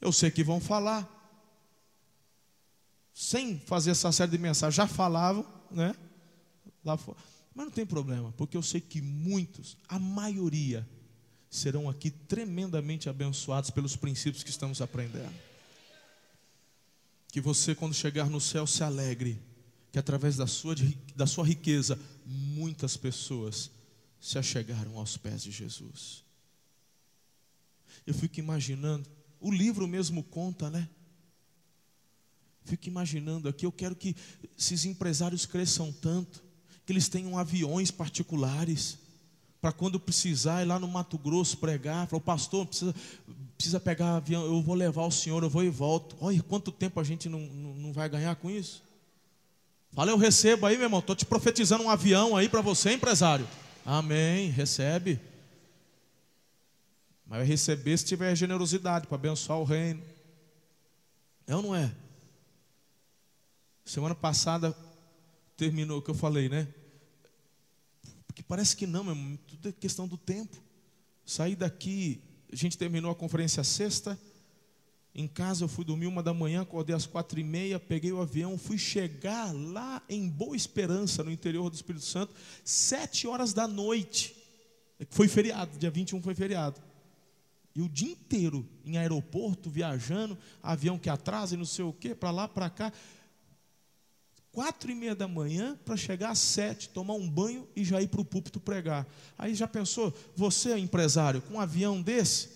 eu 0.00 0.12
sei 0.12 0.30
que 0.30 0.42
vão 0.42 0.60
falar, 0.60 1.19
sem 3.12 3.58
fazer 3.58 3.90
essa 3.90 4.10
série 4.12 4.30
de 4.30 4.38
mensagens, 4.38 4.74
já 4.74 4.86
falavam, 4.86 5.46
né? 5.70 5.94
Lá 6.84 6.96
fora. 6.96 7.18
Mas 7.54 7.66
não 7.66 7.72
tem 7.72 7.84
problema, 7.84 8.32
porque 8.32 8.56
eu 8.56 8.62
sei 8.62 8.80
que 8.80 9.02
muitos, 9.02 9.76
a 9.88 9.98
maioria, 9.98 10.88
serão 11.50 11.88
aqui 11.88 12.10
tremendamente 12.10 13.08
abençoados 13.08 13.70
pelos 13.70 13.96
princípios 13.96 14.44
que 14.44 14.50
estamos 14.50 14.80
aprendendo. 14.80 15.34
Que 17.32 17.40
você, 17.40 17.74
quando 17.74 17.92
chegar 17.92 18.30
no 18.30 18.40
céu, 18.40 18.66
se 18.66 18.84
alegre, 18.84 19.40
que 19.90 19.98
através 19.98 20.36
da 20.36 20.46
sua, 20.46 20.74
da 21.16 21.26
sua 21.26 21.44
riqueza, 21.44 21.98
muitas 22.24 22.96
pessoas 22.96 23.70
se 24.20 24.38
achegaram 24.38 24.96
aos 24.96 25.16
pés 25.16 25.42
de 25.42 25.50
Jesus. 25.50 26.24
Eu 28.06 28.14
fico 28.14 28.38
imaginando, 28.38 29.08
o 29.40 29.50
livro 29.50 29.88
mesmo 29.88 30.22
conta, 30.22 30.70
né? 30.70 30.88
Fico 32.64 32.88
imaginando 32.88 33.48
aqui, 33.48 33.66
eu 33.66 33.72
quero 33.72 33.94
que 33.94 34.14
esses 34.58 34.84
empresários 34.84 35.46
cresçam 35.46 35.92
tanto, 35.92 36.42
que 36.84 36.92
eles 36.92 37.08
tenham 37.08 37.38
aviões 37.38 37.90
particulares, 37.90 38.98
para 39.60 39.72
quando 39.72 40.00
precisar 40.00 40.62
ir 40.62 40.66
lá 40.66 40.78
no 40.78 40.88
Mato 40.88 41.18
Grosso 41.18 41.58
pregar, 41.58 42.06
falar, 42.06 42.22
pastor, 42.22 42.66
precisa, 42.66 42.94
precisa 43.56 43.78
pegar 43.78 44.16
avião, 44.16 44.44
eu 44.44 44.62
vou 44.62 44.74
levar 44.74 45.04
o 45.04 45.10
senhor, 45.10 45.42
eu 45.42 45.50
vou 45.50 45.62
e 45.62 45.68
volto. 45.68 46.16
Olha 46.20 46.42
quanto 46.42 46.72
tempo 46.72 46.98
a 46.98 47.04
gente 47.04 47.28
não, 47.28 47.40
não, 47.40 47.74
não 47.74 47.92
vai 47.92 48.08
ganhar 48.08 48.34
com 48.36 48.50
isso. 48.50 48.82
Fala, 49.92 50.10
eu 50.12 50.16
recebo 50.16 50.66
aí, 50.66 50.76
meu 50.76 50.86
irmão, 50.86 51.00
estou 51.00 51.14
te 51.14 51.26
profetizando 51.26 51.84
um 51.84 51.90
avião 51.90 52.36
aí 52.36 52.48
para 52.48 52.62
você, 52.62 52.92
empresário. 52.92 53.46
Amém, 53.84 54.48
recebe. 54.50 55.20
Mas 57.26 57.46
receber 57.46 57.98
se 57.98 58.04
tiver 58.04 58.34
generosidade 58.34 59.06
para 59.06 59.16
abençoar 59.16 59.58
o 59.58 59.64
reino. 59.64 60.02
É 61.46 61.54
ou 61.54 61.62
não 61.62 61.74
é? 61.74 61.92
Semana 63.90 64.14
passada 64.14 64.72
terminou 65.56 65.98
o 65.98 66.02
que 66.02 66.08
eu 66.08 66.14
falei, 66.14 66.48
né? 66.48 66.68
Porque 68.24 68.40
parece 68.40 68.76
que 68.76 68.86
não, 68.86 69.02
meu 69.02 69.36
tudo 69.48 69.68
é 69.68 69.72
questão 69.72 70.06
do 70.06 70.16
tempo. 70.16 70.62
Saí 71.26 71.56
daqui, 71.56 72.22
a 72.52 72.54
gente 72.54 72.78
terminou 72.78 73.10
a 73.10 73.16
conferência 73.16 73.64
sexta. 73.64 74.16
Em 75.12 75.26
casa 75.26 75.64
eu 75.64 75.68
fui 75.68 75.84
dormir 75.84 76.06
uma 76.06 76.22
da 76.22 76.32
manhã, 76.32 76.62
acordei 76.62 76.94
às 76.94 77.04
quatro 77.04 77.40
e 77.40 77.42
meia, 77.42 77.80
peguei 77.80 78.12
o 78.12 78.20
avião, 78.20 78.56
fui 78.56 78.78
chegar 78.78 79.52
lá 79.52 80.00
em 80.08 80.28
Boa 80.28 80.54
Esperança, 80.54 81.24
no 81.24 81.32
interior 81.32 81.68
do 81.68 81.74
Espírito 81.74 82.04
Santo, 82.04 82.32
sete 82.64 83.26
horas 83.26 83.52
da 83.52 83.66
noite. 83.66 84.36
Foi 85.08 85.26
feriado, 85.26 85.76
dia 85.76 85.90
21 85.90 86.22
foi 86.22 86.36
feriado. 86.36 86.80
E 87.74 87.82
o 87.82 87.88
dia 87.88 88.12
inteiro 88.12 88.64
em 88.84 88.98
aeroporto, 88.98 89.68
viajando, 89.68 90.38
avião 90.62 90.96
que 90.96 91.10
atrasa 91.10 91.56
e 91.56 91.58
não 91.58 91.64
sei 91.64 91.84
o 91.84 91.92
quê, 91.92 92.14
para 92.14 92.30
lá, 92.30 92.46
para 92.46 92.70
cá 92.70 92.92
quatro 94.52 94.90
e 94.90 94.94
meia 94.94 95.14
da 95.14 95.28
manhã 95.28 95.78
para 95.84 95.96
chegar 95.96 96.30
às 96.30 96.38
sete, 96.38 96.88
tomar 96.88 97.14
um 97.14 97.28
banho 97.28 97.66
e 97.74 97.84
já 97.84 98.00
ir 98.00 98.08
para 98.08 98.20
o 98.20 98.24
púlpito 98.24 98.58
pregar. 98.58 99.06
Aí 99.38 99.54
já 99.54 99.68
pensou, 99.68 100.12
você 100.36 100.76
empresário, 100.76 101.40
com 101.42 101.54
um 101.54 101.60
avião 101.60 102.02
desse, 102.02 102.48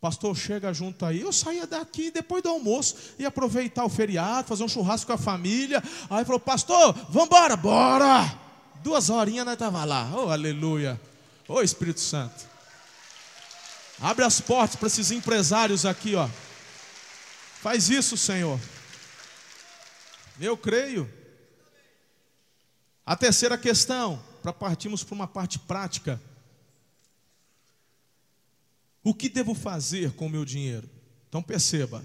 pastor 0.00 0.36
chega 0.36 0.72
junto 0.72 1.04
aí, 1.04 1.20
eu 1.20 1.32
saía 1.32 1.66
daqui 1.66 2.10
depois 2.10 2.42
do 2.42 2.48
almoço 2.48 2.96
e 3.18 3.24
aproveitar 3.24 3.84
o 3.84 3.88
feriado, 3.88 4.48
fazer 4.48 4.64
um 4.64 4.68
churrasco 4.68 5.06
com 5.06 5.12
a 5.12 5.18
família. 5.18 5.82
Aí 6.08 6.24
falou, 6.24 6.40
pastor, 6.40 6.92
vamos 7.08 7.26
embora, 7.26 7.56
bora! 7.56 8.40
Duas 8.82 9.10
horinhas 9.10 9.44
nós 9.44 9.54
estava 9.54 9.84
lá, 9.84 10.10
oh 10.14 10.30
aleluia, 10.30 11.00
oh 11.46 11.60
Espírito 11.60 12.00
Santo. 12.00 12.48
Abre 14.00 14.24
as 14.24 14.40
portas 14.40 14.76
para 14.76 14.86
esses 14.86 15.10
empresários 15.10 15.84
aqui, 15.84 16.14
ó. 16.14 16.26
Faz 17.60 17.90
isso, 17.90 18.16
Senhor. 18.16 18.58
Eu 20.40 20.56
creio. 20.56 21.08
A 23.04 23.14
terceira 23.14 23.58
questão, 23.58 24.22
para 24.42 24.52
partirmos 24.52 25.04
para 25.04 25.14
uma 25.14 25.28
parte 25.28 25.58
prática. 25.58 26.20
O 29.04 29.14
que 29.14 29.28
devo 29.28 29.54
fazer 29.54 30.12
com 30.12 30.26
o 30.26 30.30
meu 30.30 30.44
dinheiro? 30.44 30.88
Então 31.28 31.42
perceba, 31.42 32.04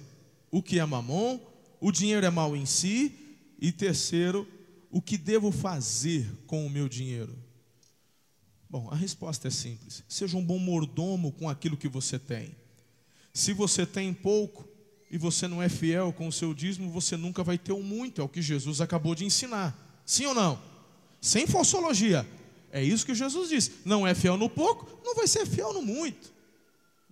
o 0.52 0.62
que 0.62 0.80
é 0.80 0.86
mamon, 0.86 1.40
o 1.80 1.92
dinheiro 1.92 2.26
é 2.26 2.30
mal 2.30 2.56
em 2.56 2.66
si, 2.66 3.38
e 3.60 3.72
terceiro, 3.72 4.48
o 4.92 5.02
que 5.02 5.18
devo 5.18 5.52
fazer 5.52 6.30
com 6.46 6.66
o 6.66 6.70
meu 6.70 6.88
dinheiro? 6.90 7.38
Bom, 8.70 8.90
a 8.90 8.96
resposta 8.96 9.48
é 9.48 9.52
simples: 9.52 10.04
seja 10.08 10.38
um 10.38 10.46
bom 10.46 10.60
mordomo 10.60 11.32
com 11.32 11.50
aquilo 11.50 11.78
que 11.78 11.88
você 11.88 12.20
tem. 12.20 12.56
Se 13.34 13.54
você 13.54 13.86
tem 13.86 14.14
pouco, 14.14 14.68
e 15.16 15.18
você 15.18 15.47
não 15.47 15.63
é 15.63 15.70
fiel 15.70 16.11
com 16.11 16.28
o 16.28 16.32
seu 16.32 16.53
dízimo, 16.53 16.91
você 16.91 17.16
nunca 17.16 17.41
vai 17.41 17.57
ter 17.57 17.72
o 17.72 17.82
muito, 17.82 18.20
é 18.20 18.24
o 18.26 18.28
que 18.28 18.41
Jesus 18.41 18.82
acabou 18.82 19.16
de 19.16 19.24
ensinar. 19.24 19.74
Sim 20.05 20.26
ou 20.26 20.34
não? 20.34 20.61
Sem 21.22 21.47
fossologia. 21.47 22.28
É 22.70 22.84
isso 22.84 23.05
que 23.05 23.16
Jesus 23.16 23.47
disse. 23.47 23.72
Não 23.86 24.05
é 24.05 24.13
fiel 24.13 24.36
no 24.36 24.49
pouco, 24.49 24.99
não 25.05 25.16
vai 25.16 25.26
ser 25.26 25.45
fiel 25.45 25.72
no 25.72 25.82
muito. 25.82 26.34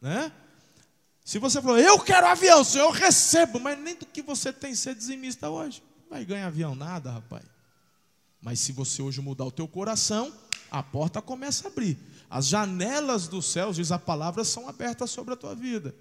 Né? 0.01 0.33
Se 1.23 1.39
você 1.39 1.61
falou, 1.61 1.79
eu 1.79 1.97
quero 2.01 2.27
avião, 2.27 2.61
Senhor, 2.65 2.87
eu 2.87 2.91
recebo, 2.91 3.57
mas 3.57 3.79
nem 3.79 3.95
do 3.95 4.05
que 4.05 4.21
você 4.21 4.51
tem 4.51 4.75
ser 4.75 4.95
dizimista 4.95 5.49
hoje. 5.49 5.81
Vai 6.09 6.25
ganhar 6.25 6.47
avião 6.47 6.75
nada, 6.75 7.09
rapaz. 7.09 7.45
Mas 8.41 8.59
se 8.59 8.73
você 8.73 9.01
hoje 9.01 9.21
mudar 9.21 9.45
o 9.45 9.51
teu 9.51 9.65
coração, 9.65 10.33
a 10.69 10.83
porta 10.83 11.21
começa 11.21 11.69
a 11.69 11.71
abrir. 11.71 11.97
As 12.29 12.47
janelas 12.47 13.29
dos 13.29 13.45
céus, 13.45 13.77
diz 13.77 13.93
a 13.93 13.97
palavra, 13.97 14.43
são 14.43 14.67
abertas 14.67 15.09
sobre 15.09 15.35
a 15.35 15.37
tua 15.37 15.55
vida. 15.55 15.95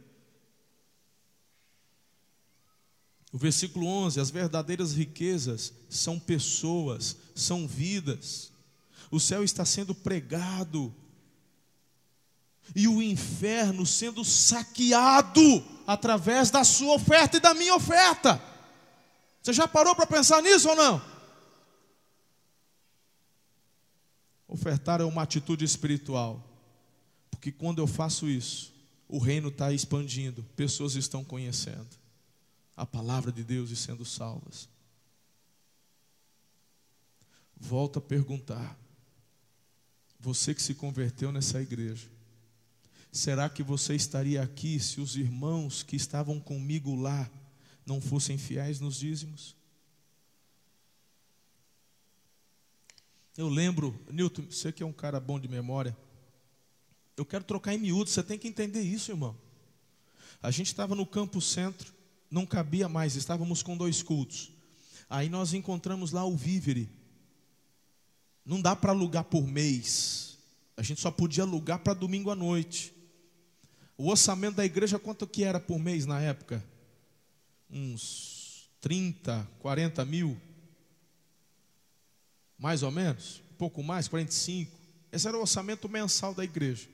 O 3.32 3.38
versículo 3.38 3.86
11: 3.86 4.20
as 4.20 4.30
verdadeiras 4.30 4.92
riquezas 4.92 5.72
são 5.88 6.18
pessoas, 6.18 7.16
são 7.34 7.66
vidas. 7.66 8.52
O 9.10 9.18
céu 9.18 9.42
está 9.42 9.64
sendo 9.64 9.94
pregado, 9.94 10.94
e 12.76 12.86
o 12.86 13.02
inferno 13.02 13.86
sendo 13.86 14.24
saqueado 14.24 15.64
através 15.86 16.50
da 16.50 16.62
sua 16.62 16.94
oferta 16.94 17.38
e 17.38 17.40
da 17.40 17.54
minha 17.54 17.74
oferta. 17.74 18.40
Você 19.42 19.52
já 19.52 19.66
parou 19.66 19.96
para 19.96 20.06
pensar 20.06 20.42
nisso 20.42 20.68
ou 20.68 20.76
não? 20.76 21.02
Ofertar 24.46 25.00
é 25.00 25.04
uma 25.04 25.22
atitude 25.22 25.64
espiritual, 25.64 26.42
porque 27.30 27.50
quando 27.50 27.78
eu 27.78 27.86
faço 27.86 28.28
isso, 28.28 28.72
o 29.08 29.18
reino 29.18 29.48
está 29.48 29.72
expandindo, 29.72 30.44
pessoas 30.54 30.94
estão 30.94 31.24
conhecendo 31.24 32.01
a 32.76 32.86
palavra 32.86 33.30
de 33.30 33.44
Deus 33.44 33.70
e 33.70 33.76
sendo 33.76 34.04
salvas. 34.04 34.68
Volto 37.56 37.98
a 37.98 38.02
perguntar: 38.02 38.78
você 40.18 40.54
que 40.54 40.62
se 40.62 40.74
converteu 40.74 41.30
nessa 41.30 41.60
igreja, 41.60 42.08
será 43.10 43.48
que 43.48 43.62
você 43.62 43.94
estaria 43.94 44.42
aqui 44.42 44.80
se 44.80 45.00
os 45.00 45.16
irmãos 45.16 45.82
que 45.82 45.96
estavam 45.96 46.40
comigo 46.40 46.94
lá 46.94 47.30
não 47.84 48.00
fossem 48.00 48.38
fiéis 48.38 48.80
nos 48.80 48.96
dízimos? 48.96 49.56
Eu 53.36 53.48
lembro, 53.48 53.98
Newton, 54.10 54.42
você 54.50 54.70
que 54.70 54.82
é 54.82 54.86
um 54.86 54.92
cara 54.92 55.18
bom 55.18 55.40
de 55.40 55.48
memória, 55.48 55.96
eu 57.16 57.24
quero 57.24 57.44
trocar 57.44 57.74
em 57.74 57.78
miúdo, 57.78 58.10
você 58.10 58.22
tem 58.22 58.38
que 58.38 58.48
entender 58.48 58.82
isso, 58.82 59.10
irmão. 59.10 59.36
A 60.42 60.50
gente 60.50 60.66
estava 60.66 60.94
no 60.94 61.06
campo 61.06 61.40
centro, 61.40 61.94
não 62.32 62.46
cabia 62.46 62.88
mais, 62.88 63.14
estávamos 63.14 63.62
com 63.62 63.76
dois 63.76 64.02
cultos. 64.02 64.50
Aí 65.08 65.28
nós 65.28 65.52
encontramos 65.52 66.12
lá 66.12 66.24
o 66.24 66.34
vívere. 66.34 66.88
Não 68.42 68.58
dá 68.58 68.74
para 68.74 68.90
alugar 68.90 69.24
por 69.24 69.46
mês. 69.46 70.38
A 70.74 70.82
gente 70.82 70.98
só 70.98 71.10
podia 71.10 71.44
alugar 71.44 71.80
para 71.80 71.92
domingo 71.92 72.30
à 72.30 72.34
noite. 72.34 72.94
O 73.98 74.08
orçamento 74.08 74.56
da 74.56 74.64
igreja, 74.64 74.98
quanto 74.98 75.26
que 75.26 75.44
era 75.44 75.60
por 75.60 75.78
mês 75.78 76.06
na 76.06 76.22
época? 76.22 76.64
Uns 77.70 78.66
30, 78.80 79.46
40 79.58 80.02
mil. 80.06 80.40
Mais 82.56 82.82
ou 82.82 82.90
menos? 82.90 83.42
Um 83.52 83.56
pouco 83.56 83.82
mais, 83.82 84.08
45. 84.08 84.74
Esse 85.12 85.28
era 85.28 85.36
o 85.36 85.42
orçamento 85.42 85.86
mensal 85.86 86.32
da 86.34 86.42
igreja. 86.42 86.88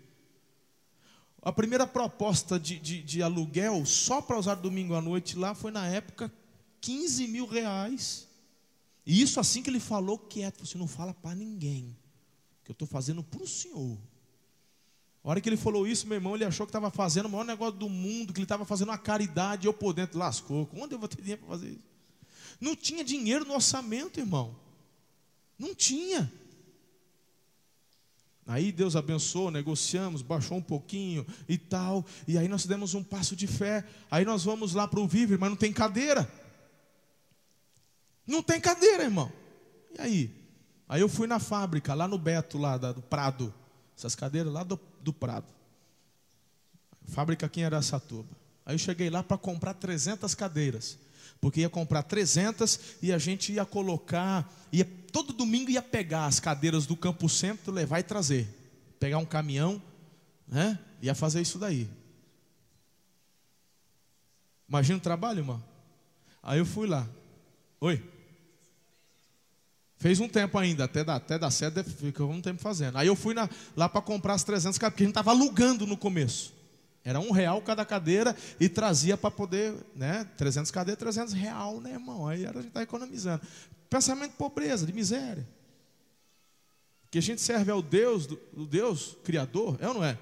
A 1.42 1.52
primeira 1.52 1.86
proposta 1.86 2.58
de, 2.58 2.78
de, 2.78 3.02
de 3.02 3.22
aluguel, 3.22 3.84
só 3.86 4.20
para 4.20 4.38
usar 4.38 4.56
domingo 4.56 4.94
à 4.94 5.00
noite 5.00 5.36
lá, 5.36 5.54
foi 5.54 5.70
na 5.70 5.86
época 5.86 6.32
15 6.80 7.28
mil 7.28 7.46
reais. 7.46 8.26
E 9.06 9.22
isso 9.22 9.40
assim 9.40 9.62
que 9.62 9.70
ele 9.70 9.80
falou 9.80 10.18
quieto, 10.18 10.66
você 10.66 10.76
não 10.76 10.88
fala 10.88 11.14
para 11.14 11.34
ninguém, 11.34 11.96
que 12.64 12.70
eu 12.70 12.74
estou 12.74 12.86
fazendo 12.86 13.22
para 13.22 13.42
o 13.42 13.46
senhor. 13.46 13.96
A 15.24 15.30
hora 15.30 15.40
que 15.40 15.48
ele 15.48 15.56
falou 15.56 15.86
isso, 15.86 16.06
meu 16.06 16.16
irmão, 16.16 16.34
ele 16.34 16.44
achou 16.44 16.66
que 16.66 16.70
estava 16.70 16.90
fazendo 16.90 17.26
o 17.26 17.28
maior 17.28 17.44
negócio 17.44 17.78
do 17.78 17.88
mundo, 17.88 18.32
que 18.32 18.38
ele 18.38 18.44
estava 18.44 18.64
fazendo 18.64 18.88
uma 18.88 18.98
caridade, 18.98 19.66
eu 19.66 19.72
por 19.72 19.92
dentro 19.92 20.18
lascou. 20.18 20.68
Onde 20.74 20.94
eu 20.94 20.98
vou 20.98 21.08
ter 21.08 21.20
dinheiro 21.20 21.42
para 21.42 21.50
fazer 21.50 21.70
isso? 21.70 21.88
Não 22.60 22.74
tinha 22.74 23.04
dinheiro 23.04 23.44
no 23.44 23.54
orçamento, 23.54 24.18
irmão. 24.18 24.56
Não 25.58 25.74
tinha. 25.74 26.32
Aí 28.48 28.72
Deus 28.72 28.96
abençoou, 28.96 29.50
negociamos, 29.50 30.22
baixou 30.22 30.56
um 30.56 30.62
pouquinho 30.62 31.26
e 31.46 31.58
tal. 31.58 32.02
E 32.26 32.38
aí 32.38 32.48
nós 32.48 32.64
demos 32.64 32.94
um 32.94 33.04
passo 33.04 33.36
de 33.36 33.46
fé. 33.46 33.84
Aí 34.10 34.24
nós 34.24 34.42
vamos 34.42 34.72
lá 34.72 34.88
para 34.88 35.00
o 35.00 35.06
Viver, 35.06 35.38
mas 35.38 35.50
não 35.50 35.56
tem 35.56 35.70
cadeira. 35.70 36.26
Não 38.26 38.42
tem 38.42 38.58
cadeira, 38.58 39.04
irmão. 39.04 39.30
E 39.98 40.00
aí? 40.00 40.30
Aí 40.88 41.02
eu 41.02 41.10
fui 41.10 41.26
na 41.26 41.38
fábrica, 41.38 41.92
lá 41.92 42.08
no 42.08 42.16
Beto, 42.16 42.56
lá 42.56 42.78
do 42.78 43.02
Prado. 43.02 43.52
Essas 43.94 44.14
cadeiras 44.14 44.50
lá 44.50 44.64
do, 44.64 44.80
do 45.02 45.12
Prado. 45.12 45.46
Fábrica 47.04 47.44
aqui 47.44 47.60
em 47.60 47.64
Aracatuba. 47.64 48.34
Aí 48.64 48.74
eu 48.74 48.78
cheguei 48.78 49.10
lá 49.10 49.22
para 49.22 49.36
comprar 49.36 49.74
300 49.74 50.34
cadeiras. 50.34 50.98
Porque 51.38 51.60
ia 51.60 51.68
comprar 51.68 52.02
300 52.02 52.80
e 53.02 53.12
a 53.12 53.18
gente 53.18 53.52
ia 53.52 53.66
colocar, 53.66 54.50
ia, 54.72 54.88
todo 55.12 55.32
domingo 55.32 55.70
ia 55.70 55.82
pegar 55.82 56.26
as 56.26 56.40
cadeiras 56.40 56.86
do 56.86 56.96
Campo 56.96 57.28
Centro, 57.28 57.72
levar 57.72 58.00
e 58.00 58.02
trazer. 58.02 58.46
Pegar 58.98 59.18
um 59.18 59.24
caminhão, 59.24 59.82
né? 60.46 60.78
Ia 61.00 61.14
fazer 61.14 61.40
isso 61.40 61.58
daí. 61.58 61.88
Imagina 64.68 64.98
o 64.98 65.02
trabalho, 65.02 65.40
irmão. 65.40 65.62
Aí 66.42 66.58
eu 66.58 66.66
fui 66.66 66.86
lá. 66.86 67.08
Oi? 67.80 68.02
Fez 69.96 70.20
um 70.20 70.28
tempo 70.28 70.56
ainda, 70.56 70.84
até 70.84 71.02
dar, 71.02 71.16
até 71.16 71.38
dar 71.38 71.50
certo, 71.50 71.82
ficou 71.82 72.30
um 72.30 72.40
tempo 72.40 72.60
fazendo. 72.60 72.98
Aí 72.98 73.08
eu 73.08 73.16
fui 73.16 73.34
na, 73.34 73.48
lá 73.76 73.88
para 73.88 74.00
comprar 74.00 74.34
as 74.34 74.44
300 74.44 74.78
cadeiras, 74.78 74.92
porque 74.92 75.02
a 75.02 75.06
gente 75.06 75.12
estava 75.12 75.30
alugando 75.30 75.86
no 75.86 75.96
começo. 75.96 76.54
Era 77.04 77.18
um 77.18 77.32
real 77.32 77.60
cada 77.62 77.84
cadeira 77.84 78.36
e 78.60 78.68
trazia 78.68 79.16
para 79.16 79.30
poder, 79.30 79.74
né? 79.96 80.28
300 80.36 80.70
cadeiras, 80.70 80.98
300 80.98 81.32
real, 81.32 81.80
né, 81.80 81.92
irmão? 81.92 82.28
Aí 82.28 82.46
a 82.46 82.52
gente 82.52 82.68
está 82.68 82.82
economizando. 82.82 83.42
Pensamento 83.88 84.32
de 84.32 84.36
pobreza, 84.36 84.86
de 84.86 84.92
miséria. 84.92 85.46
Que 87.10 87.18
a 87.18 87.22
gente 87.22 87.40
serve 87.40 87.70
ao 87.70 87.80
Deus, 87.80 88.26
do, 88.26 88.66
Deus 88.66 89.16
Criador, 89.24 89.78
é 89.80 89.88
ou 89.88 89.94
não 89.94 90.04
é? 90.04 90.18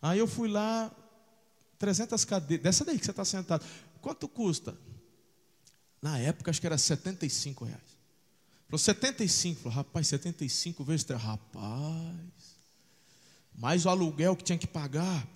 Aí 0.00 0.18
eu 0.18 0.26
fui 0.26 0.48
lá, 0.48 0.90
300 1.78 2.24
cadeiras, 2.24 2.64
dessa 2.64 2.84
daí 2.84 2.98
que 2.98 3.04
você 3.04 3.10
está 3.10 3.24
sentado. 3.24 3.64
Quanto 4.00 4.28
custa? 4.28 4.76
Na 6.00 6.18
época, 6.18 6.50
acho 6.50 6.60
que 6.60 6.66
era 6.66 6.76
75 6.76 7.64
reais. 7.64 7.92
Falou, 8.66 8.78
75. 8.78 9.60
Falou, 9.60 9.76
rapaz, 9.76 10.08
75 10.08 10.82
vezes 10.82 11.04
3. 11.04 11.20
Rapaz. 11.20 12.16
Mais 13.54 13.84
o 13.84 13.90
aluguel 13.90 14.34
que 14.34 14.42
tinha 14.42 14.58
que 14.58 14.66
pagar, 14.66 15.28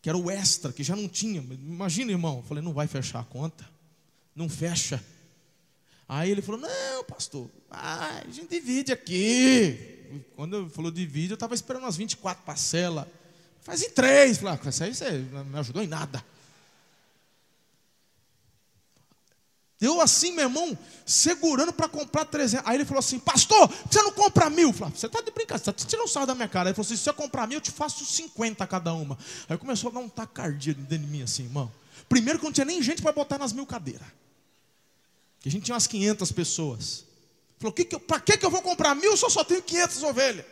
que 0.00 0.08
era 0.08 0.16
o 0.16 0.30
extra, 0.30 0.72
que 0.72 0.84
já 0.84 0.94
não 0.94 1.08
tinha. 1.08 1.40
Imagina, 1.40 2.12
irmão. 2.12 2.42
Falei, 2.42 2.62
não 2.62 2.72
vai 2.72 2.86
fechar 2.86 3.20
a 3.20 3.24
conta. 3.24 3.68
Não 4.36 4.48
fecha. 4.48 5.02
Aí 6.12 6.28
ele 6.28 6.42
falou, 6.42 6.60
não, 6.60 7.04
pastor, 7.04 7.48
ah, 7.70 8.22
a 8.26 8.30
gente 8.32 8.48
divide 8.48 8.90
aqui. 8.90 10.18
Quando 10.34 10.56
ele 10.56 10.68
falou 10.68 10.90
divide, 10.90 11.30
eu 11.30 11.34
estava 11.34 11.54
esperando 11.54 11.84
umas 11.84 11.96
24 11.96 12.44
parcelas. 12.44 13.06
Faz 13.60 13.80
em 13.80 13.90
três. 13.90 14.38
Falei, 14.38 14.58
ah, 14.60 14.68
isso 14.68 14.82
aí 14.82 14.92
você 14.92 15.08
não 15.30 15.44
me 15.44 15.58
ajudou 15.60 15.80
em 15.80 15.86
nada. 15.86 16.24
Eu 19.80 20.00
assim, 20.00 20.32
meu 20.32 20.46
irmão, 20.46 20.76
segurando 21.06 21.72
para 21.72 21.88
comprar 21.88 22.24
300. 22.24 22.66
Aí 22.66 22.76
ele 22.76 22.84
falou 22.84 22.98
assim, 22.98 23.20
pastor, 23.20 23.70
você 23.88 24.02
não 24.02 24.10
compra 24.10 24.50
mil? 24.50 24.70
Eu 24.70 24.72
falei, 24.72 24.92
você 24.92 25.06
está 25.06 25.20
de 25.20 25.30
brincadeira, 25.30 25.62
você 25.62 25.70
está 25.70 25.88
tirando 25.88 26.08
sarro 26.08 26.26
da 26.26 26.34
minha 26.34 26.48
cara. 26.48 26.70
Ele 26.70 26.74
falou 26.74 26.86
assim, 26.86 26.96
se 26.96 27.04
você 27.04 27.12
comprar 27.12 27.46
mil, 27.46 27.58
eu 27.58 27.62
te 27.62 27.70
faço 27.70 28.04
50 28.04 28.66
cada 28.66 28.92
uma. 28.92 29.16
Aí 29.48 29.56
começou 29.56 29.90
a 29.90 29.94
dar 29.94 30.00
um 30.00 30.08
tacardia 30.08 30.74
dentro 30.74 30.98
de 30.98 31.06
mim 31.06 31.22
assim, 31.22 31.44
irmão. 31.44 31.70
Primeiro 32.08 32.40
que 32.40 32.44
não 32.44 32.50
tinha 32.50 32.64
nem 32.64 32.82
gente 32.82 33.00
para 33.00 33.12
botar 33.12 33.38
nas 33.38 33.52
mil 33.52 33.64
cadeiras. 33.64 34.08
Que 35.40 35.48
a 35.48 35.52
gente 35.52 35.64
tinha 35.64 35.74
umas 35.74 35.86
500 35.86 36.32
pessoas. 36.32 37.04
Falou, 37.58 37.72
que 37.72 37.84
que 37.84 37.98
para 37.98 38.20
que, 38.20 38.36
que 38.36 38.46
eu 38.46 38.50
vou 38.50 38.62
comprar 38.62 38.94
mil 38.94 39.16
se 39.16 39.24
eu 39.24 39.30
só 39.30 39.42
tenho 39.42 39.62
500 39.62 40.02
ovelhas? 40.02 40.46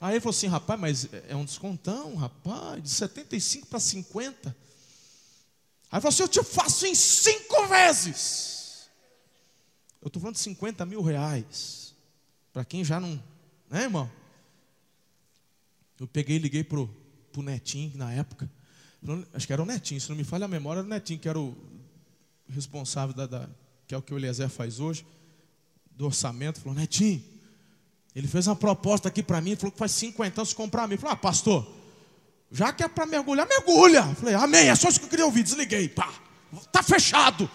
Aí 0.00 0.14
ele 0.14 0.20
falou 0.20 0.36
assim, 0.36 0.46
rapaz, 0.46 0.78
mas 0.78 1.08
é 1.28 1.34
um 1.34 1.44
descontão, 1.44 2.14
rapaz, 2.14 2.82
de 2.82 2.88
75 2.88 3.66
para 3.66 3.80
50. 3.80 4.56
Aí 5.90 6.00
falou 6.00 6.08
assim, 6.08 6.22
eu 6.22 6.28
te 6.28 6.42
faço 6.42 6.86
em 6.86 6.94
cinco 6.94 7.66
vezes. 7.66 8.88
Eu 10.00 10.06
estou 10.06 10.20
falando 10.20 10.36
de 10.36 10.42
50 10.42 10.86
mil 10.86 11.02
reais. 11.02 11.94
Para 12.52 12.64
quem 12.64 12.84
já 12.84 13.00
não. 13.00 13.22
Né, 13.68 13.82
irmão? 13.82 14.10
Eu 15.98 16.06
peguei 16.06 16.36
e 16.36 16.38
liguei 16.38 16.62
pro, 16.62 16.88
pro 17.32 17.42
Netinho 17.42 17.96
na 17.96 18.12
época. 18.12 18.48
Acho 19.32 19.46
que 19.46 19.52
era 19.52 19.62
o 19.62 19.66
Netinho, 19.66 20.00
se 20.00 20.08
não 20.08 20.16
me 20.16 20.24
falha 20.24 20.44
a 20.44 20.48
memória, 20.48 20.80
era 20.80 20.86
o 20.86 20.90
Netinho, 20.90 21.18
que 21.18 21.28
era 21.28 21.38
o 21.38 21.56
responsável 22.48 23.14
da, 23.14 23.26
da 23.26 23.48
que 23.88 23.94
é 23.94 23.98
o 23.98 24.02
que 24.02 24.12
o 24.12 24.18
Eliezer 24.18 24.50
faz 24.50 24.78
hoje, 24.78 25.04
do 25.90 26.04
orçamento. 26.04 26.60
Falou, 26.60 26.78
Netinho, 26.78 27.24
ele 28.14 28.28
fez 28.28 28.46
uma 28.46 28.54
proposta 28.54 29.08
aqui 29.08 29.22
para 29.22 29.40
mim, 29.40 29.56
falou 29.56 29.72
que 29.72 29.78
faz 29.78 29.92
50 29.92 30.42
anos 30.42 30.52
comprar 30.52 30.86
mim. 30.86 30.98
Falei, 30.98 31.14
ah, 31.14 31.16
pastor, 31.16 31.66
já 32.52 32.70
que 32.70 32.82
é 32.82 32.88
para 32.88 33.06
mergulhar, 33.06 33.48
mergulha. 33.48 34.02
Falei, 34.14 34.34
amém, 34.34 34.68
é 34.68 34.76
só 34.76 34.90
isso 34.90 35.00
que 35.00 35.06
eu 35.06 35.10
queria 35.10 35.24
ouvir. 35.24 35.42
Desliguei, 35.42 35.88
pá, 35.88 36.12
tá 36.70 36.82
fechado. 36.82 37.50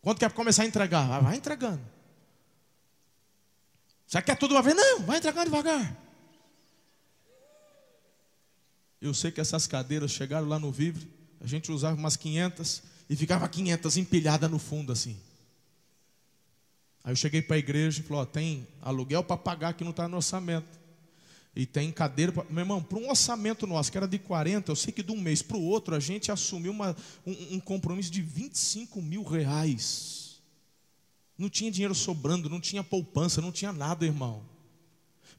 Quando 0.00 0.18
quer 0.18 0.32
começar 0.32 0.62
a 0.62 0.66
entregar? 0.66 1.20
Vai 1.20 1.36
entregando. 1.36 1.82
Você 4.06 4.22
quer 4.22 4.38
tudo 4.38 4.54
uma 4.54 4.62
vez? 4.62 4.74
Não, 4.74 5.00
vai 5.00 5.18
entregando 5.18 5.46
devagar. 5.46 5.94
Eu 8.98 9.12
sei 9.12 9.30
que 9.30 9.42
essas 9.42 9.66
cadeiras 9.66 10.10
chegaram 10.10 10.48
lá 10.48 10.58
no 10.58 10.72
Vivre, 10.72 11.06
a 11.38 11.46
gente 11.46 11.70
usava 11.70 11.96
umas 11.96 12.16
500 12.16 12.95
e 13.08 13.16
ficava 13.16 13.48
500 13.48 13.96
empilhada 13.96 14.48
no 14.48 14.58
fundo 14.58 14.92
assim. 14.92 15.16
Aí 17.06 17.12
eu 17.12 17.16
cheguei 17.16 17.40
para 17.40 17.54
a 17.54 17.58
igreja 17.58 18.00
e 18.00 18.02
falei: 18.02 18.26
tem 18.26 18.66
aluguel 18.82 19.22
para 19.22 19.36
pagar 19.36 19.74
que 19.74 19.84
não 19.84 19.92
está 19.92 20.08
no 20.08 20.16
orçamento. 20.16 20.86
E 21.54 21.64
tem 21.64 21.92
cadeira. 21.92 22.32
Pra... 22.32 22.44
Meu 22.50 22.62
irmão, 22.62 22.82
para 22.82 22.98
um 22.98 23.08
orçamento 23.08 23.66
nosso, 23.66 23.92
que 23.92 23.96
era 23.96 24.08
de 24.08 24.18
40, 24.18 24.72
eu 24.72 24.76
sei 24.76 24.92
que 24.92 25.02
de 25.02 25.12
um 25.12 25.20
mês 25.20 25.40
para 25.40 25.56
o 25.56 25.62
outro 25.62 25.94
a 25.94 26.00
gente 26.00 26.32
assumiu 26.32 26.72
uma, 26.72 26.96
um, 27.24 27.54
um 27.54 27.60
compromisso 27.60 28.10
de 28.10 28.20
25 28.20 29.00
mil 29.00 29.22
reais. 29.22 30.42
Não 31.38 31.48
tinha 31.48 31.70
dinheiro 31.70 31.94
sobrando, 31.94 32.50
não 32.50 32.60
tinha 32.60 32.82
poupança, 32.82 33.40
não 33.40 33.52
tinha 33.52 33.72
nada, 33.72 34.04
irmão. 34.04 34.42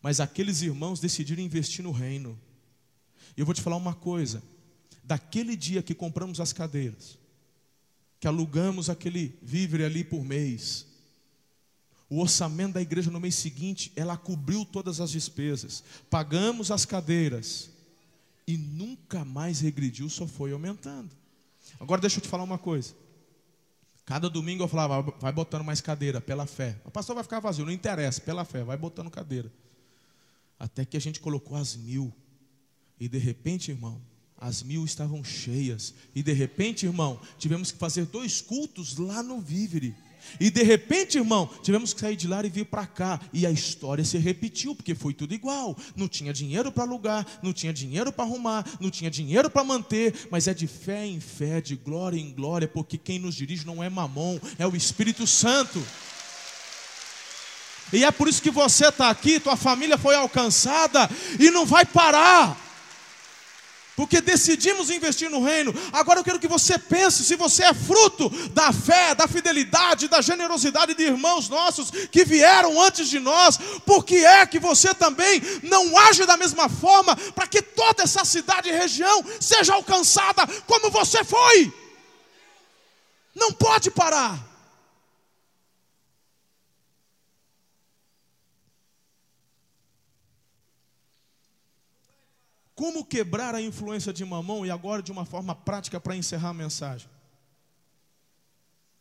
Mas 0.02 0.20
aqueles 0.22 0.62
irmãos 0.62 1.02
decidiram 1.02 1.44
investir 1.44 1.84
no 1.84 1.92
reino. 1.92 2.40
E 3.36 3.42
eu 3.42 3.46
vou 3.46 3.54
te 3.54 3.62
falar 3.62 3.76
uma 3.76 3.94
coisa: 3.94 4.42
daquele 5.04 5.56
dia 5.56 5.84
que 5.84 5.94
compramos 5.94 6.40
as 6.40 6.54
cadeiras, 6.54 7.18
que 8.20 8.28
alugamos 8.28 8.90
aquele 8.90 9.38
vívere 9.42 9.84
ali 9.84 10.04
por 10.04 10.24
mês, 10.24 10.88
o 12.10 12.22
orçamento 12.22 12.74
da 12.74 12.82
igreja 12.82 13.12
no 13.12 13.20
mês 13.20 13.36
seguinte, 13.36 13.92
ela 13.96 14.16
cobriu 14.16 14.64
todas 14.64 15.02
as 15.02 15.12
despesas. 15.12 15.84
Pagamos 16.10 16.72
as 16.72 16.86
cadeiras. 16.86 17.70
E 18.48 18.58
nunca 18.58 19.26
mais 19.26 19.60
regrediu, 19.60 20.10
só 20.10 20.26
foi 20.26 20.54
aumentando. 20.54 21.12
Agora 21.80 22.00
deixa 22.00 22.18
eu 22.18 22.22
te 22.22 22.30
falar 22.30 22.44
uma 22.44 22.58
coisa. 22.58 22.96
Cada 24.06 24.30
domingo 24.30 24.64
eu 24.64 24.70
falava, 24.70 25.14
vai 25.20 25.34
botando 25.34 25.66
mais 25.66 25.82
cadeira, 25.82 26.22
pela 26.22 26.46
fé. 26.46 26.80
O 26.86 26.90
pastor 26.90 27.14
vai 27.14 27.26
ficar 27.26 27.42
vazio, 27.42 27.66
não 27.66 27.74
interessa, 27.74 28.22
pela 28.22 28.46
fé, 28.46 28.64
vai 28.64 28.78
botando 28.78 29.12
cadeira. 29.12 29.52
Até 30.58 30.86
que 30.86 30.96
a 30.96 31.02
gente 31.02 31.20
colocou 31.20 31.58
as 31.58 31.76
mil. 31.76 32.14
E 32.98 33.10
de 33.10 33.18
repente, 33.18 33.70
irmão, 33.70 34.02
as 34.40 34.62
mil 34.62 34.86
estavam 34.86 35.24
cheias. 35.24 35.94
E 36.16 36.22
de 36.22 36.32
repente, 36.32 36.86
irmão, 36.86 37.20
tivemos 37.40 37.72
que 37.72 37.80
fazer 37.80 38.06
dois 38.06 38.40
cultos 38.42 38.98
lá 38.98 39.24
no 39.24 39.42
Vívere. 39.42 39.96
E 40.40 40.50
de 40.50 40.62
repente, 40.62 41.18
irmão, 41.18 41.50
tivemos 41.64 41.94
que 41.94 42.02
sair 42.02 42.16
de 42.16 42.28
lá 42.28 42.46
e 42.46 42.50
vir 42.50 42.66
para 42.66 42.86
cá. 42.86 43.20
E 43.34 43.46
a 43.46 43.52
história 43.52 44.04
se 44.04 44.18
repetiu, 44.18 44.76
porque 44.76 44.94
foi 44.94 45.14
tudo 45.14 45.34
igual. 45.34 45.76
Não 45.96 46.08
tinha 46.08 46.34
dinheiro 46.34 46.72
para 46.72 46.84
alugar, 46.84 47.26
não 47.42 47.54
tinha 47.54 47.74
dinheiro 47.74 48.12
para 48.12 48.26
arrumar, 48.26 48.66
não 48.80 48.90
tinha 48.90 49.10
dinheiro 49.10 49.50
para 49.50 49.64
manter, 49.64 50.28
mas 50.30 50.48
é 50.48 50.54
de 50.54 50.68
fé 50.68 51.06
em 51.06 51.20
fé, 51.20 51.62
de 51.62 51.76
glória 51.76 52.20
em 52.20 52.34
glória, 52.34 52.68
porque 52.68 52.98
quem 52.98 53.20
nos 53.20 53.36
dirige 53.36 53.66
não 53.66 53.84
é 53.84 53.90
mamão, 53.90 54.40
é 54.60 54.68
o 54.68 54.76
Espírito 54.76 55.26
Santo. 55.26 55.82
E 57.94 58.04
é 58.04 58.12
por 58.12 58.28
isso 58.28 58.42
que 58.42 58.52
você 58.52 58.90
está 58.90 59.10
aqui, 59.10 59.40
tua 59.40 59.56
família 59.56 59.98
foi 59.98 60.14
alcançada 60.14 61.10
e 61.40 61.50
não 61.50 61.66
vai 61.66 61.86
parar 61.86 62.67
porque 63.98 64.22
decidimos 64.22 64.92
investir 64.92 65.28
no 65.28 65.44
reino. 65.44 65.74
Agora 65.92 66.20
eu 66.20 66.24
quero 66.24 66.40
que 66.40 66.48
você 66.48 66.78
pense 66.78 67.26
se 67.26 67.36
você 67.36 67.64
é 67.64 67.74
fruto 67.74 68.30
da 68.50 68.72
fé, 68.72 69.16
da 69.16 69.28
fidelidade, 69.28 70.08
da 70.08 70.22
generosidade 70.22 70.94
de 70.94 71.02
irmãos 71.02 71.50
nossos 71.50 71.90
que 72.12 72.24
vieram 72.24 72.80
antes 72.80 73.10
de 73.10 73.20
nós, 73.20 73.58
por 73.84 74.06
que 74.06 74.24
é 74.24 74.46
que 74.46 74.60
você 74.60 74.94
também 74.94 75.42
não 75.64 75.98
age 75.98 76.28
da 76.28 76.38
mesma 76.38 76.70
forma 76.70 77.16
para 77.34 77.48
que 77.48 77.60
toda 77.60 78.04
essa 78.04 78.24
cidade 78.24 78.70
e 78.70 78.72
região 78.72 79.26
seja 79.40 79.74
alcançada 79.74 80.46
como 80.68 80.92
você 80.92 81.24
foi? 81.24 81.74
Não 83.34 83.52
pode 83.52 83.90
parar. 83.90 84.57
Como 92.78 93.04
quebrar 93.04 93.56
a 93.56 93.62
influência 93.62 94.14
de 94.14 94.24
mamão 94.24 94.64
e 94.64 94.70
agora 94.70 95.02
de 95.02 95.12
uma 95.12 95.26
forma 95.26 95.56
prática 95.56 96.00
para 96.00 96.16
encerrar 96.16 96.50
a 96.50 96.54
mensagem? 96.54 97.10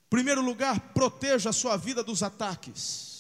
Primeiro 0.09 0.41
lugar, 0.41 0.81
proteja 0.95 1.51
a 1.51 1.53
sua 1.53 1.77
vida 1.77 2.03
dos 2.03 2.23
ataques. 2.23 3.16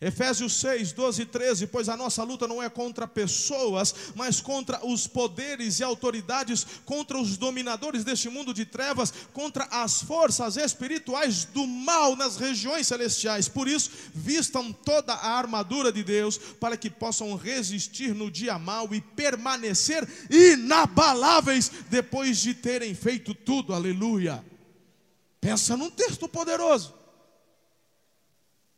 Efésios 0.00 0.54
6, 0.54 0.92
12 0.92 1.22
e 1.22 1.26
13, 1.26 1.66
pois 1.66 1.88
a 1.88 1.96
nossa 1.96 2.22
luta 2.22 2.48
não 2.48 2.62
é 2.62 2.70
contra 2.70 3.06
pessoas, 3.06 3.94
mas 4.14 4.40
contra 4.40 4.84
os 4.86 5.06
poderes 5.06 5.78
e 5.78 5.84
autoridades, 5.84 6.66
contra 6.86 7.18
os 7.18 7.36
dominadores 7.36 8.02
deste 8.02 8.30
mundo 8.30 8.54
de 8.54 8.64
trevas, 8.64 9.12
contra 9.34 9.64
as 9.64 10.00
forças 10.00 10.56
espirituais 10.56 11.44
do 11.44 11.66
mal 11.66 12.16
nas 12.16 12.36
regiões 12.36 12.86
celestiais. 12.86 13.46
Por 13.46 13.68
isso, 13.68 13.90
vistam 14.14 14.72
toda 14.72 15.12
a 15.12 15.32
armadura 15.32 15.92
de 15.92 16.02
Deus, 16.02 16.38
para 16.38 16.78
que 16.78 16.88
possam 16.88 17.34
resistir 17.36 18.14
no 18.14 18.30
dia 18.30 18.58
mal 18.58 18.94
e 18.94 19.02
permanecer 19.02 20.08
inabaláveis 20.30 21.70
depois 21.90 22.38
de 22.38 22.54
terem 22.54 22.94
feito 22.94 23.34
tudo. 23.34 23.74
Aleluia. 23.74 24.42
Pensa 25.42 25.76
num 25.76 25.90
texto 25.90 26.26
poderoso. 26.26 26.99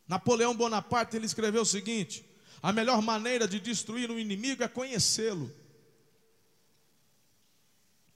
Napoleão 0.07 0.55
Bonaparte 0.55 1.15
ele 1.15 1.25
escreveu 1.25 1.61
o 1.61 1.65
seguinte: 1.65 2.25
a 2.61 2.71
melhor 2.71 3.01
maneira 3.01 3.47
de 3.47 3.59
destruir 3.59 4.09
um 4.11 4.19
inimigo 4.19 4.63
é 4.63 4.67
conhecê-lo. 4.67 5.53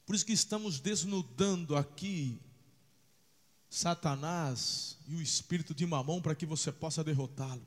Por 0.06 0.16
isso 0.16 0.26
que 0.26 0.34
estamos 0.34 0.80
desnudando 0.80 1.76
aqui 1.76 2.40
Satanás 3.70 4.98
e 5.08 5.16
o 5.16 5.22
espírito 5.22 5.74
de 5.74 5.86
Mamão 5.86 6.22
para 6.22 6.34
que 6.34 6.46
você 6.46 6.72
possa 6.72 7.04
derrotá-lo. 7.04 7.66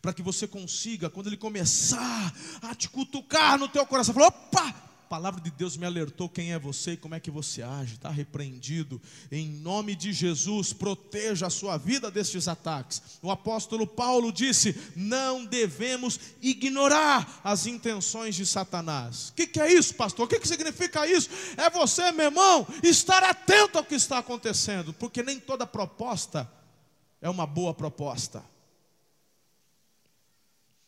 Para 0.00 0.12
que 0.12 0.22
você 0.22 0.46
consiga, 0.46 1.10
quando 1.10 1.28
ele 1.28 1.36
começar 1.36 2.34
a 2.62 2.74
te 2.74 2.88
cutucar 2.88 3.58
no 3.58 3.68
teu 3.68 3.86
coração, 3.86 4.14
falar: 4.14 4.28
opa, 4.28 4.91
palavra 5.12 5.42
de 5.42 5.50
Deus 5.50 5.76
me 5.76 5.84
alertou 5.84 6.26
quem 6.26 6.54
é 6.54 6.58
você 6.58 6.92
e 6.92 6.96
como 6.96 7.14
é 7.14 7.20
que 7.20 7.30
você 7.30 7.60
age, 7.62 7.96
está 7.96 8.08
repreendido. 8.08 8.98
Em 9.30 9.46
nome 9.46 9.94
de 9.94 10.10
Jesus, 10.10 10.72
proteja 10.72 11.48
a 11.48 11.50
sua 11.50 11.76
vida 11.76 12.10
destes 12.10 12.48
ataques. 12.48 13.02
O 13.20 13.30
apóstolo 13.30 13.86
Paulo 13.86 14.32
disse: 14.32 14.74
não 14.96 15.44
devemos 15.44 16.18
ignorar 16.40 17.42
as 17.44 17.66
intenções 17.66 18.34
de 18.34 18.46
Satanás. 18.46 19.28
O 19.28 19.32
que, 19.34 19.46
que, 19.48 19.60
é 19.60 19.70
isso, 19.70 19.94
pastor? 19.96 20.24
O 20.24 20.28
que, 20.28 20.40
que 20.40 20.48
significa 20.48 21.06
isso? 21.06 21.28
É 21.58 21.68
você, 21.68 22.10
meu 22.10 22.28
irmão, 22.28 22.66
estar 22.82 23.22
atento 23.22 23.76
ao 23.76 23.84
que 23.84 23.94
está 23.94 24.16
acontecendo, 24.16 24.94
porque 24.94 25.22
nem 25.22 25.38
toda 25.38 25.66
proposta 25.66 26.50
é 27.20 27.28
uma 27.28 27.46
boa 27.46 27.74
proposta. 27.74 28.42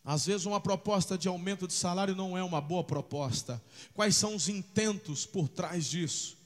Às 0.05 0.27
vezes, 0.27 0.45
uma 0.45 0.61
proposta 0.61 1.17
de 1.17 1.29
aumento 1.29 1.67
de 1.67 1.73
salário 1.73 2.15
não 2.15 2.37
é 2.37 2.45
uma 2.45 2.61
boa 2.61 2.85
proposta. 2.85 3.63
Quais 3.95 4.15
são 4.15 4.35
os 4.35 4.51
intentos 4.51 5.25
por 5.25 5.49
trás 5.49 5.87
disso? 5.87 6.37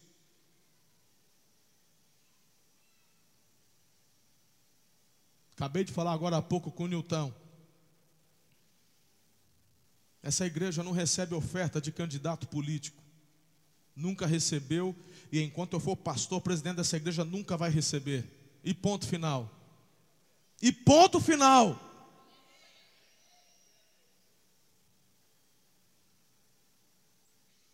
Acabei 5.57 5.83
de 5.83 5.93
falar 5.93 6.13
agora 6.13 6.37
há 6.37 6.43
pouco 6.43 6.71
com 6.71 6.85
o 6.85 6.87
Nilton. 6.87 7.35
Essa 10.23 10.47
igreja 10.47 10.85
não 10.85 10.93
recebe 10.93 11.35
oferta 11.35 11.81
de 11.81 11.91
candidato 11.91 12.47
político. 12.47 13.03
Nunca 13.97 14.25
recebeu, 14.25 14.95
e 15.33 15.43
enquanto 15.43 15.73
eu 15.73 15.81
for 15.81 15.97
pastor, 15.97 16.41
presidente 16.41 16.77
dessa 16.77 16.97
igreja 16.97 17.25
nunca 17.25 17.57
vai 17.57 17.71
receber. 17.71 18.25
E 18.63 18.73
ponto 18.73 19.05
final. 19.05 19.51
E 20.63 20.71
ponto 20.71 21.19
final. 21.19 21.88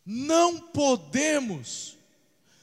Não 0.05 0.61
podemos, 0.61 1.97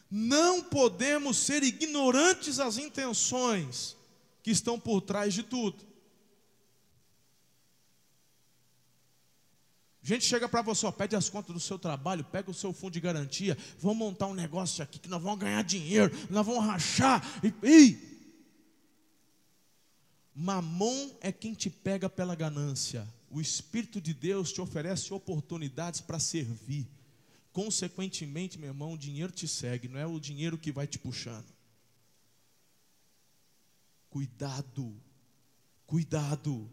não 0.10 0.64
podemos 0.64 1.38
ser 1.38 1.64
ignorantes 1.64 2.60
às 2.60 2.78
intenções 2.78 3.98
que 4.44 4.52
estão 4.52 4.80
por 4.80 5.02
trás 5.02 5.34
de 5.34 5.44
tudo. 5.44 5.92
Gente 10.04 10.26
chega 10.26 10.50
para 10.50 10.64
você, 10.64 10.86
ó, 10.86 10.92
pede 10.92 11.16
as 11.16 11.30
contas 11.30 11.54
do 11.54 11.60
seu 11.60 11.78
trabalho, 11.78 12.24
pega 12.24 12.50
o 12.50 12.54
seu 12.54 12.74
fundo 12.74 12.94
de 12.94 13.00
garantia, 13.00 13.56
vamos 13.80 13.98
montar 13.98 14.28
um 14.28 14.34
negócio 14.34 14.84
aqui 14.84 14.98
que 14.98 15.08
nós 15.08 15.22
vamos 15.22 15.40
ganhar 15.40 15.64
dinheiro, 15.64 16.12
nós 16.30 16.46
vamos 16.46 16.66
rachar. 16.66 17.24
E, 17.44 17.54
e... 17.64 18.12
Mamon 20.34 21.12
é 21.22 21.32
quem 21.32 21.54
te 21.54 21.70
pega 21.70 22.10
pela 22.10 22.34
ganância. 22.34 23.08
O 23.30 23.40
Espírito 23.40 24.02
de 24.02 24.14
Deus 24.14 24.52
te 24.52 24.60
oferece 24.60 25.14
oportunidades 25.14 26.02
para 26.02 26.20
servir. 26.20 26.88
Consequentemente, 27.52 28.58
meu 28.58 28.70
irmão, 28.70 28.94
o 28.94 28.98
dinheiro 28.98 29.32
te 29.32 29.48
segue, 29.48 29.88
não 29.88 30.00
é 30.00 30.06
o 30.06 30.20
dinheiro 30.20 30.58
que 30.58 30.72
vai 30.72 30.88
te 30.88 30.98
puxando. 30.98 31.52
Cuidado, 34.10 34.96
cuidado. 35.86 36.70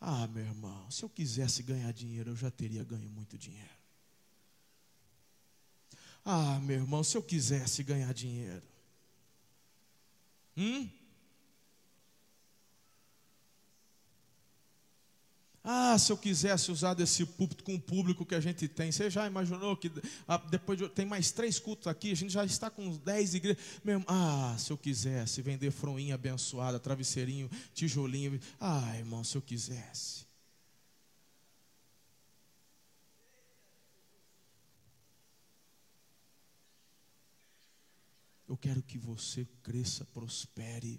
Ah, 0.00 0.26
meu 0.28 0.44
irmão, 0.44 0.90
se 0.90 1.02
eu 1.02 1.08
quisesse 1.08 1.62
ganhar 1.62 1.92
dinheiro, 1.92 2.30
eu 2.30 2.36
já 2.36 2.50
teria 2.50 2.84
ganho 2.84 3.08
muito 3.10 3.36
dinheiro. 3.36 3.68
Ah, 6.24 6.60
meu 6.60 6.76
irmão, 6.76 7.02
se 7.02 7.16
eu 7.16 7.22
quisesse 7.22 7.82
ganhar 7.82 8.12
dinheiro. 8.14 8.66
Hum? 10.56 10.88
Ah, 15.70 15.98
se 15.98 16.10
eu 16.10 16.16
quisesse 16.16 16.72
usar 16.72 16.94
desse 16.94 17.26
púlpito 17.26 17.62
com 17.62 17.74
o 17.74 17.80
público 17.80 18.24
que 18.24 18.34
a 18.34 18.40
gente 18.40 18.66
tem, 18.66 18.90
você 18.90 19.10
já 19.10 19.26
imaginou 19.26 19.76
que 19.76 19.92
ah, 20.26 20.38
depois 20.38 20.78
de, 20.78 20.88
tem 20.88 21.04
mais 21.04 21.30
três 21.30 21.58
cultos 21.58 21.88
aqui, 21.88 22.10
a 22.10 22.16
gente 22.16 22.32
já 22.32 22.42
está 22.42 22.70
com 22.70 22.96
dez 22.96 23.34
igrejas. 23.34 23.62
Mesmo, 23.84 24.02
ah, 24.08 24.56
se 24.58 24.70
eu 24.70 24.78
quisesse 24.78 25.42
vender 25.42 25.70
froinha 25.70 26.14
abençoada, 26.14 26.80
travesseirinho, 26.80 27.50
tijolinho. 27.74 28.40
Ah, 28.58 28.96
irmão, 28.96 29.22
se 29.22 29.36
eu 29.36 29.42
quisesse. 29.42 30.26
Eu 38.48 38.56
quero 38.56 38.82
que 38.82 38.96
você 38.96 39.46
cresça, 39.62 40.06
prospere 40.06 40.98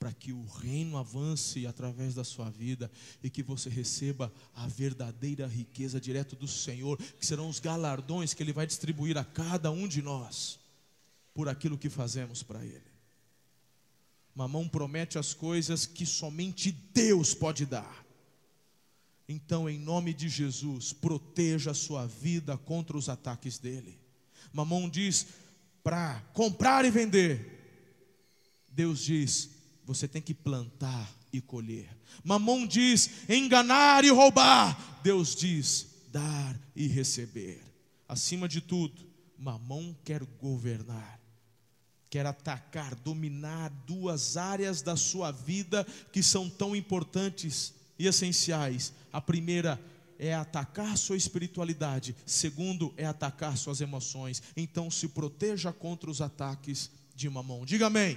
para 0.00 0.14
que 0.14 0.32
o 0.32 0.46
reino 0.46 0.96
avance 0.96 1.66
através 1.66 2.14
da 2.14 2.24
sua 2.24 2.48
vida 2.48 2.90
e 3.22 3.28
que 3.28 3.42
você 3.42 3.68
receba 3.68 4.32
a 4.54 4.66
verdadeira 4.66 5.46
riqueza 5.46 6.00
direto 6.00 6.34
do 6.34 6.48
Senhor, 6.48 6.96
que 6.96 7.26
serão 7.26 7.50
os 7.50 7.60
galardões 7.60 8.32
que 8.32 8.42
Ele 8.42 8.54
vai 8.54 8.66
distribuir 8.66 9.18
a 9.18 9.24
cada 9.24 9.70
um 9.70 9.86
de 9.86 10.00
nós 10.00 10.58
por 11.34 11.50
aquilo 11.50 11.76
que 11.76 11.90
fazemos 11.90 12.42
para 12.42 12.64
Ele. 12.64 12.90
Mamão 14.34 14.66
promete 14.66 15.18
as 15.18 15.34
coisas 15.34 15.84
que 15.84 16.06
somente 16.06 16.72
Deus 16.72 17.34
pode 17.34 17.66
dar. 17.66 18.06
Então, 19.28 19.68
em 19.68 19.78
nome 19.78 20.14
de 20.14 20.30
Jesus, 20.30 20.94
proteja 20.94 21.72
a 21.72 21.74
sua 21.74 22.06
vida 22.06 22.56
contra 22.56 22.96
os 22.96 23.10
ataques 23.10 23.58
dele. 23.58 24.00
Mamão 24.50 24.88
diz 24.88 25.26
para 25.84 26.22
comprar 26.32 26.86
e 26.86 26.90
vender. 26.90 27.58
Deus 28.70 29.00
diz: 29.00 29.59
você 29.90 30.06
tem 30.06 30.22
que 30.22 30.32
plantar 30.32 31.12
e 31.32 31.40
colher. 31.40 31.88
Mamon 32.22 32.64
diz 32.64 33.10
enganar 33.28 34.04
e 34.04 34.10
roubar. 34.10 35.00
Deus 35.02 35.34
diz 35.34 35.88
dar 36.12 36.56
e 36.76 36.86
receber. 36.86 37.60
Acima 38.08 38.46
de 38.46 38.60
tudo, 38.60 39.04
Mamon 39.36 39.92
quer 40.04 40.22
governar, 40.40 41.20
quer 42.08 42.24
atacar, 42.24 42.94
dominar 42.94 43.68
duas 43.84 44.36
áreas 44.36 44.80
da 44.80 44.94
sua 44.94 45.32
vida 45.32 45.84
que 46.12 46.22
são 46.22 46.48
tão 46.48 46.76
importantes 46.76 47.74
e 47.98 48.06
essenciais. 48.06 48.92
A 49.12 49.20
primeira 49.20 49.80
é 50.20 50.32
atacar 50.32 50.96
sua 50.96 51.16
espiritualidade, 51.16 52.14
segundo 52.24 52.94
é 52.96 53.06
atacar 53.06 53.56
suas 53.56 53.80
emoções. 53.80 54.40
Então 54.56 54.88
se 54.88 55.08
proteja 55.08 55.72
contra 55.72 56.08
os 56.08 56.20
ataques 56.20 56.92
de 57.12 57.28
Mamon. 57.28 57.64
Diga 57.64 57.88
amém. 57.88 58.16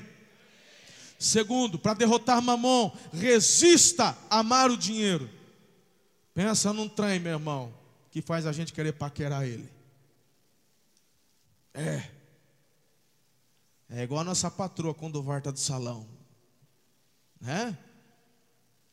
Segundo, 1.24 1.80
para 1.80 1.94
derrotar 1.94 2.42
Mamon, 2.42 2.92
resista 3.14 4.18
a 4.30 4.40
amar 4.40 4.70
o 4.70 4.76
dinheiro. 4.76 5.30
Pensa 6.34 6.74
num 6.74 6.90
trem, 6.90 7.18
meu 7.18 7.32
irmão, 7.32 7.74
que 8.12 8.22
faz 8.22 8.46
a 8.46 8.52
gente 8.52 8.74
querer 8.74 8.92
paquerar 8.92 9.48
ele. 9.48 9.72
É. 11.74 12.12
É 13.90 14.04
igual 14.04 14.20
a 14.20 14.26
nossa 14.26 14.52
patroa 14.52 14.94
quando 14.94 15.24
volta 15.24 15.50
do 15.50 15.60
salão. 15.60 16.06
Né? 17.40 17.78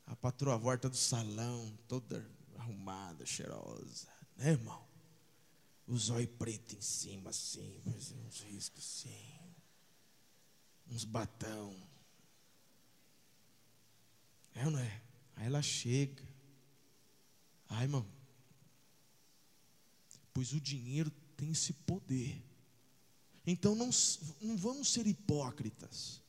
A 0.07 0.15
patroa 0.15 0.57
volta 0.57 0.89
do 0.89 0.97
salão, 0.97 1.77
toda 1.89 2.25
arrumada, 2.59 3.27
cheirosa. 3.27 4.07
Né, 4.37 4.51
irmão? 4.51 4.85
O 5.89 5.99
zóio 5.99 6.29
preto 6.29 6.77
em 6.77 6.81
cima, 6.81 7.31
assim, 7.31 7.83
uns 8.25 8.41
riscos 8.43 8.85
assim. 8.85 9.41
Uns 10.89 11.05
batão. 11.05 11.90
É 14.55 14.65
ou 14.65 14.71
não 14.71 14.79
é? 14.79 15.03
Aí 15.37 15.47
ela 15.47 15.63
chega. 15.63 16.23
Ai, 17.69 17.85
irmão. 17.85 18.07
Pois 20.33 20.53
o 20.53 20.61
dinheiro 20.61 21.11
tem 21.37 21.51
esse 21.51 21.73
poder. 21.73 22.43
Então 23.47 23.75
não, 23.75 23.91
não 24.41 24.57
vamos 24.57 24.93
ser 24.93 25.07
hipócritas. 25.07 26.21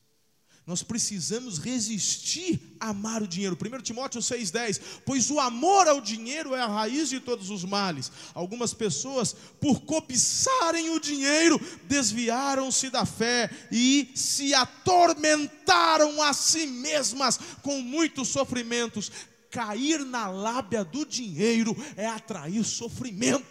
Nós 0.64 0.80
precisamos 0.80 1.58
resistir 1.58 2.76
a 2.78 2.90
amar 2.90 3.20
o 3.20 3.26
dinheiro. 3.26 3.58
1 3.60 3.82
Timóteo 3.82 4.20
6,10: 4.20 4.80
Pois 5.04 5.28
o 5.28 5.40
amor 5.40 5.88
ao 5.88 6.00
dinheiro 6.00 6.54
é 6.54 6.60
a 6.60 6.68
raiz 6.68 7.08
de 7.08 7.18
todos 7.18 7.50
os 7.50 7.64
males. 7.64 8.12
Algumas 8.32 8.72
pessoas, 8.72 9.34
por 9.60 9.80
cobiçarem 9.80 10.90
o 10.90 11.00
dinheiro, 11.00 11.60
desviaram-se 11.88 12.90
da 12.90 13.04
fé 13.04 13.50
e 13.72 14.12
se 14.14 14.54
atormentaram 14.54 16.22
a 16.22 16.32
si 16.32 16.66
mesmas 16.66 17.40
com 17.62 17.80
muitos 17.80 18.28
sofrimentos. 18.28 19.10
Cair 19.50 20.04
na 20.04 20.28
lábia 20.28 20.84
do 20.84 21.04
dinheiro 21.04 21.76
é 21.96 22.06
atrair 22.06 22.64
sofrimento. 22.64 23.44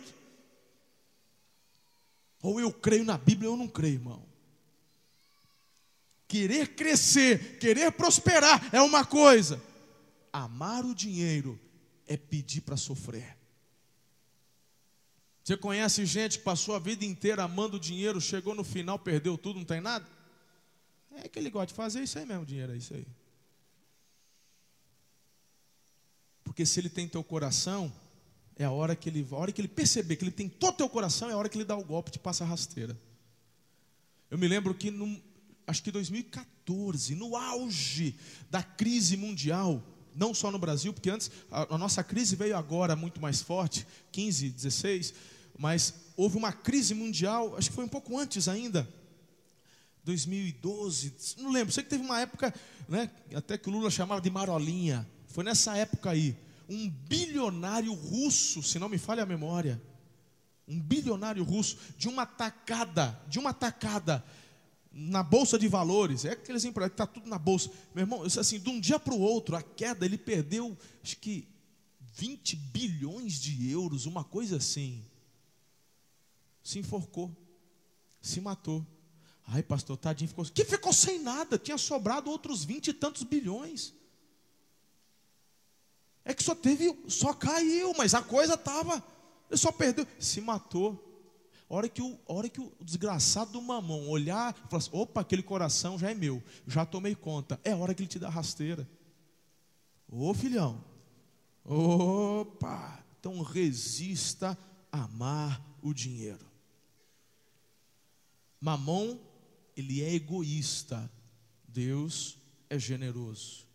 Ou 2.41 2.59
eu 2.59 2.72
creio 2.72 3.03
na 3.03 3.18
Bíblia 3.18 3.49
ou 3.49 3.55
eu 3.55 3.59
não 3.59 3.68
creio, 3.68 3.95
irmão. 3.95 4.30
Querer 6.32 6.75
crescer, 6.75 7.59
querer 7.59 7.91
prosperar 7.91 8.73
é 8.73 8.82
uma 8.82 9.03
coisa. 9.03 9.61
Amar 10.32 10.86
o 10.86 10.95
dinheiro 10.95 11.59
é 12.07 12.15
pedir 12.15 12.61
para 12.61 12.77
sofrer. 12.77 13.38
Você 15.43 15.57
conhece 15.57 16.05
gente 16.05 16.38
que 16.38 16.45
passou 16.45 16.73
a 16.73 16.79
vida 16.79 17.03
inteira 17.03 17.43
amando 17.43 17.75
o 17.75 17.79
dinheiro, 17.82 18.21
chegou 18.21 18.55
no 18.55 18.63
final, 18.63 18.97
perdeu 18.97 19.38
tudo, 19.38 19.59
não 19.59 19.65
tem 19.65 19.82
nada? 19.82 20.07
É 21.15 21.27
que 21.27 21.38
ele 21.38 21.49
gosta 21.49 21.67
de 21.67 21.73
fazer 21.73 22.01
isso 22.01 22.17
aí 22.17 22.25
mesmo, 22.25 22.45
dinheiro 22.45 22.71
é 22.71 22.77
isso 22.77 22.93
aí. 22.93 23.05
Porque 26.45 26.65
se 26.65 26.79
ele 26.79 26.89
tem 26.89 27.09
teu 27.09 27.25
coração, 27.25 27.91
é 28.55 28.63
a 28.63 28.71
hora 28.71 28.95
que 28.95 29.09
ele, 29.09 29.27
a 29.29 29.36
hora 29.36 29.51
que 29.51 29.59
ele 29.59 29.67
perceber 29.67 30.15
que 30.15 30.23
ele 30.23 30.32
tem 30.32 30.47
todo 30.47 30.77
teu 30.77 30.88
coração, 30.88 31.29
é 31.29 31.34
a 31.34 31.38
hora 31.38 31.49
que 31.49 31.57
ele 31.57 31.65
dá 31.65 31.75
o 31.75 31.84
golpe 31.84 32.07
e 32.07 32.13
te 32.13 32.19
passa 32.19 32.45
a 32.45 32.47
rasteira. 32.47 32.97
Eu 34.29 34.38
me 34.38 34.47
lembro 34.47 34.73
que 34.73 34.89
num, 34.89 35.21
acho 35.72 35.82
que 35.82 35.91
2014, 35.91 37.15
no 37.15 37.36
auge 37.36 38.15
da 38.49 38.61
crise 38.61 39.17
mundial, 39.17 39.82
não 40.15 40.34
só 40.34 40.51
no 40.51 40.59
Brasil, 40.59 40.93
porque 40.93 41.09
antes 41.09 41.32
a, 41.49 41.76
a, 41.76 41.78
nossa 41.78 42.03
crise 42.03 42.36
veio 42.36 42.55
agora 42.55 42.95
muito 42.95 43.22
mais 43.22 43.41
forte, 43.41 43.88
15, 44.11 44.49
16, 44.49 45.13
mas 45.57 45.93
houve 46.15 46.38
uma 46.38 46.51
crise 46.51 46.93
mundial, 46.93 47.55
acho 47.57 47.69
que 47.69 47.76
foi 47.76 47.86
um 47.86 47.89
pouco 47.89 48.17
antes 48.19 48.47
ainda, 48.47 48.88
2012, 50.03 51.15
não 51.38 51.51
lembro, 51.51 51.74
sei 51.74 51.84
que 51.84 51.89
teve 51.89 52.03
uma 52.03 52.19
época, 52.19 52.53
né, 52.89 53.09
até 53.34 53.57
que 53.57 53.69
o 53.69 53.72
Lula 53.72 53.89
chamava 53.89 54.19
de 54.19 54.30
marolinha, 54.30 55.07
foi 55.28 55.43
nessa 55.43 55.78
época 55.78 56.09
aí, 56.09 56.36
um 56.67 56.89
bilionário 56.89 57.93
russo, 57.93 58.61
se 58.61 58.78
não 58.78 58.89
me 58.89 58.97
falha 58.97 59.24
a 59.24 59.26
memória, 59.26 59.82
um 60.67 60.80
bilionário 60.80 61.43
russo, 61.43 61.78
de 61.97 62.07
uma 62.07 62.26
tacada, 62.26 63.19
de 63.28 63.39
uma 63.39 63.53
tacada, 63.53 64.24
na 64.91 65.23
bolsa 65.23 65.57
de 65.57 65.67
valores, 65.67 66.25
é 66.25 66.31
aqueles 66.31 66.63
que 66.63 66.79
está 66.79 67.07
tudo 67.07 67.27
na 67.27 67.37
bolsa. 67.37 67.71
Meu 67.95 68.03
irmão, 68.03 68.23
assim, 68.23 68.59
de 68.59 68.69
um 68.69 68.79
dia 68.79 68.99
para 68.99 69.13
o 69.13 69.19
outro, 69.19 69.55
a 69.55 69.61
queda, 69.61 70.05
ele 70.05 70.17
perdeu, 70.17 70.77
acho 71.01 71.17
que 71.17 71.47
20 72.15 72.55
bilhões 72.55 73.39
de 73.39 73.69
euros, 73.71 74.05
uma 74.05 74.23
coisa 74.23 74.57
assim. 74.57 75.05
Se 76.61 76.77
enforcou, 76.77 77.35
se 78.21 78.41
matou. 78.41 78.85
Ai, 79.47 79.63
pastor, 79.63 79.97
tadinho, 79.97 80.27
ficou. 80.27 80.45
Que 80.45 80.65
ficou 80.65 80.93
sem 80.93 81.19
nada, 81.19 81.57
tinha 81.57 81.77
sobrado 81.77 82.29
outros 82.29 82.63
20 82.63 82.89
e 82.89 82.93
tantos 82.93 83.23
bilhões. 83.23 83.93
É 86.23 86.33
que 86.33 86.43
só 86.43 86.53
teve, 86.53 86.95
só 87.07 87.33
caiu, 87.33 87.93
mas 87.97 88.13
a 88.13 88.21
coisa 88.21 88.53
estava, 88.53 89.03
ele 89.49 89.57
só 89.57 89.71
perdeu, 89.71 90.05
se 90.19 90.39
matou. 90.41 91.11
Hora 91.74 91.88
que 91.88 92.01
o, 92.01 92.19
hora 92.26 92.49
que 92.49 92.59
o 92.59 92.69
desgraçado 92.82 93.53
do 93.53 93.61
mamão 93.61 94.09
olhar 94.09 94.53
e 94.53 94.69
falar 94.69 94.80
assim, 94.80 94.89
opa, 94.91 95.22
aquele 95.22 95.41
coração 95.41 95.97
já 95.97 96.11
é 96.11 96.13
meu, 96.13 96.43
já 96.67 96.86
tomei 96.86 97.15
conta. 97.15 97.57
É 97.63 97.72
a 97.72 97.78
hora 97.78 97.93
que 97.93 98.01
ele 98.01 98.09
te 98.09 98.19
dá 98.19 98.28
rasteira. 98.28 98.86
Ô 100.05 100.34
filhão, 100.34 100.84
opa, 101.63 103.01
então 103.17 103.41
resista 103.41 104.57
a 104.91 105.03
amar 105.03 105.65
o 105.82 105.93
dinheiro. 105.93 106.45
Mamão, 108.59 109.17
ele 109.74 110.03
é 110.03 110.13
egoísta, 110.13 111.09
Deus 111.65 112.38
é 112.69 112.78
generoso. 112.78 113.65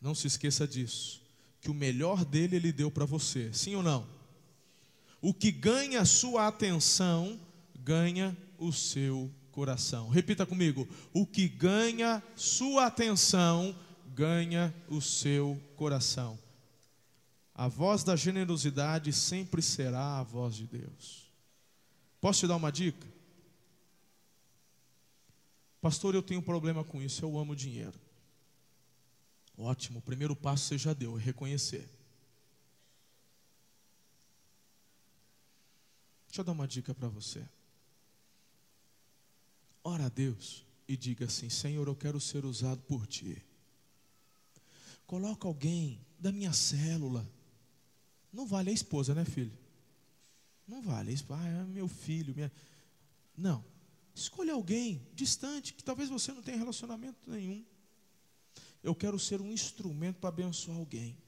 Não 0.00 0.14
se 0.14 0.28
esqueça 0.28 0.64
disso, 0.64 1.20
que 1.60 1.72
o 1.72 1.74
melhor 1.74 2.24
dele 2.24 2.54
ele 2.54 2.70
deu 2.70 2.88
para 2.88 3.04
você, 3.04 3.52
sim 3.52 3.74
ou 3.74 3.82
não? 3.82 4.19
O 5.20 5.34
que 5.34 5.50
ganha 5.52 6.04
sua 6.04 6.46
atenção, 6.46 7.38
ganha 7.74 8.36
o 8.58 8.72
seu 8.72 9.30
coração. 9.50 10.08
Repita 10.08 10.46
comigo: 10.46 10.88
o 11.12 11.26
que 11.26 11.48
ganha 11.48 12.22
sua 12.34 12.86
atenção, 12.86 13.76
ganha 14.14 14.74
o 14.88 15.00
seu 15.00 15.60
coração. 15.76 16.38
A 17.54 17.68
voz 17.68 18.02
da 18.02 18.16
generosidade 18.16 19.12
sempre 19.12 19.60
será 19.60 20.18
a 20.18 20.22
voz 20.22 20.54
de 20.54 20.66
Deus. 20.66 21.30
Posso 22.20 22.40
te 22.40 22.46
dar 22.46 22.56
uma 22.56 22.72
dica? 22.72 23.06
Pastor, 25.80 26.14
eu 26.14 26.22
tenho 26.22 26.40
um 26.40 26.42
problema 26.44 26.84
com 26.84 27.02
isso, 27.02 27.24
eu 27.24 27.38
amo 27.38 27.56
dinheiro. 27.56 27.98
Ótimo, 29.56 29.98
o 29.98 30.02
primeiro 30.02 30.36
passo 30.36 30.64
você 30.64 30.78
já 30.78 30.92
deu, 30.92 31.18
é 31.18 31.20
reconhecer. 31.20 31.86
Deixa 36.30 36.42
eu 36.42 36.44
dar 36.44 36.52
uma 36.52 36.68
dica 36.68 36.94
para 36.94 37.08
você. 37.08 37.44
Ora 39.82 40.06
a 40.06 40.08
Deus 40.08 40.64
e 40.86 40.96
diga 40.96 41.24
assim: 41.24 41.50
Senhor, 41.50 41.88
eu 41.88 41.96
quero 41.96 42.20
ser 42.20 42.44
usado 42.44 42.80
por 42.82 43.04
Ti. 43.04 43.44
Coloca 45.08 45.48
alguém 45.48 46.00
da 46.20 46.30
minha 46.30 46.52
célula. 46.52 47.28
Não 48.32 48.46
vale 48.46 48.70
a 48.70 48.72
esposa, 48.72 49.12
né, 49.12 49.24
filho? 49.24 49.52
Não 50.68 50.80
vale. 50.80 51.16
Ah, 51.30 51.48
é 51.48 51.64
meu 51.64 51.88
filho. 51.88 52.32
Minha... 52.32 52.52
Não. 53.36 53.64
Escolha 54.14 54.52
alguém 54.52 55.04
distante, 55.12 55.74
que 55.74 55.82
talvez 55.82 56.08
você 56.08 56.32
não 56.32 56.42
tenha 56.42 56.58
relacionamento 56.58 57.28
nenhum. 57.28 57.64
Eu 58.84 58.94
quero 58.94 59.18
ser 59.18 59.40
um 59.40 59.50
instrumento 59.50 60.20
para 60.20 60.28
abençoar 60.28 60.78
alguém. 60.78 61.18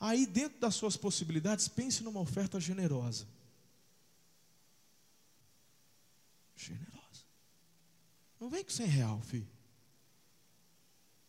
Aí, 0.00 0.26
dentro 0.26 0.58
das 0.58 0.74
suas 0.74 0.96
possibilidades, 0.96 1.66
pense 1.66 2.02
numa 2.02 2.20
oferta 2.20 2.60
generosa. 2.60 3.26
Generosa. 6.56 7.24
Não 8.40 8.48
vem 8.48 8.62
com 8.62 8.70
100 8.70 8.86
real, 8.86 9.20
filho. 9.22 9.48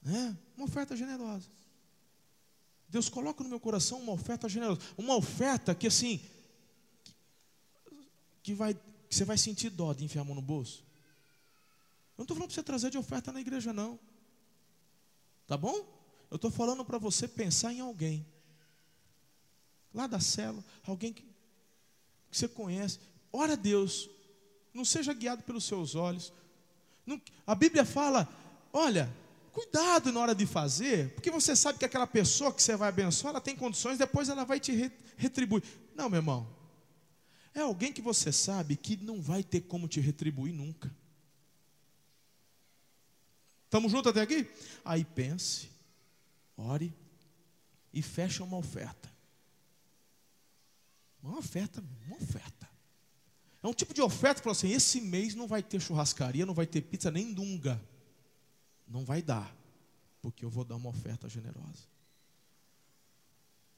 É, 0.05 0.35
uma 0.55 0.65
oferta 0.65 0.95
generosa. 0.95 1.49
Deus 2.87 3.09
coloca 3.09 3.43
no 3.43 3.49
meu 3.49 3.59
coração 3.59 3.99
uma 3.99 4.13
oferta 4.13 4.47
generosa. 4.47 4.81
Uma 4.97 5.15
oferta 5.15 5.73
que 5.73 5.87
assim, 5.87 6.21
que, 8.43 8.53
vai, 8.53 8.73
que 8.73 9.15
você 9.15 9.25
vai 9.25 9.37
sentir 9.37 9.69
dó 9.69 9.93
de 9.93 10.05
enfiar 10.05 10.21
a 10.21 10.25
mão 10.25 10.35
no 10.35 10.41
bolso. 10.41 10.83
Eu 12.17 12.19
não 12.19 12.23
estou 12.23 12.35
falando 12.35 12.49
para 12.49 12.55
você 12.55 12.63
trazer 12.63 12.89
de 12.91 12.97
oferta 12.97 13.31
na 13.31 13.41
igreja, 13.41 13.73
não. 13.73 13.99
Tá 15.47 15.57
bom? 15.57 15.87
Eu 16.29 16.35
estou 16.35 16.51
falando 16.51 16.85
para 16.85 16.99
você 16.99 17.27
pensar 17.27 17.73
em 17.73 17.79
alguém 17.79 18.25
lá 19.93 20.07
da 20.07 20.19
célula, 20.19 20.63
alguém 20.85 21.13
que, 21.13 21.23
que 21.23 22.37
você 22.37 22.47
conhece. 22.47 22.99
Ora 23.31 23.53
a 23.53 23.55
Deus, 23.55 24.09
não 24.73 24.85
seja 24.85 25.13
guiado 25.13 25.43
pelos 25.43 25.65
seus 25.65 25.95
olhos. 25.95 26.33
Não, 27.05 27.21
a 27.45 27.55
Bíblia 27.55 27.85
fala: 27.85 28.27
olha, 28.71 29.11
cuidado 29.51 30.11
na 30.11 30.19
hora 30.19 30.35
de 30.35 30.45
fazer, 30.45 31.13
porque 31.13 31.31
você 31.31 31.55
sabe 31.55 31.79
que 31.79 31.85
aquela 31.85 32.07
pessoa 32.07 32.53
que 32.53 32.61
você 32.61 32.75
vai 32.75 32.89
abençoar, 32.89 33.31
ela 33.31 33.41
tem 33.41 33.55
condições, 33.55 33.97
depois 33.97 34.29
ela 34.29 34.43
vai 34.43 34.59
te 34.59 34.91
retribuir. 35.17 35.63
Não, 35.95 36.09
meu 36.09 36.19
irmão. 36.19 36.59
É 37.53 37.61
alguém 37.61 37.91
que 37.91 38.01
você 38.01 38.31
sabe 38.31 38.75
que 38.75 38.95
não 38.97 39.21
vai 39.21 39.43
ter 39.43 39.61
como 39.61 39.87
te 39.87 39.99
retribuir 39.99 40.53
nunca. 40.53 40.93
Estamos 43.65 43.91
juntos 43.91 44.11
até 44.11 44.21
aqui? 44.21 44.49
Aí 44.83 45.03
pense, 45.03 45.69
ore 46.55 46.93
e 47.93 48.01
feche 48.01 48.41
uma 48.41 48.57
oferta. 48.57 49.08
Uma 51.21 51.37
oferta, 51.37 51.83
uma 52.07 52.17
oferta. 52.17 52.69
É 53.61 53.67
um 53.67 53.73
tipo 53.73 53.93
de 53.93 54.01
oferta 54.01 54.39
que 54.39 54.43
fala 54.43 54.55
assim: 54.55 54.71
esse 54.71 55.01
mês 55.01 55.35
não 55.35 55.47
vai 55.47 55.61
ter 55.61 55.79
churrascaria, 55.79 56.45
não 56.45 56.53
vai 56.53 56.65
ter 56.65 56.81
pizza, 56.81 57.11
nem 57.11 57.33
dunga. 57.33 57.81
Não 58.87 59.05
vai 59.05 59.21
dar, 59.21 59.55
porque 60.21 60.43
eu 60.43 60.49
vou 60.49 60.63
dar 60.63 60.75
uma 60.75 60.89
oferta 60.89 61.29
generosa. 61.29 61.87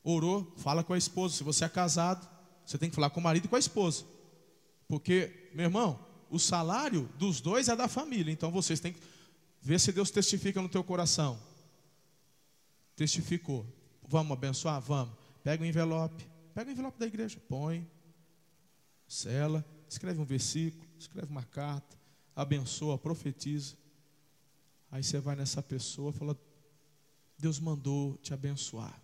Orou, 0.04 0.54
fala 0.58 0.84
com 0.84 0.94
a 0.94 0.98
esposa. 0.98 1.36
Se 1.36 1.44
você 1.44 1.66
é 1.66 1.70
casado, 1.70 2.28
você 2.66 2.78
tem 2.78 2.90
que 2.90 2.96
falar 2.96 3.10
com 3.10 3.20
o 3.20 3.24
marido 3.24 3.46
e 3.46 3.48
com 3.48 3.56
a 3.56 3.60
esposa. 3.60 4.06
Porque, 4.88 5.50
meu 5.54 5.66
irmão, 5.66 6.00
o 6.30 6.40
salário 6.40 7.10
dos 7.18 7.42
dois 7.42 7.68
é 7.68 7.76
da 7.76 7.88
família. 7.88 8.32
Então 8.32 8.52
vocês 8.52 8.80
têm 8.80 8.94
que 8.94 9.02
ver 9.62 9.80
se 9.80 9.92
Deus 9.92 10.10
testifica 10.10 10.62
no 10.62 10.70
teu 10.70 10.84
coração. 10.84 11.40
Testificou. 12.96 13.66
vamos 14.08 14.32
abençoar? 14.32 14.82
Vamos. 14.82 15.16
Pega 15.44 15.64
o 15.64 15.66
envelope, 15.66 16.28
pega 16.54 16.70
o 16.70 16.74
envelope 16.74 17.00
da 17.00 17.06
igreja, 17.06 17.40
põe, 17.48 17.90
sela, 19.08 19.66
escreve 19.90 20.20
um 20.20 20.26
versículo, 20.26 20.88
escreve 20.98 21.30
uma 21.30 21.44
carta, 21.44 21.98
abençoa, 22.36 22.98
profetiza. 22.98 23.76
Aí 24.92 25.04
você 25.04 25.20
vai 25.20 25.36
nessa 25.36 25.62
pessoa 25.62 26.12
e 26.12 26.14
fala: 26.14 26.38
Deus 27.38 27.60
mandou 27.60 28.18
te 28.18 28.34
abençoar. 28.34 29.02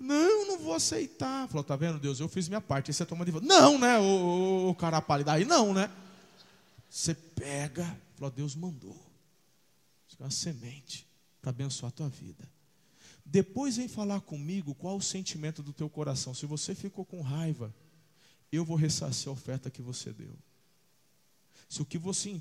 Não, 0.00 0.46
não 0.46 0.58
vou 0.58 0.74
aceitar. 0.74 1.46
Falou, 1.48 1.62
tá 1.62 1.76
vendo, 1.76 1.98
Deus, 1.98 2.20
eu 2.20 2.28
fiz 2.28 2.48
minha 2.48 2.60
parte. 2.60 2.90
Aí 2.90 2.94
você 2.94 3.04
toma 3.04 3.24
de 3.24 3.30
volta. 3.30 3.46
Não, 3.46 3.78
né, 3.78 3.98
o, 3.98 4.70
o 4.70 4.74
cara 4.74 5.00
pálido. 5.02 5.30
Aí 5.30 5.44
não, 5.44 5.74
né? 5.74 5.90
Você 6.88 7.14
pega, 7.14 7.84
falou, 8.16 8.30
Deus 8.30 8.54
mandou. 8.54 8.96
Isso 10.08 10.16
é 10.18 10.24
uma 10.24 10.30
semente 10.30 11.06
para 11.40 11.50
abençoar 11.50 11.90
a 11.90 11.92
tua 11.92 12.08
vida. 12.08 12.48
Depois 13.30 13.76
vem 13.76 13.86
falar 13.86 14.22
comigo 14.22 14.74
qual 14.74 14.96
o 14.96 15.02
sentimento 15.02 15.62
do 15.62 15.72
teu 15.72 15.88
coração. 15.90 16.32
Se 16.32 16.46
você 16.46 16.74
ficou 16.74 17.04
com 17.04 17.20
raiva, 17.20 17.74
eu 18.50 18.64
vou 18.64 18.74
ressarcir 18.74 19.28
a 19.28 19.32
oferta 19.32 19.70
que 19.70 19.82
você 19.82 20.12
deu. 20.12 20.34
Se 21.68 21.82
o 21.82 21.84
que 21.84 21.98
você, 21.98 22.40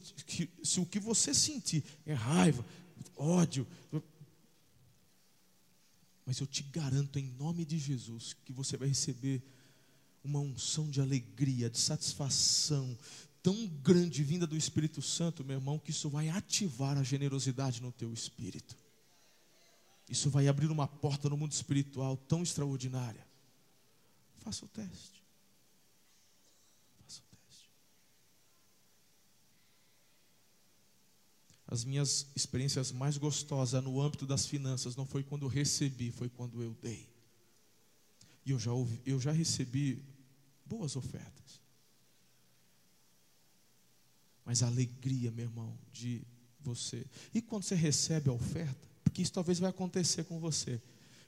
se 0.64 0.80
o 0.80 0.86
que 0.86 1.00
você 1.00 1.34
sentir 1.34 1.84
é 2.06 2.14
raiva, 2.14 2.66
ódio, 3.18 3.68
mas 6.26 6.40
eu 6.40 6.48
te 6.48 6.64
garanto 6.64 7.20
em 7.20 7.30
nome 7.34 7.66
de 7.66 7.78
Jesus 7.78 8.34
que 8.46 8.54
você 8.54 8.78
vai 8.78 8.88
receber 8.88 9.44
uma 10.24 10.40
unção 10.40 10.90
de 10.90 11.02
alegria, 11.02 11.70
de 11.70 11.78
satisfação 11.78 12.98
tão 13.44 13.68
grande 13.84 14.24
vinda 14.24 14.48
do 14.48 14.56
Espírito 14.56 15.02
Santo, 15.02 15.44
meu 15.44 15.58
irmão, 15.58 15.80
que 15.80 15.92
isso 15.92 16.10
vai 16.10 16.30
ativar 16.30 16.98
a 16.98 17.04
generosidade 17.04 17.82
no 17.82 17.92
teu 17.92 18.14
espírito. 18.14 18.78
Isso 20.10 20.30
vai 20.30 20.48
abrir 20.48 20.72
uma 20.72 20.88
porta 20.88 21.30
no 21.30 21.38
mundo 21.38 21.52
espiritual 21.52 22.16
tão 22.16 22.42
extraordinária. 22.42 23.26
Faça 24.38 24.64
o 24.64 24.68
teste. 24.70 25.22
Faça 26.98 27.20
o 27.20 27.36
teste. 27.36 27.70
As 31.68 31.84
minhas 31.84 32.28
experiências 32.34 32.92
mais 32.92 33.18
gostosas 33.18 33.84
no 33.84 34.02
âmbito 34.02 34.26
das 34.26 34.46
finanças 34.46 34.96
não 34.96 35.06
foi 35.06 35.24
quando 35.24 35.48
recebi, 35.48 36.12
foi 36.12 36.30
quando 36.30 36.64
eu 36.64 36.74
dei. 36.82 37.10
E 38.46 38.52
eu 38.52 38.60
já, 38.60 38.72
ouvi, 38.72 39.02
eu 39.06 39.20
já 39.20 39.34
recebi 39.34 40.02
boas 40.66 40.96
ofertas. 40.96 41.60
Mas 44.46 44.64
a 44.64 44.68
alegria, 44.68 45.30
meu 45.30 45.44
irmão, 45.44 45.78
de 45.92 46.26
você. 46.62 47.06
E 47.34 47.42
quando 47.42 47.64
você 47.64 47.76
recebe 47.76 48.30
a 48.30 48.34
oferta, 48.34 48.88
que 49.10 49.22
isso 49.22 49.34
talvez 49.34 49.60
vai 49.60 49.70
acontecer 49.70 50.24
com 50.24 50.40
você. 50.40 50.82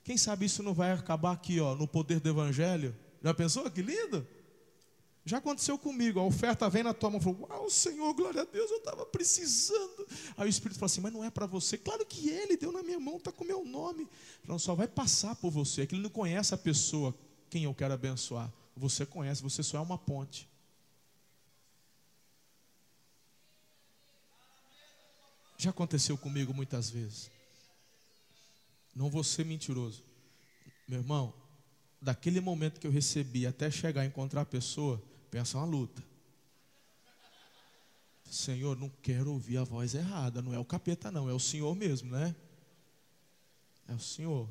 Quem 0.04 0.18
sabe 0.18 0.46
isso 0.46 0.64
não 0.64 0.74
vai 0.74 0.92
acabar 0.92 1.32
aqui, 1.32 1.60
ó, 1.60 1.76
no 1.76 1.88
poder 1.88 2.20
do 2.20 2.30
evangelho? 2.30 2.96
Já 3.22 3.34
pensou 3.34 3.70
que 3.70 3.82
lindo? 3.82 4.26
Já 5.26 5.38
aconteceu 5.38 5.78
comigo, 5.78 6.20
a 6.20 6.24
oferta 6.24 6.68
vem 6.70 6.82
na 6.82 6.94
tua 6.94 7.12
mão, 7.12 7.22
falou, 7.22 7.48
uau, 7.48 7.70
Senhor, 7.70 8.14
glória 8.14 8.42
a 8.42 8.46
Deus, 8.46 8.72
eu 8.72 8.78
estava 8.78 9.06
precisando. 9.06 10.08
Aí 10.36 10.48
o 10.48 10.50
Espírito 10.50 10.80
fala 10.80 10.88
assim, 10.88 11.02
mas 11.02 11.14
não 11.14 11.24
é 11.24 11.30
para 11.30 11.46
você. 11.46 11.78
Claro 11.78 12.06
que 12.06 12.30
ele 12.30 12.58
deu 12.58 12.72
na 12.72 12.82
minha 12.82 13.00
mão, 13.00 13.18
está 13.18 13.32
com 13.32 13.44
o 13.44 13.48
meu 13.48 13.64
nome. 13.64 14.08
Não 14.48 14.58
só 14.58 14.74
vai 14.74 14.88
passar 14.88 15.36
por 15.36 15.52
você, 15.52 15.82
é 15.84 15.86
que 15.86 15.94
ele 15.94 16.02
não 16.02 16.10
conhece 16.10 16.56
a 16.56 16.58
pessoa 16.58 17.14
quem 17.50 17.66
eu 17.66 17.76
quero 17.76 17.94
abençoar. 17.94 18.52
Você 18.76 19.06
conhece, 19.06 19.44
você 19.44 19.62
só 19.62 19.78
é 19.78 19.82
uma 19.82 19.98
ponte. 19.98 20.50
Já 25.58 25.72
aconteceu 25.72 26.18
comigo 26.18 26.54
muitas 26.54 26.90
vezes. 26.90 27.30
Não 29.00 29.10
vou 29.10 29.24
ser 29.24 29.46
mentiroso. 29.46 30.04
Meu 30.86 31.00
irmão, 31.00 31.34
daquele 32.02 32.42
momento 32.42 32.82
que 32.82 32.86
eu 32.86 32.92
recebi 32.92 33.48
até 33.48 33.72
chegar 33.72 34.02
a 34.02 34.06
encontrar 34.06 34.42
a 34.42 34.46
pessoa, 34.46 35.02
pensa 35.32 35.58
uma 35.58 35.66
luta. 35.66 36.04
Senhor, 38.30 38.78
não 38.78 38.92
quero 39.02 39.32
ouvir 39.32 39.56
a 39.56 39.64
voz 39.64 39.96
errada. 39.96 40.42
Não 40.42 40.54
é 40.54 40.60
o 40.60 40.66
capeta, 40.66 41.10
não, 41.10 41.30
é 41.30 41.34
o 41.34 41.40
Senhor 41.40 41.74
mesmo, 41.78 42.12
né? 42.12 42.36
É 43.88 43.94
o 43.94 44.00
Senhor. 44.00 44.50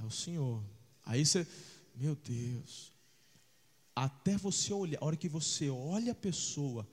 É 0.00 0.02
o 0.02 0.10
Senhor. 0.10 0.64
Aí 1.04 1.26
você, 1.26 1.46
meu 1.94 2.16
Deus. 2.16 2.90
Até 3.94 4.38
você 4.38 4.72
olhar, 4.72 4.98
a 5.02 5.04
hora 5.04 5.16
que 5.16 5.28
você 5.28 5.68
olha 5.68 6.12
a 6.12 6.14
pessoa, 6.14 6.88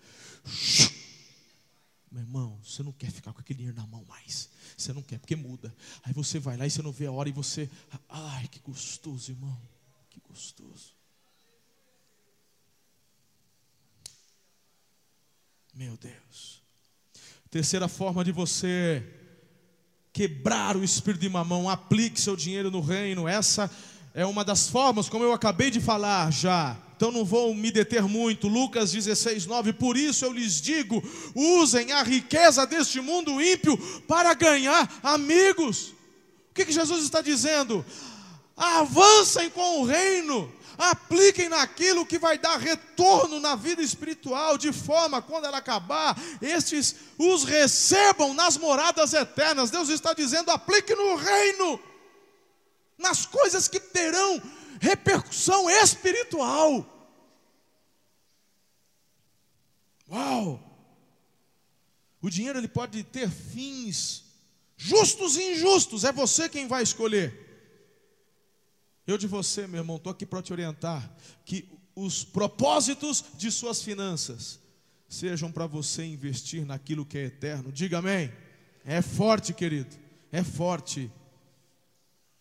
meu 2.14 2.22
irmão, 2.22 2.60
você 2.64 2.84
não 2.84 2.92
quer 2.92 3.10
ficar 3.10 3.34
com 3.34 3.40
aquele 3.40 3.58
dinheiro 3.58 3.76
na 3.76 3.88
mão 3.88 4.06
mais. 4.06 4.48
Você 4.78 4.94
não 4.94 5.02
quer, 5.02 5.18
porque 5.18 5.36
muda. 5.36 5.76
Aí 6.04 6.14
você 6.14 6.38
vai 6.38 6.56
lá 6.56 6.68
e 6.68 6.70
você 6.70 6.84
não 6.84 6.92
vê 6.92 7.08
a 7.08 7.12
hora 7.12 7.28
e 7.28 7.32
você. 7.32 7.68
Ai, 8.08 8.48
que 8.50 8.60
gostoso, 8.60 9.32
irmão. 9.32 9.60
Que 10.12 10.22
gostoso. 10.30 10.94
Meu 15.74 15.98
Deus. 15.98 16.62
Terceira 17.50 17.88
forma 17.88 18.24
de 18.24 18.32
você 18.32 19.04
quebrar 20.14 20.78
o 20.78 20.84
espírito 20.84 21.22
de 21.22 21.30
mamão, 21.30 21.68
aplique 21.68 22.22
seu 22.22 22.36
dinheiro 22.36 22.70
no 22.70 22.80
reino. 22.80 23.28
Essa 23.28 23.72
é 24.14 24.24
uma 24.24 24.46
das 24.46 24.70
formas, 24.70 25.10
como 25.10 25.24
eu 25.24 25.34
acabei 25.34 25.72
de 25.72 25.82
falar 25.82 26.32
já 26.32 26.80
então 26.96 27.12
não 27.12 27.26
vou 27.26 27.54
me 27.54 27.72
deter 27.72 28.04
muito. 28.04 28.48
Lucas 28.48 28.92
16, 28.92 29.46
9. 29.46 29.74
Por 29.74 29.98
isso 29.98 30.26
eu 30.26 30.32
lhes 30.32 30.62
digo: 30.62 31.04
usem 31.36 31.92
a 31.92 32.04
riqueza 32.04 32.66
deste 32.66 33.02
mundo 33.02 33.42
ímpio 33.42 33.78
para 34.08 34.34
ganhar 34.34 34.90
amigos. 35.02 35.94
O 36.52 36.54
que, 36.54 36.66
que 36.66 36.72
Jesus 36.72 37.04
está 37.04 37.22
dizendo? 37.22 37.84
Avancem 38.56 39.50
com 39.50 39.82
o 39.82 39.86
reino, 39.86 40.54
apliquem 40.78 41.50
naquilo 41.50 42.06
que 42.06 42.20
vai 42.20 42.38
dar 42.38 42.60
retorno 42.60 43.40
na 43.40 43.56
vida 43.56 43.82
espiritual, 43.82 44.58
de 44.58 44.72
forma, 44.72 45.20
quando 45.20 45.46
ela 45.46 45.58
acabar, 45.58 46.16
estes 46.40 46.96
os 47.18 47.44
recebam 47.44 48.36
nas 48.36 48.56
moradas 48.56 49.14
eternas. 49.14 49.72
Deus 49.72 49.90
está 49.90 50.14
dizendo: 50.14 50.52
aplique 50.52 50.94
no 50.94 51.16
reino, 51.16 51.80
nas 52.98 53.26
coisas 53.26 53.68
que 53.68 53.80
terão 53.80 54.40
repercussão 54.84 55.70
espiritual. 55.70 56.86
Uau! 60.12 60.60
O 62.22 62.30
dinheiro 62.30 62.60
ele 62.60 62.68
pode 62.68 63.02
ter 63.04 63.30
fins 63.30 64.26
justos 64.76 65.38
e 65.38 65.54
injustos, 65.54 66.04
é 66.04 66.12
você 66.12 66.50
quem 66.50 66.68
vai 66.68 66.84
escolher. 66.84 67.40
Eu 69.08 69.18
de 69.18 69.28
você, 69.28 69.66
meu 69.68 69.80
irmão, 69.82 69.96
estou 69.96 70.12
aqui 70.12 70.26
para 70.26 70.42
te 70.42 70.52
orientar 70.52 71.10
que 71.46 71.68
os 71.96 72.24
propósitos 72.24 73.24
de 73.36 73.50
suas 73.52 73.82
finanças 73.82 74.60
sejam 75.08 75.52
para 75.52 75.66
você 75.66 76.04
investir 76.04 76.66
naquilo 76.66 77.06
que 77.06 77.18
é 77.18 77.26
eterno. 77.26 77.72
Diga 77.72 78.00
amém. 78.00 78.32
É 78.86 79.02
forte, 79.02 79.54
querido. 79.54 79.96
É 80.32 80.44
forte. 80.44 81.12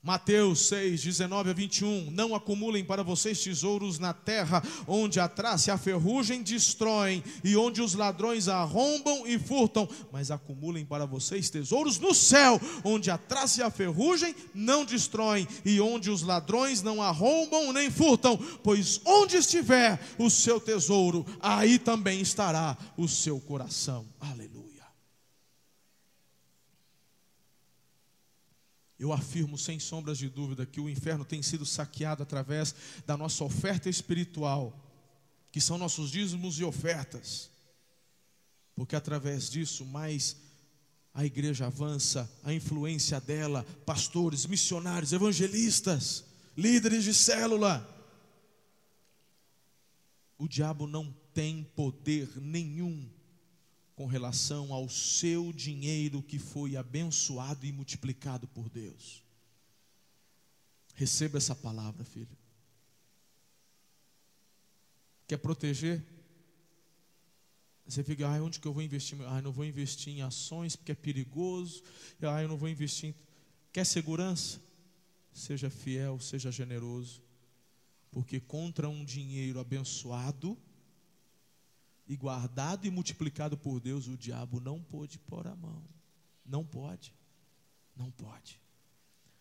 Mateus 0.03 0.66
6, 0.66 1.00
19 1.00 1.50
a 1.50 1.53
21. 1.53 2.11
Não 2.11 2.34
acumulem 2.34 2.84
para 2.84 3.05
vocês 3.05 3.40
tesouros 3.40 4.00
na 4.00 4.12
terra, 4.12 4.61
onde 4.88 5.20
a 5.20 5.28
traça 5.28 5.70
e 5.70 5.72
a 5.72 5.78
ferrugem 5.78 6.42
destroem, 6.42 7.22
e 7.44 7.57
onde 7.57 7.80
os 7.80 7.94
ladrões 7.94 8.48
arrombam 8.48 9.24
e 9.24 9.38
furtam, 9.38 9.88
mas 10.11 10.32
acumulem 10.32 10.84
para 10.84 11.07
vocês 11.07 11.48
tesouros 11.50 12.00
no 12.00 12.12
céu, 12.12 12.61
onde 12.82 13.12
a 13.12 13.16
traça 13.16 13.61
e 13.61 13.62
a 13.62 13.70
ferrugem 13.70 14.34
não 14.53 14.84
destroem, 14.84 15.46
e 15.64 15.80
onde 15.80 16.11
os 16.11 16.22
ladrões 16.22 16.82
não 16.82 17.00
arrombam 17.00 17.72
nem 17.72 17.88
furtam, 17.88 18.36
pois 18.36 19.00
onde 19.05 19.36
estiver 19.36 20.00
o 20.18 20.28
seu 20.28 20.59
tesouro, 20.59 21.24
aí 21.40 21.78
também 21.78 22.20
estará 22.20 22.76
o 22.96 23.07
seu 23.07 23.38
coração. 23.38 24.05
Aleluia. 24.20 24.72
Eu 29.03 29.12
afirmo 29.12 29.59
sem 29.59 29.80
sombras 29.80 30.16
de 30.16 30.28
dúvida 30.28 30.64
que 30.64 30.80
o 30.80 30.88
inferno 30.88 31.24
tem 31.24 31.42
sido 31.42 31.66
saqueado 31.66 32.22
através 32.22 32.72
da 33.05 33.16
nossa 33.16 33.42
oferta 33.42 33.90
espiritual, 33.90 34.72
que 35.50 35.61
são 35.61 35.76
nossos 35.76 36.12
dízimos 36.12 36.61
e 36.61 36.62
ofertas. 36.62 37.50
Porque 38.76 38.94
através 38.94 39.50
disso, 39.50 39.84
mais 39.84 40.36
a 41.12 41.24
igreja 41.26 41.66
avança, 41.66 42.30
a 42.44 42.55
influência 42.55 43.20
dela, 43.20 43.66
pastores, 43.84 44.46
missionários, 44.46 45.12
evangelistas, 45.12 46.24
líderes 46.57 47.03
de 47.03 47.12
célula. 47.12 47.84
O 50.38 50.46
diabo 50.46 50.86
não 50.86 51.12
tem 51.34 51.64
poder 51.74 52.30
nenhum 52.36 53.11
com 54.03 54.07
relação 54.09 54.72
ao 54.74 54.88
seu 54.88 55.53
dinheiro 55.53 56.24
que 56.24 56.36
foi 56.36 56.76
abençoado 56.76 57.64
e 57.64 57.70
multiplicado 57.70 58.48
por 58.48 58.68
Deus. 58.68 59.22
Receba 60.96 61.38
essa 61.38 61.55
palavra, 61.55 62.05
filho. 62.05 62.36
Quer 65.28 65.36
proteger? 65.36 66.05
Você 67.86 68.03
fica, 68.03 68.26
ah, 68.26 68.42
onde 68.42 68.59
que 68.59 68.66
eu 68.66 68.72
vou 68.72 68.82
investir? 68.82 69.16
Ah, 69.20 69.40
não 69.40 69.53
vou 69.53 69.64
investir 69.64 70.12
em 70.12 70.22
ações 70.22 70.74
porque 70.74 70.90
é 70.90 70.96
perigoso. 70.96 71.84
Ah, 72.22 72.42
eu 72.42 72.48
não 72.48 72.57
vou 72.57 72.68
investir 72.68 73.11
em. 73.11 73.14
Quer 73.72 73.86
segurança? 73.86 74.61
Seja 75.32 75.70
fiel, 75.70 76.18
seja 76.18 76.50
generoso. 76.50 77.22
Porque 78.11 78.40
contra 78.40 78.88
um 78.88 79.05
dinheiro 79.05 79.61
abençoado 79.61 80.59
e 82.12 82.16
guardado 82.16 82.86
e 82.86 82.90
multiplicado 82.90 83.56
por 83.56 83.80
Deus, 83.80 84.06
o 84.06 84.16
diabo 84.16 84.60
não 84.60 84.80
pôde 84.80 85.18
pôr 85.18 85.46
a 85.46 85.56
mão. 85.56 85.82
Não 86.44 86.64
pode. 86.64 87.14
Não 87.96 88.10
pode. 88.10 88.60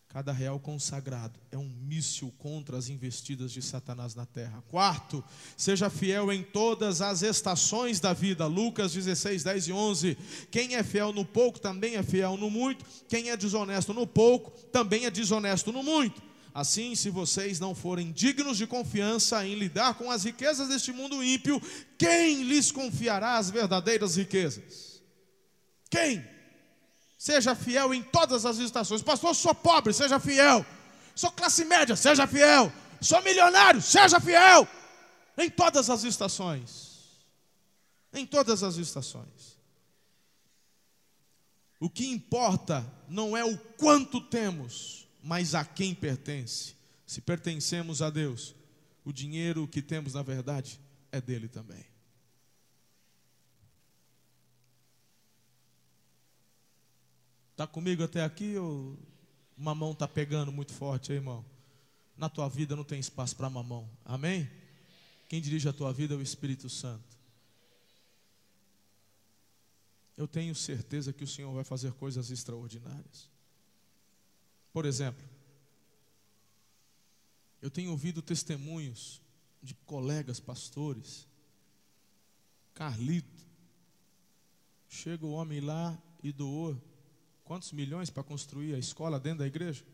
Cada 0.08 0.32
real 0.32 0.58
consagrado 0.60 1.38
é 1.50 1.56
um 1.56 1.68
míssil 1.68 2.32
contra 2.38 2.76
as 2.76 2.88
investidas 2.88 3.52
de 3.52 3.62
Satanás 3.62 4.14
na 4.14 4.26
terra. 4.26 4.62
Quarto, 4.68 5.24
seja 5.56 5.88
fiel 5.88 6.30
em 6.30 6.42
todas 6.42 7.00
as 7.00 7.22
estações 7.22 7.98
da 7.98 8.12
vida. 8.12 8.46
Lucas 8.46 8.92
16, 8.92 9.42
10 9.42 9.68
e 9.68 9.72
11. 9.72 10.18
Quem 10.50 10.74
é 10.74 10.82
fiel 10.82 11.12
no 11.12 11.24
pouco 11.24 11.58
também 11.58 11.96
é 11.96 12.02
fiel 12.02 12.36
no 12.36 12.50
muito. 12.50 12.84
Quem 13.08 13.30
é 13.30 13.36
desonesto 13.36 13.94
no 13.94 14.06
pouco 14.06 14.50
também 14.68 15.06
é 15.06 15.10
desonesto 15.10 15.72
no 15.72 15.82
muito. 15.82 16.22
Assim, 16.54 16.94
se 16.94 17.08
vocês 17.08 17.58
não 17.58 17.74
forem 17.74 18.12
dignos 18.12 18.58
de 18.58 18.66
confiança 18.66 19.46
em 19.46 19.54
lidar 19.54 19.94
com 19.94 20.10
as 20.10 20.24
riquezas 20.24 20.68
deste 20.68 20.92
mundo 20.92 21.24
ímpio, 21.24 21.60
quem 21.96 22.42
lhes 22.42 22.70
confiará 22.70 23.38
as 23.38 23.50
verdadeiras 23.50 24.16
riquezas? 24.16 25.02
Quem? 25.88 26.26
Seja 27.16 27.54
fiel 27.54 27.94
em 27.94 28.02
todas 28.02 28.44
as 28.44 28.58
estações. 28.58 29.00
Pastor, 29.00 29.34
sou 29.34 29.54
pobre, 29.54 29.94
seja 29.94 30.18
fiel. 30.18 30.66
Sou 31.14 31.30
classe 31.30 31.64
média, 31.64 31.96
seja 31.96 32.26
fiel. 32.26 32.72
Sou 33.00 33.22
milionário, 33.22 33.80
seja 33.80 34.20
fiel. 34.20 34.68
Em 35.38 35.48
todas 35.48 35.88
as 35.88 36.04
estações. 36.04 37.22
Em 38.12 38.26
todas 38.26 38.62
as 38.62 38.76
estações. 38.76 39.56
O 41.80 41.88
que 41.88 42.06
importa 42.06 42.84
não 43.08 43.36
é 43.36 43.44
o 43.44 43.58
quanto 43.76 44.20
temos, 44.20 45.01
mas 45.22 45.54
a 45.54 45.64
quem 45.64 45.94
pertence. 45.94 46.74
Se 47.06 47.20
pertencemos 47.20 48.02
a 48.02 48.10
Deus, 48.10 48.54
o 49.04 49.12
dinheiro 49.12 49.68
que 49.68 49.80
temos, 49.80 50.14
na 50.14 50.22
verdade, 50.22 50.80
é 51.10 51.20
dele 51.20 51.48
também. 51.48 51.84
Está 57.52 57.66
comigo 57.66 58.02
até 58.02 58.24
aqui 58.24 58.56
ou 58.56 58.98
mamão 59.56 59.92
está 59.92 60.08
pegando 60.08 60.50
muito 60.50 60.72
forte 60.72 61.12
aí, 61.12 61.18
irmão? 61.18 61.44
Na 62.16 62.28
tua 62.28 62.48
vida 62.48 62.74
não 62.74 62.82
tem 62.82 62.98
espaço 62.98 63.36
para 63.36 63.48
mamão. 63.48 63.88
Amém? 64.04 64.50
Quem 65.28 65.40
dirige 65.40 65.68
a 65.68 65.72
tua 65.72 65.92
vida 65.92 66.14
é 66.14 66.16
o 66.16 66.22
Espírito 66.22 66.68
Santo. 66.68 67.16
Eu 70.16 70.26
tenho 70.26 70.54
certeza 70.54 71.12
que 71.12 71.24
o 71.24 71.28
Senhor 71.28 71.52
vai 71.52 71.64
fazer 71.64 71.92
coisas 71.92 72.30
extraordinárias. 72.30 73.31
Por 74.72 74.86
exemplo, 74.86 75.22
eu 77.60 77.70
tenho 77.70 77.90
ouvido 77.90 78.22
testemunhos 78.22 79.20
de 79.62 79.74
colegas 79.86 80.40
pastores. 80.40 81.26
Carlito. 82.74 83.42
Chega 84.88 85.24
o 85.24 85.32
homem 85.32 85.60
lá 85.60 86.00
e 86.22 86.32
doou 86.32 86.80
Quantos 87.44 87.72
milhões 87.72 88.08
para 88.08 88.22
construir 88.22 88.74
a 88.74 88.78
escola 88.78 89.18
dentro 89.18 89.40
da 89.40 89.46
igreja? 89.46 89.84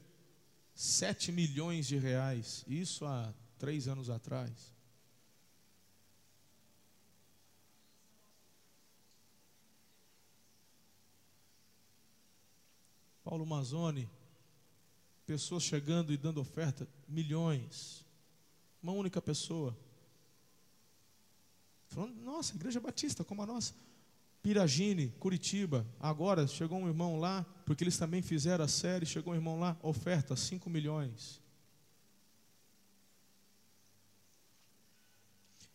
Sete 0.75 1.33
milhões 1.33 1.87
de 1.87 1.97
reais. 1.97 2.65
Isso 2.69 3.05
há 3.05 3.35
três 3.59 3.89
anos 3.89 4.11
atrás. 4.11 4.73
Paulo 13.25 13.45
Mazzoni, 13.45 14.09
pessoas 15.29 15.63
chegando 15.63 16.11
e 16.11 16.17
dando 16.17 16.41
oferta, 16.41 16.89
milhões. 17.07 18.03
Uma 18.83 18.93
única 18.93 19.21
pessoa. 19.21 19.77
Falando, 21.89 22.19
nossa, 22.23 22.55
igreja 22.55 22.81
batista 22.81 23.23
como 23.23 23.43
a 23.43 23.47
nossa. 23.47 23.75
Piragine, 24.43 25.11
Curitiba. 25.21 25.87
Agora 26.01 26.47
chegou 26.47 26.79
um 26.79 26.89
irmão 26.89 27.21
lá, 27.21 27.45
porque 27.67 27.85
eles 27.85 27.99
também 27.99 28.23
fizeram 28.23 28.65
a 28.65 28.69
série, 28.69 29.05
chegou 29.05 29.35
um 29.35 29.37
irmão 29.37 29.61
lá, 29.61 29.77
oferta 29.83 30.35
5 30.35 30.71
milhões. 30.71 31.43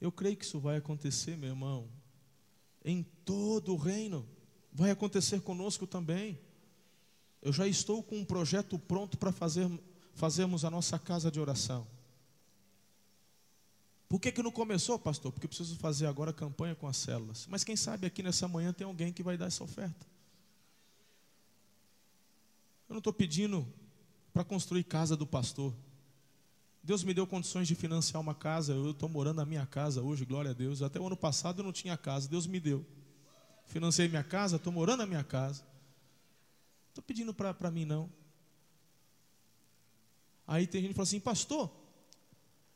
Eu 0.02 0.12
creio 0.12 0.36
que 0.36 0.46
isso 0.46 0.60
vai 0.60 0.78
acontecer, 0.78 1.38
meu 1.38 1.50
irmão, 1.50 1.88
em 2.84 3.04
todo 3.24 3.72
o 3.74 3.78
reino. 3.78 4.28
Vai 4.72 4.90
acontecer 4.90 5.42
conosco 5.42 5.86
também. 5.86 6.40
Eu 7.44 7.52
já 7.52 7.68
estou 7.68 8.02
com 8.02 8.18
um 8.18 8.24
projeto 8.24 8.80
pronto 8.80 9.18
para 9.18 9.30
fazer, 9.30 9.70
fazermos 10.14 10.64
a 10.64 10.70
nossa 10.70 10.98
casa 10.98 11.30
de 11.30 11.42
oração. 11.42 11.86
Por 14.08 14.18
que, 14.18 14.32
que 14.32 14.42
não 14.42 14.52
começou, 14.52 14.98
pastor? 14.98 15.34
Porque 15.34 15.46
eu 15.46 15.50
preciso 15.50 15.76
fazer 15.76 16.06
agora 16.06 16.32
campanha 16.32 16.74
com 16.74 16.88
as 16.88 16.96
células. 16.96 17.46
Mas 17.50 17.66
quem 17.66 17.76
sabe 17.76 18.08
aqui 18.08 18.24
nessa 18.24 18.48
manhã 18.48 18.72
tem 18.72 18.88
alguém 18.88 19.12
que 19.12 19.22
vai 19.22 19.38
dar 19.38 19.48
essa 19.48 19.62
oferta. 19.62 20.08
Eu 22.88 22.94
não 22.94 23.00
estou 23.00 23.12
pedindo 23.12 23.68
para 24.32 24.46
construir 24.46 24.86
casa 24.86 25.18
do 25.18 25.28
pastor. 25.28 25.74
Deus 26.82 27.04
me 27.04 27.14
deu 27.14 27.28
condições 27.28 27.68
de 27.68 27.76
financiar 27.76 28.22
uma 28.22 28.34
casa. 28.36 28.72
Eu 28.72 28.92
estou 28.92 29.10
morando 29.10 29.38
na 29.38 29.46
minha 29.46 29.66
casa 29.66 30.02
hoje, 30.02 30.24
glória 30.24 30.52
a 30.52 30.54
Deus. 30.54 30.82
Até 30.82 30.98
o 30.98 31.08
ano 31.08 31.18
passado 31.18 31.60
eu 31.60 31.66
não 31.66 31.74
tinha 31.74 31.98
casa, 31.98 32.30
Deus 32.30 32.48
me 32.48 32.60
deu. 32.60 32.86
Financei 33.66 34.08
minha 34.08 34.24
casa, 34.24 34.56
estou 34.56 34.72
morando 34.72 35.00
na 35.00 35.06
minha 35.06 35.24
casa. 35.26 35.73
Estou 36.94 37.04
pedindo 37.04 37.34
para 37.34 37.72
mim, 37.72 37.86
não. 37.86 38.08
Aí 40.46 40.68
tem 40.68 40.80
gente 40.80 40.92
que 40.92 40.96
fala 40.96 41.08
assim, 41.08 41.20
pastor, 41.20 41.72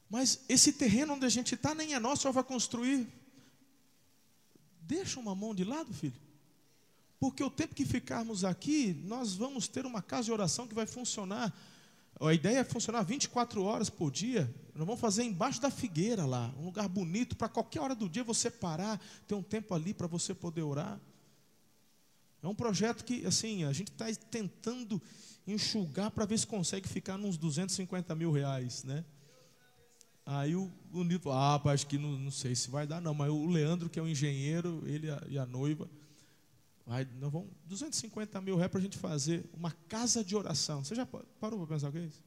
mas 0.10 0.44
esse 0.50 0.74
terreno 0.74 1.14
onde 1.14 1.28
a 1.28 1.30
gente 1.30 1.54
está 1.54 1.76
nem 1.76 1.94
é 1.94 2.00
nosso, 2.00 2.24
só 2.24 2.32
vai 2.32 2.44
construir. 2.44 3.08
Deixa 4.82 5.20
uma 5.20 5.36
mão 5.36 5.54
de 5.54 5.64
lado, 5.64 5.94
filho. 5.94 6.20
Porque 7.20 7.44
o 7.44 7.52
tempo 7.52 7.76
que 7.76 7.86
ficarmos 7.86 8.44
aqui, 8.44 9.00
nós 9.06 9.36
vamos 9.36 9.68
ter 9.68 9.86
uma 9.86 10.02
casa 10.02 10.24
de 10.24 10.32
oração 10.32 10.68
que 10.68 10.74
vai 10.74 10.88
funcionar. 10.88 11.56
A 12.20 12.34
ideia 12.34 12.60
é 12.60 12.64
funcionar 12.64 13.04
24 13.04 13.64
horas 13.64 13.88
por 13.88 14.10
dia. 14.10 14.52
Nós 14.74 14.88
vamos 14.88 15.00
fazer 15.00 15.26
embaixo 15.26 15.62
da 15.62 15.70
figueira 15.70 16.26
lá, 16.26 16.52
um 16.58 16.66
lugar 16.66 16.90
bonito 16.90 17.36
para 17.36 17.50
qualquer 17.50 17.82
hora 17.82 17.94
do 17.94 18.10
dia 18.10 18.24
você 18.24 18.50
parar, 18.50 19.00
ter 19.28 19.36
um 19.36 19.44
tempo 19.44 19.76
ali 19.76 19.94
para 19.94 20.08
você 20.08 20.34
poder 20.34 20.64
orar. 20.64 21.00
É 22.48 22.50
um 22.50 22.56
projeto 22.56 23.04
que, 23.04 23.26
assim, 23.26 23.66
a 23.66 23.74
gente 23.74 23.92
está 23.92 24.06
tentando 24.32 25.02
enxugar 25.46 26.10
para 26.10 26.24
ver 26.24 26.40
se 26.40 26.48
consegue 26.48 26.88
ficar 26.88 27.18
nos 27.18 27.38
250 27.38 28.16
mil 28.16 28.32
reais, 28.32 28.86
né? 28.86 29.04
Aí 30.26 30.56
o, 30.56 30.72
o 30.94 31.04
Nito, 31.04 31.30
ah, 31.30 31.62
acho 31.66 31.86
que 31.86 31.98
não, 31.98 32.18
não, 32.18 32.32
sei 32.32 32.56
se 32.56 32.70
vai 32.70 32.88
dar, 32.88 33.02
não. 33.02 33.14
Mas 33.14 33.30
o 33.30 33.48
Leandro, 33.48 33.90
que 33.90 34.00
é 34.00 34.02
o 34.02 34.08
engenheiro, 34.08 34.82
ele 34.86 35.08
e 35.28 35.38
a 35.38 35.46
noiva, 35.46 35.90
vai, 36.86 37.06
nós 37.20 37.34
vamos 37.34 37.50
250 37.66 38.40
mil 38.40 38.56
reais 38.56 38.72
para 38.72 38.80
a 38.80 38.84
gente 38.84 38.98
fazer 38.98 39.44
uma 39.54 39.72
casa 39.90 40.24
de 40.24 40.34
oração. 40.34 40.86
Você 40.86 40.96
já 40.96 41.06
parou 41.06 41.60
para 41.60 41.76
pensar 41.76 41.90
o 41.90 41.92
que 41.92 41.98
é 41.98 42.06
isso? 42.06 42.24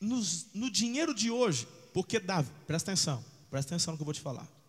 Nos, 0.00 0.46
no 0.54 0.70
dinheiro 0.70 1.14
de 1.14 1.30
hoje, 1.30 1.68
porque 1.92 2.18
Davi, 2.18 2.50
presta 2.66 2.90
atenção, 2.90 3.22
presta 3.50 3.74
atenção 3.74 3.92
no 3.92 3.98
que 3.98 4.02
eu 4.02 4.06
vou 4.06 4.14
te 4.14 4.20
falar. 4.22 4.59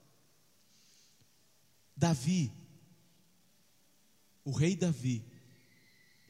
Davi, 1.96 2.52
o 4.44 4.52
rei 4.52 4.76
Davi, 4.76 5.24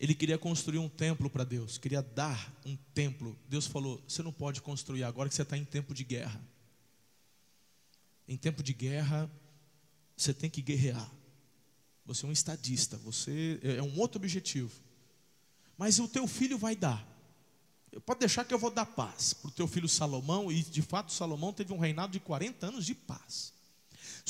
ele 0.01 0.15
queria 0.15 0.37
construir 0.37 0.79
um 0.79 0.89
templo 0.89 1.29
para 1.29 1.43
Deus, 1.43 1.77
queria 1.77 2.01
dar 2.01 2.51
um 2.65 2.75
templo. 2.93 3.37
Deus 3.47 3.67
falou: 3.67 4.03
Você 4.07 4.23
não 4.23 4.33
pode 4.33 4.61
construir 4.61 5.03
agora 5.03 5.29
que 5.29 5.35
você 5.35 5.43
está 5.43 5.55
em 5.55 5.63
tempo 5.63 5.93
de 5.93 6.03
guerra. 6.03 6.41
Em 8.27 8.35
tempo 8.35 8.63
de 8.63 8.73
guerra, 8.73 9.29
você 10.17 10.33
tem 10.33 10.49
que 10.49 10.61
guerrear. 10.61 11.11
Você 12.05 12.25
é 12.25 12.29
um 12.29 12.31
estadista, 12.31 12.97
você 12.97 13.59
é, 13.61 13.75
é 13.75 13.83
um 13.83 13.99
outro 13.99 14.17
objetivo. 14.17 14.71
Mas 15.77 15.99
o 15.99 16.07
teu 16.07 16.27
filho 16.27 16.57
vai 16.57 16.75
dar. 16.75 17.07
Pode 18.05 18.21
deixar 18.21 18.45
que 18.45 18.53
eu 18.53 18.59
vou 18.59 18.71
dar 18.71 18.85
paz 18.85 19.33
para 19.33 19.49
o 19.49 19.51
teu 19.51 19.67
filho 19.67 19.87
Salomão, 19.87 20.51
e 20.51 20.63
de 20.63 20.81
fato 20.81 21.11
Salomão 21.11 21.51
teve 21.53 21.73
um 21.73 21.79
reinado 21.79 22.13
de 22.13 22.19
40 22.19 22.67
anos 22.67 22.85
de 22.85 22.95
paz. 22.95 23.53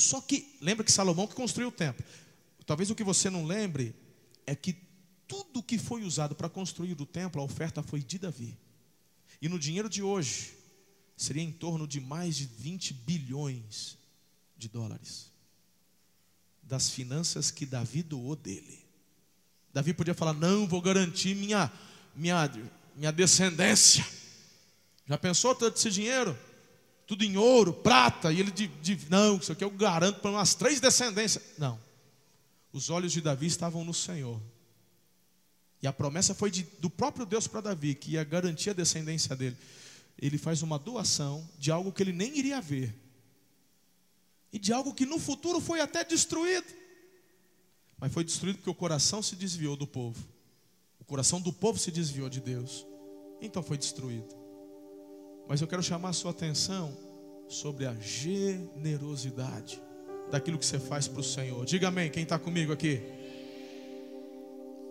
Só 0.01 0.19
que, 0.19 0.57
lembra 0.59 0.83
que 0.83 0.91
Salomão 0.91 1.27
que 1.27 1.35
construiu 1.35 1.69
o 1.69 1.71
templo. 1.71 2.03
Talvez 2.65 2.89
o 2.89 2.95
que 2.95 3.03
você 3.03 3.29
não 3.29 3.45
lembre 3.45 3.95
é 4.45 4.55
que 4.55 4.75
tudo 5.27 5.63
que 5.63 5.77
foi 5.77 6.03
usado 6.03 6.35
para 6.35 6.49
construir 6.49 6.99
o 6.99 7.05
templo, 7.05 7.41
a 7.41 7.45
oferta 7.45 7.81
foi 7.81 8.01
de 8.01 8.17
Davi. 8.17 8.57
E 9.41 9.47
no 9.47 9.59
dinheiro 9.59 9.89
de 9.89 10.03
hoje, 10.03 10.53
seria 11.15 11.43
em 11.43 11.51
torno 11.51 11.87
de 11.87 11.99
mais 11.99 12.35
de 12.35 12.45
20 12.45 12.93
bilhões 12.93 13.97
de 14.57 14.67
dólares. 14.67 15.31
Das 16.63 16.89
finanças 16.89 17.51
que 17.51 17.65
Davi 17.65 18.03
doou 18.03 18.35
dele. 18.35 18.85
Davi 19.73 19.93
podia 19.93 20.13
falar: 20.13 20.33
Não, 20.33 20.67
vou 20.67 20.81
garantir 20.81 21.35
minha, 21.35 21.71
minha, 22.15 22.51
minha 22.95 23.11
descendência. 23.11 24.05
Já 25.07 25.17
pensou 25.17 25.55
todo 25.55 25.75
esse 25.75 25.89
dinheiro? 25.89 26.37
Tudo 27.11 27.25
em 27.25 27.35
ouro, 27.35 27.73
prata, 27.73 28.31
e 28.31 28.39
ele 28.39 28.51
de 28.51 28.97
não, 29.09 29.35
isso 29.35 29.51
aqui 29.51 29.65
eu 29.65 29.69
garanto 29.69 30.21
para 30.21 30.31
umas 30.31 30.55
três 30.55 30.79
descendências. 30.79 31.43
Não. 31.57 31.77
Os 32.71 32.89
olhos 32.89 33.11
de 33.11 33.19
Davi 33.19 33.47
estavam 33.47 33.83
no 33.83 33.93
Senhor. 33.93 34.41
E 35.81 35.87
a 35.87 35.91
promessa 35.91 36.33
foi 36.33 36.49
de, 36.49 36.63
do 36.79 36.89
próprio 36.89 37.25
Deus 37.25 37.47
para 37.47 37.59
Davi, 37.59 37.95
que 37.95 38.11
ia 38.11 38.23
garantir 38.23 38.69
a 38.69 38.73
descendência 38.73 39.35
dele. 39.35 39.57
Ele 40.17 40.37
faz 40.37 40.61
uma 40.61 40.79
doação 40.79 41.45
de 41.59 41.69
algo 41.69 41.91
que 41.91 42.01
ele 42.01 42.13
nem 42.13 42.37
iria 42.37 42.61
ver. 42.61 42.97
E 44.53 44.57
de 44.57 44.71
algo 44.71 44.93
que 44.93 45.05
no 45.05 45.19
futuro 45.19 45.59
foi 45.59 45.81
até 45.81 46.05
destruído. 46.05 46.73
Mas 47.99 48.13
foi 48.13 48.23
destruído 48.23 48.55
porque 48.55 48.69
o 48.69 48.73
coração 48.73 49.21
se 49.21 49.35
desviou 49.35 49.75
do 49.75 49.85
povo. 49.85 50.25
O 50.97 51.03
coração 51.03 51.41
do 51.41 51.51
povo 51.51 51.77
se 51.77 51.91
desviou 51.91 52.29
de 52.29 52.39
Deus. 52.39 52.85
Então 53.41 53.61
foi 53.61 53.77
destruído. 53.77 54.40
Mas 55.47 55.61
eu 55.61 55.67
quero 55.67 55.83
chamar 55.83 56.09
a 56.09 56.13
sua 56.13 56.31
atenção 56.31 56.95
sobre 57.47 57.85
a 57.85 57.93
generosidade 57.95 59.81
daquilo 60.31 60.57
que 60.57 60.65
você 60.65 60.79
faz 60.79 61.07
para 61.07 61.19
o 61.19 61.23
Senhor. 61.23 61.65
Diga 61.65 61.89
amém, 61.89 62.09
quem 62.09 62.23
está 62.23 62.39
comigo 62.39 62.71
aqui. 62.71 63.01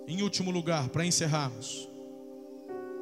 Em 0.06 0.22
último 0.22 0.51
lugar, 0.51 0.89
para 0.90 1.06
encerrarmos, 1.06 1.89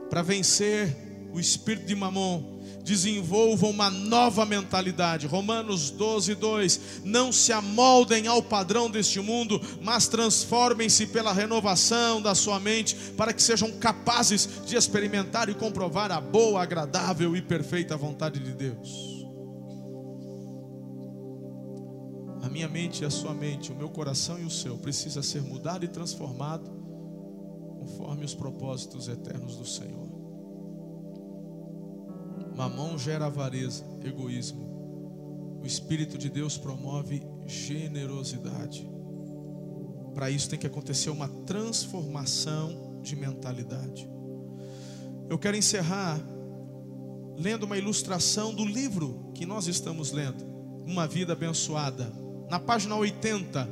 para 0.09 0.23
vencer 0.23 1.08
o 1.33 1.39
espírito 1.39 1.87
de 1.87 1.95
Mamon, 1.95 2.59
desenvolva 2.83 3.67
uma 3.67 3.91
nova 3.91 4.47
mentalidade. 4.47 5.27
Romanos 5.27 5.91
12, 5.91 6.35
2. 6.35 6.81
Não 7.05 7.31
se 7.31 7.53
amoldem 7.53 8.27
ao 8.27 8.43
padrão 8.43 8.91
deste 8.91 9.21
mundo, 9.21 9.61
mas 9.83 10.09
transformem-se 10.09 11.07
pela 11.09 11.33
renovação 11.33 12.21
da 12.23 12.35
sua 12.35 12.59
mente, 12.59 12.95
para 13.17 13.33
que 13.33 13.43
sejam 13.43 13.71
capazes 13.73 14.49
de 14.67 14.75
experimentar 14.75 15.49
e 15.49 15.55
comprovar 15.55 16.11
a 16.11 16.21
boa, 16.21 16.63
agradável 16.63 17.37
e 17.37 17.43
perfeita 17.43 17.97
vontade 17.97 18.41
de 18.41 18.53
Deus. 18.53 19.19
A 22.43 22.49
minha 22.49 22.69
mente 22.69 23.03
e 23.03 23.05
a 23.05 23.11
sua 23.11 23.35
mente, 23.35 23.71
o 23.71 23.77
meu 23.77 23.91
coração 23.91 24.41
e 24.41 24.45
o 24.45 24.51
seu, 24.51 24.79
precisa 24.79 25.23
ser 25.23 25.43
mudado 25.43 25.85
e 25.85 25.89
transformado 25.89 26.71
conforme 27.79 28.25
os 28.25 28.35
propósitos 28.35 29.09
eternos 29.09 29.57
do 29.57 29.67
Senhor. 29.67 30.08
Mamão 32.59 32.99
gera 32.99 33.27
avareza, 33.27 33.85
egoísmo. 34.05 35.61
O 35.63 35.65
Espírito 35.65 36.19
de 36.19 36.29
Deus 36.29 36.59
promove 36.59 37.23
generosidade. 37.47 38.85
Para 40.13 40.29
isso 40.29 40.51
tem 40.51 40.59
que 40.59 40.67
acontecer 40.67 41.11
uma 41.11 41.29
transformação 41.29 42.99
de 43.01 43.15
mentalidade. 43.15 44.11
Eu 45.31 45.39
quero 45.39 45.57
encerrar 45.57 46.19
lendo 47.37 47.63
uma 47.63 47.79
ilustração 47.79 48.53
do 48.53 48.65
livro 48.65 49.31
que 49.37 49.47
nós 49.47 49.69
estamos 49.69 50.11
lendo, 50.11 50.45
Uma 50.85 51.07
Vida 51.07 51.35
Abençoada. 51.35 52.13
Na 52.51 52.59
página 52.59 52.97
80, 52.97 53.69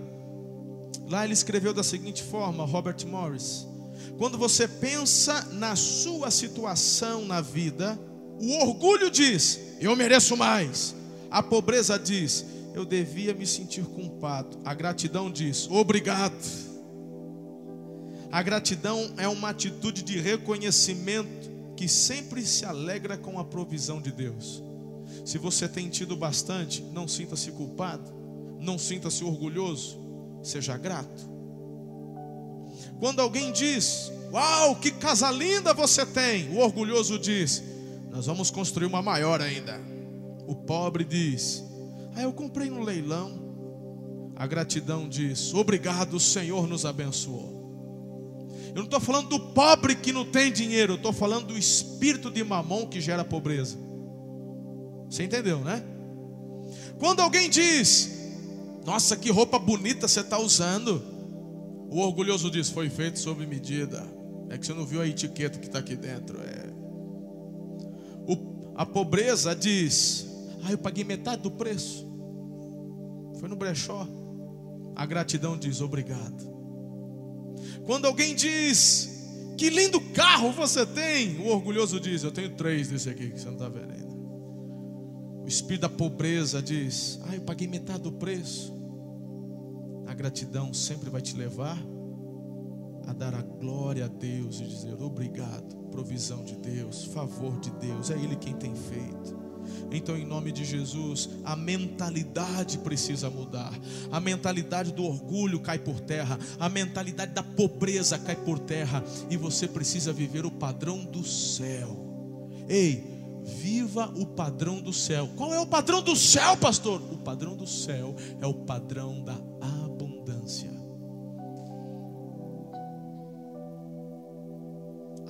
lá 1.08 1.24
ele 1.24 1.32
escreveu 1.32 1.74
da 1.74 1.82
seguinte 1.82 2.22
forma, 2.22 2.64
Robert 2.64 3.04
Morris: 3.04 3.66
quando 4.16 4.38
você 4.38 4.68
pensa 4.68 5.42
na 5.54 5.74
sua 5.74 6.30
situação 6.30 7.24
na 7.24 7.40
vida, 7.40 7.98
o 8.40 8.58
orgulho 8.62 9.10
diz: 9.10 9.60
eu 9.80 9.94
mereço 9.94 10.36
mais. 10.36 10.94
A 11.30 11.42
pobreza 11.42 11.98
diz: 11.98 12.44
eu 12.74 12.84
devia 12.84 13.34
me 13.34 13.46
sentir 13.46 13.84
culpado. 13.84 14.58
A 14.64 14.74
gratidão 14.74 15.30
diz: 15.30 15.68
obrigado. 15.70 16.66
A 18.30 18.42
gratidão 18.42 19.12
é 19.16 19.28
uma 19.28 19.50
atitude 19.50 20.02
de 20.02 20.18
reconhecimento 20.18 21.50
que 21.76 21.88
sempre 21.88 22.44
se 22.44 22.64
alegra 22.64 23.16
com 23.16 23.38
a 23.38 23.44
provisão 23.44 24.00
de 24.00 24.10
Deus. 24.10 24.62
Se 25.24 25.38
você 25.38 25.68
tem 25.68 25.88
tido 25.88 26.16
bastante, 26.16 26.82
não 26.92 27.06
sinta-se 27.06 27.50
culpado, 27.52 28.12
não 28.60 28.78
sinta-se 28.78 29.22
orgulhoso, 29.24 29.98
seja 30.42 30.76
grato. 30.76 31.30
Quando 32.98 33.20
alguém 33.20 33.52
diz: 33.52 34.10
Uau, 34.32 34.76
que 34.76 34.90
casa 34.90 35.30
linda 35.30 35.72
você 35.74 36.04
tem, 36.04 36.50
o 36.50 36.58
orgulhoso 36.58 37.18
diz: 37.18 37.62
Nós 38.16 38.24
vamos 38.24 38.50
construir 38.50 38.86
uma 38.86 39.02
maior 39.02 39.42
ainda. 39.42 39.78
O 40.46 40.54
pobre 40.54 41.04
diz: 41.04 41.62
Ah, 42.14 42.22
eu 42.22 42.32
comprei 42.32 42.70
no 42.70 42.82
leilão. 42.82 44.32
A 44.34 44.46
gratidão 44.46 45.06
diz: 45.06 45.52
Obrigado, 45.52 46.14
o 46.14 46.20
Senhor 46.20 46.66
nos 46.66 46.86
abençoou. 46.86 47.54
Eu 48.68 48.76
não 48.76 48.84
estou 48.84 49.00
falando 49.00 49.28
do 49.28 49.38
pobre 49.38 49.94
que 49.94 50.14
não 50.14 50.24
tem 50.24 50.50
dinheiro, 50.50 50.94
eu 50.94 50.96
estou 50.96 51.12
falando 51.12 51.48
do 51.48 51.58
espírito 51.58 52.30
de 52.30 52.42
mamão 52.42 52.86
que 52.86 53.02
gera 53.02 53.22
pobreza. 53.22 53.76
Você 55.10 55.22
entendeu, 55.22 55.58
né? 55.60 55.84
Quando 56.98 57.20
alguém 57.20 57.50
diz: 57.50 58.32
Nossa, 58.86 59.14
que 59.14 59.30
roupa 59.30 59.58
bonita 59.58 60.08
você 60.08 60.20
está 60.20 60.38
usando. 60.38 61.02
O 61.90 61.98
orgulhoso 61.98 62.50
diz: 62.50 62.70
Foi 62.70 62.88
feito 62.88 63.18
sob 63.18 63.46
medida. 63.46 64.02
É 64.48 64.56
que 64.56 64.64
você 64.64 64.72
não 64.72 64.86
viu 64.86 65.02
a 65.02 65.06
etiqueta 65.06 65.58
que 65.58 65.66
está 65.66 65.80
aqui 65.80 65.94
dentro. 65.94 66.40
É. 66.40 66.65
A 68.76 68.84
pobreza 68.84 69.54
diz: 69.54 70.26
Ah, 70.64 70.70
eu 70.70 70.78
paguei 70.78 71.04
metade 71.04 71.42
do 71.42 71.50
preço. 71.50 72.06
Foi 73.40 73.48
no 73.48 73.56
brechó. 73.56 74.06
A 74.94 75.06
gratidão 75.06 75.56
diz: 75.56 75.80
Obrigado. 75.80 76.54
Quando 77.84 78.06
alguém 78.06 78.34
diz: 78.34 79.54
Que 79.56 79.70
lindo 79.70 80.00
carro 80.12 80.52
você 80.52 80.84
tem, 80.84 81.38
o 81.40 81.48
orgulhoso 81.48 81.98
diz: 81.98 82.22
Eu 82.22 82.32
tenho 82.32 82.50
três 82.54 82.88
desse 82.88 83.08
aqui 83.08 83.30
que 83.30 83.40
você 83.40 83.46
não 83.46 83.54
está 83.54 83.68
vendo 83.68 83.92
ainda. 83.92 84.16
O 85.44 85.48
espírito 85.48 85.82
da 85.82 85.88
pobreza 85.88 86.62
diz: 86.62 87.18
Ah, 87.28 87.34
eu 87.34 87.42
paguei 87.42 87.66
metade 87.66 88.02
do 88.02 88.12
preço 88.12 88.76
a 90.06 90.14
gratidão 90.14 90.72
sempre 90.72 91.10
vai 91.10 91.20
te 91.20 91.36
levar 91.36 91.76
a 93.06 93.12
dar 93.12 93.34
a 93.34 93.42
glória 93.42 94.04
a 94.04 94.08
Deus 94.08 94.60
e 94.60 94.64
dizer 94.64 95.00
obrigado, 95.00 95.76
provisão 95.90 96.44
de 96.44 96.56
Deus, 96.56 97.04
favor 97.04 97.58
de 97.60 97.70
Deus, 97.70 98.10
é 98.10 98.14
Ele 98.14 98.36
quem 98.36 98.54
tem 98.54 98.74
feito. 98.74 99.46
Então, 99.90 100.16
em 100.16 100.24
nome 100.24 100.52
de 100.52 100.64
Jesus, 100.64 101.28
a 101.44 101.56
mentalidade 101.56 102.78
precisa 102.78 103.28
mudar. 103.30 103.72
A 104.10 104.20
mentalidade 104.20 104.92
do 104.92 105.04
orgulho 105.04 105.60
cai 105.60 105.78
por 105.78 106.00
terra, 106.00 106.38
a 106.58 106.68
mentalidade 106.68 107.32
da 107.32 107.42
pobreza 107.42 108.18
cai 108.18 108.36
por 108.36 108.58
terra, 108.58 109.02
e 109.30 109.36
você 109.36 109.66
precisa 109.66 110.12
viver 110.12 110.44
o 110.46 110.50
padrão 110.50 111.04
do 111.04 111.24
céu. 111.24 111.96
Ei, 112.68 113.16
viva 113.44 114.12
o 114.16 114.26
padrão 114.26 114.80
do 114.80 114.92
céu. 114.92 115.28
Qual 115.36 115.54
é 115.54 115.60
o 115.60 115.66
padrão 115.66 116.02
do 116.02 116.16
céu, 116.16 116.56
pastor? 116.56 117.00
O 117.12 117.18
padrão 117.18 117.56
do 117.56 117.66
céu 117.66 118.14
é 118.40 118.46
o 118.46 118.54
padrão 118.54 119.22
da 119.22 119.36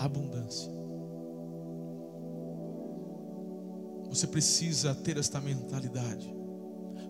Abundância. 0.06 0.70
Você 4.08 4.26
precisa 4.26 4.94
ter 4.94 5.18
esta 5.18 5.40
mentalidade. 5.40 6.34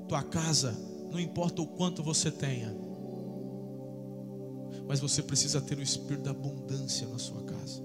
Tua 0.09 0.23
casa, 0.23 0.74
não 1.10 1.20
importa 1.20 1.62
o 1.62 1.66
quanto 1.66 2.02
você 2.02 2.31
tenha, 2.31 2.74
mas 4.89 5.01
você 5.01 5.23
precisa 5.23 5.60
ter 5.60 5.78
o 5.78 5.82
espírito 5.82 6.24
da 6.24 6.31
abundância 6.31 7.06
na 7.09 7.18
sua 7.18 7.43
casa. 7.43 7.82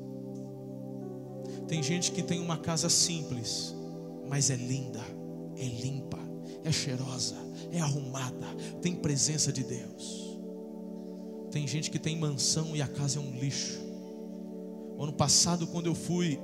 Tem 1.67 1.81
gente 1.81 2.11
que 2.11 2.21
tem 2.21 2.39
uma 2.39 2.57
casa 2.57 2.89
simples, 2.89 3.75
mas 4.27 4.49
é 4.49 4.55
linda, 4.55 5.01
é 5.55 5.65
limpa, 5.65 6.19
é 6.63 6.71
cheirosa, 6.71 7.35
é 7.71 7.79
arrumada, 7.79 8.47
tem 8.81 8.95
presença 8.95 9.51
de 9.51 9.63
Deus. 9.63 10.39
Tem 11.51 11.67
gente 11.67 11.91
que 11.91 11.99
tem 11.99 12.17
mansão 12.17 12.75
e 12.75 12.81
a 12.81 12.87
casa 12.87 13.19
é 13.19 13.21
um 13.21 13.39
lixo. 13.39 13.90
Ano 15.01 15.13
passado, 15.13 15.65
quando 15.67 15.87
eu 15.87 15.95
fui 15.95 16.39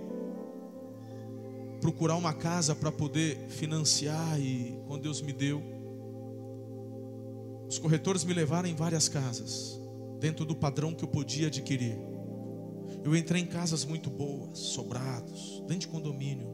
procurar 1.80 2.16
uma 2.16 2.34
casa 2.34 2.74
para 2.74 2.92
poder 2.92 3.38
financiar 3.50 4.40
e 4.40 4.82
quando 4.88 5.04
Deus 5.04 5.22
me 5.22 5.32
deu, 5.32 5.62
os 7.68 7.78
corretores 7.78 8.24
me 8.24 8.34
levaram 8.34 8.68
em 8.68 8.76
várias 8.76 9.08
casas, 9.08 9.80
dentro 10.20 10.46
do 10.46 10.56
padrão 10.56 10.94
que 10.94 11.04
eu 11.04 11.08
podia 11.08 11.48
adquirir. 11.48 11.98
Eu 13.04 13.16
entrei 13.16 13.42
em 13.42 13.46
casas 13.46 13.86
muito 13.86 14.10
boas, 14.10 14.58
sobrados, 14.58 15.60
dentro 15.68 15.80
de 15.80 15.88
condomínio. 15.90 16.48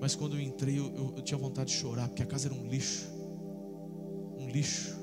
Mas 0.00 0.14
quando 0.14 0.36
eu 0.36 0.40
entrei, 0.40 0.78
eu, 0.78 0.92
eu, 0.94 1.14
eu 1.16 1.22
tinha 1.22 1.38
vontade 1.38 1.70
de 1.70 1.76
chorar, 1.76 2.08
porque 2.08 2.22
a 2.22 2.26
casa 2.26 2.48
era 2.48 2.54
um 2.54 2.68
lixo 2.68 3.14
lixo, 4.54 4.96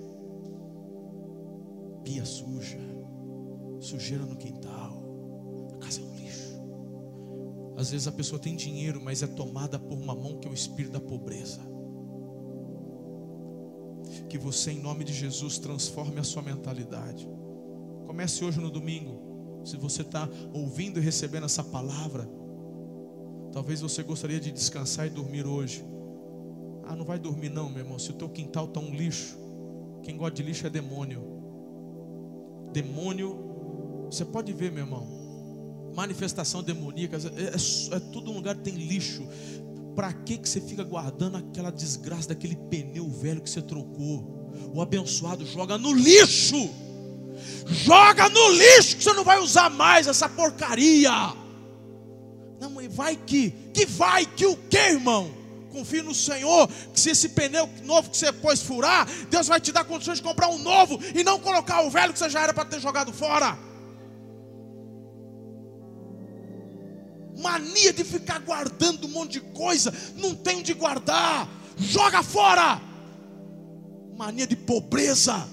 pia 2.06 2.24
suja, 2.24 2.80
sujeira 3.82 4.26
no 4.26 4.38
quintal, 4.38 4.81
Às 7.82 7.90
vezes 7.90 8.08
a 8.08 8.12
pessoa 8.12 8.40
tem 8.40 8.56
dinheiro, 8.56 9.02
mas 9.04 9.24
é 9.24 9.28
tomada 9.28 9.80
por 9.80 9.98
uma 9.98 10.14
mão 10.14 10.38
que 10.38 10.48
é 10.48 10.52
o 10.52 10.54
espírito 10.54 10.92
da 10.92 11.00
pobreza. 11.00 11.60
Que 14.30 14.38
você, 14.38 14.70
em 14.72 14.80
nome 14.80 15.04
de 15.04 15.12
Jesus, 15.12 15.58
transforme 15.58 16.20
a 16.20 16.24
sua 16.24 16.44
mentalidade. 16.44 17.28
Comece 18.06 18.46
hoje 18.46 18.60
no 18.60 18.70
domingo. 18.70 19.64
Se 19.66 19.78
você 19.78 20.04
está 20.04 20.30
ouvindo 20.54 21.00
e 21.00 21.02
recebendo 21.02 21.46
essa 21.46 21.64
palavra, 21.64 22.30
talvez 23.52 23.82
você 23.82 24.04
gostaria 24.04 24.40
de 24.40 24.52
descansar 24.52 25.08
e 25.08 25.10
dormir 25.10 25.48
hoje 25.48 25.84
Ah, 26.84 26.96
não 26.96 27.04
vai 27.04 27.18
dormir 27.18 27.50
não, 27.50 27.68
meu 27.68 27.80
irmão. 27.80 27.98
Se 27.98 28.12
o 28.12 28.14
teu 28.14 28.30
quintal 28.30 28.66
está 28.66 28.80
um 28.80 28.94
lixo, 28.94 29.40
quem 30.04 30.18
gosta 30.18 30.36
de 30.36 30.44
lixo 30.44 30.68
é 30.68 30.70
demônio. 30.70 31.24
Demônio, 32.72 34.06
você 34.06 34.24
pode 34.24 34.54
ver, 34.54 34.72
meu 34.72 34.84
irmão. 34.84 35.21
Manifestação 35.94 36.64
demoníaca, 36.64 37.18
é, 37.18 37.44
é, 37.44 37.96
é 37.96 38.00
tudo 38.12 38.32
um 38.32 38.36
lugar 38.36 38.56
que 38.56 38.62
tem 38.62 38.76
lixo. 38.76 39.28
Para 39.96 40.14
que 40.14 40.38
que 40.38 40.48
você 40.48 40.62
fica 40.62 40.84
guardando 40.84 41.38
aquela 41.38 41.70
desgraça 41.70 42.30
daquele 42.30 42.56
pneu 42.56 43.10
velho 43.10 43.42
que 43.42 43.50
você 43.50 43.62
trocou? 43.62 44.42
O 44.74 44.82
abençoado 44.82 45.46
joga 45.46 45.78
no 45.78 45.94
lixo. 45.94 46.70
Joga 47.68 48.30
no 48.30 48.50
lixo 48.52 48.98
que 48.98 49.04
você 49.04 49.14
não 49.14 49.24
vai 49.24 49.40
usar 49.40 49.70
mais 49.70 50.08
essa 50.08 50.30
porcaria. 50.30 51.12
Não, 52.60 52.70
mãe, 52.70 52.88
vai 52.88 53.16
que, 53.16 53.52
que 53.74 53.86
vai 53.86 54.26
que 54.26 54.46
o 54.46 54.56
que, 54.56 54.78
irmão? 54.78 55.32
Confie 55.72 56.02
no 56.02 56.14
Senhor, 56.14 56.68
que 56.94 57.00
se 57.00 57.12
esse 57.12 57.30
pneu 57.30 57.68
novo 57.84 58.10
que 58.10 58.18
você 58.18 58.32
pôs 58.32 58.62
furar, 58.62 59.08
Deus 59.30 59.48
vai 59.48 59.60
te 59.60 59.72
dar 59.72 59.86
condições 59.86 60.18
de 60.18 60.24
comprar 60.24 60.50
um 60.50 60.58
novo 60.58 61.00
e 61.16 61.24
não 61.24 61.40
colocar 61.40 61.82
o 61.82 61.90
velho 61.90 62.12
que 62.12 62.20
você 62.20 62.30
já 62.30 62.42
era 62.42 62.54
para 62.54 62.66
ter 62.66 62.80
jogado 62.80 63.12
fora. 63.14 63.58
Mania 67.42 67.92
de 67.92 68.04
ficar 68.04 68.40
guardando 68.40 69.06
um 69.06 69.10
monte 69.10 69.34
de 69.34 69.42
coisa, 69.42 69.94
não 70.18 70.36
tem 70.36 70.58
onde 70.58 70.74
guardar, 70.74 71.50
joga 71.78 72.24
fora. 72.24 72.80
Mania 74.16 74.46
de 74.46 74.56
pobreza. 74.56 75.48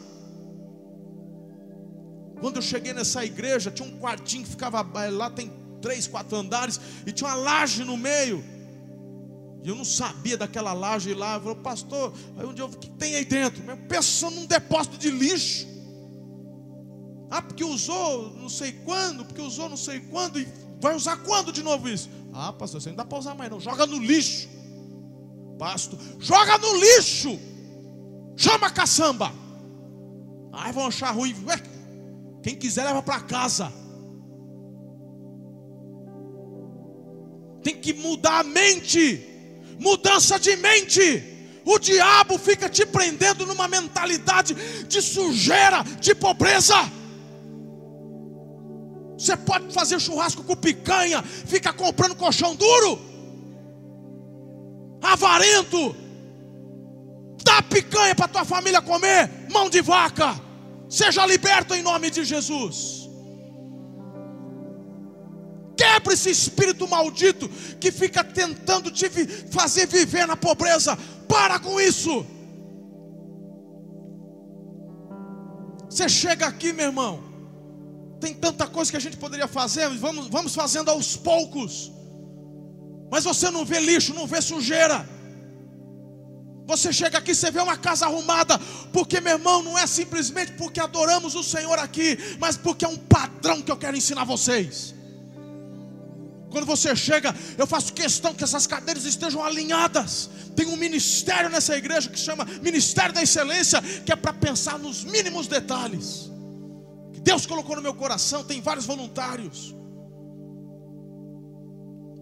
Quando 2.41 2.57
eu 2.57 2.63
cheguei 2.63 2.93
nessa 2.93 3.25
igreja, 3.25 3.71
tinha 3.71 3.89
um 3.89 3.99
quartinho 3.99 4.45
que 4.45 4.51
ficava 4.51 4.87
eh, 5.03 5.11
lá, 5.11 5.31
tem 5.31 5.51
três, 5.81 6.07
quatro 6.07 6.37
andares, 6.37 6.81
e 7.07 7.13
tinha 7.13 7.29
uma 7.29 7.37
laje 7.37 7.85
no 7.85 7.97
meio. 7.97 8.45
E 9.65 9.69
eu 9.69 9.75
não 9.75 9.85
sabia 9.85 10.37
daquela 10.37 10.73
laje 10.73 11.15
lá. 11.15 11.35
Eu 11.35 11.41
falei, 11.41 11.57
pastor, 11.57 12.13
aí 12.37 12.47
dia 12.55 12.63
eu 12.63 12.69
o 12.69 12.77
que 12.77 12.91
tem 12.91 13.17
aí 13.17 13.25
dentro? 13.25 13.63
Eu 13.69 13.77
penso 13.89 14.31
num 14.31 14.47
depósito 14.47 14.97
de 14.97 15.11
lixo. 15.11 15.67
Ah, 17.31 17.43
porque 17.43 17.65
usou 17.65 18.35
não 18.35 18.49
sei 18.49 18.73
quando, 18.73 19.25
porque 19.25 19.41
usou 19.41 19.69
não 19.69 19.77
sei 19.77 20.01
quando, 20.01 20.41
e 20.41 20.49
vai 20.81 20.95
usar 20.95 21.17
quando 21.19 21.53
de 21.53 21.63
novo 21.63 21.89
isso? 21.89 22.09
Ah, 22.33 22.53
pastor, 22.53 22.81
você 22.81 22.91
não 22.91 22.97
dá 22.97 23.05
para 23.05 23.19
usar 23.19 23.35
mais 23.35 23.51
não, 23.51 23.61
joga 23.61 23.87
no 23.87 23.99
lixo. 23.99 24.49
Pastor, 25.59 25.99
joga 26.19 26.57
no 26.59 26.77
lixo. 26.77 27.39
Chama 28.37 28.69
a 28.69 28.71
caçamba. 28.71 29.33
Aí 30.53 30.73
vão 30.73 30.87
achar 30.87 31.11
ruim. 31.11 31.35
Ué, 31.47 31.61
quem 32.43 32.55
quiser 32.55 32.85
leva 32.85 33.03
para 33.03 33.21
casa. 33.21 33.73
Tem 37.63 37.77
que 37.77 37.93
mudar 37.93 38.41
a 38.41 38.45
mente. 38.45 39.25
Mudança 39.81 40.39
de 40.39 40.57
mente. 40.57 41.37
O 41.65 41.79
diabo 41.79 42.39
fica 42.39 42.69
te 42.69 42.87
prendendo 42.87 43.45
numa 43.45 43.69
mentalidade 43.69 44.55
de 44.85 45.03
sujeira, 45.03 45.83
de 46.01 46.15
pobreza. 46.15 46.77
Você 49.19 49.37
pode 49.37 49.75
fazer 49.75 49.99
churrasco 49.99 50.45
com 50.45 50.55
picanha, 50.55 51.21
fica 51.23 51.73
comprando 51.73 52.15
colchão 52.15 52.55
duro, 52.55 53.01
avarento, 55.03 55.97
dá 57.43 57.61
picanha 57.63 58.15
para 58.15 58.29
tua 58.29 58.45
família 58.45 58.81
comer, 58.81 59.29
mão 59.51 59.69
de 59.69 59.83
vaca. 59.83 60.41
Seja 60.89 61.27
liberto 61.27 61.75
em 61.75 61.83
nome 61.83 62.11
de 62.11 62.25
Jesus. 62.25 63.09
Quebra 65.77 66.15
esse 66.15 66.31
espírito 66.31 66.89
maldito 66.89 67.49
que 67.81 67.91
fica 67.91 68.23
tentando 68.23 68.91
te 68.91 69.09
fazer 69.51 69.87
viver 69.87 70.27
na 70.27 70.37
pobreza. 70.37 70.97
Para 71.29 71.59
com 71.59 71.81
isso. 71.81 72.25
Você 75.91 76.09
chega 76.09 76.47
aqui, 76.47 76.73
meu 76.73 76.87
irmão. 76.87 77.28
Tem 78.21 78.35
tanta 78.35 78.67
coisa 78.67 78.91
que 78.91 78.97
a 78.97 79.01
gente 79.01 79.17
poderia 79.17 79.47
fazer, 79.47 79.89
vamos, 79.91 80.29
vamos 80.29 80.55
fazendo 80.55 80.91
aos 80.91 81.17
poucos. 81.17 81.93
Mas 83.11 83.25
você 83.25 83.51
não 83.51 83.65
vê 83.65 83.81
lixo, 83.81 84.15
não 84.15 84.27
vê 84.27 84.41
sujeira. 84.41 85.09
Você 86.67 86.93
chega 86.93 87.17
aqui, 87.17 87.35
você 87.35 87.51
vê 87.51 87.61
uma 87.61 87.79
casa 87.79 88.05
arrumada, 88.05 88.59
porque 88.93 89.21
meu 89.21 89.35
irmão, 89.39 89.63
não 89.63 89.79
é 89.79 89.87
simplesmente 89.87 90.53
porque 90.53 90.79
adoramos 90.79 91.35
o 91.35 91.43
Senhor 91.43 91.79
aqui, 91.79 92.19
mas 92.39 92.59
porque 92.59 92.85
é 92.85 92.89
um 92.89 92.97
padrão 92.99 93.63
que 93.63 93.73
eu 93.73 93.77
quero 93.77 93.97
ensinar 93.97 94.25
vocês. 94.25 94.95
Quando 96.51 96.67
você 96.67 96.95
chega, 96.97 97.35
eu 97.57 97.67
faço 97.67 97.93
questão 97.93 98.35
que 98.35 98.45
essas 98.45 98.67
cadeiras 98.67 99.05
estejam 99.05 99.43
alinhadas. 99.43 100.29
Tem 100.57 100.67
um 100.67 100.77
ministério 100.77 101.49
nessa 101.49 101.77
igreja 101.77 102.11
que 102.11 102.19
chama 102.19 102.45
Ministério 102.63 103.15
da 103.15 103.23
Excelência, 103.23 103.81
que 104.05 104.13
é 104.13 104.17
para 104.17 104.33
pensar 104.33 104.79
nos 104.79 105.05
mínimos 105.05 105.47
detalhes. 105.47 106.31
Deus 107.23 107.47
colocou 107.47 107.77
no 107.77 107.83
meu 107.83 107.95
coração, 107.95 108.45
tem 108.45 108.61
vários 108.61 108.87
voluntários. 108.87 109.75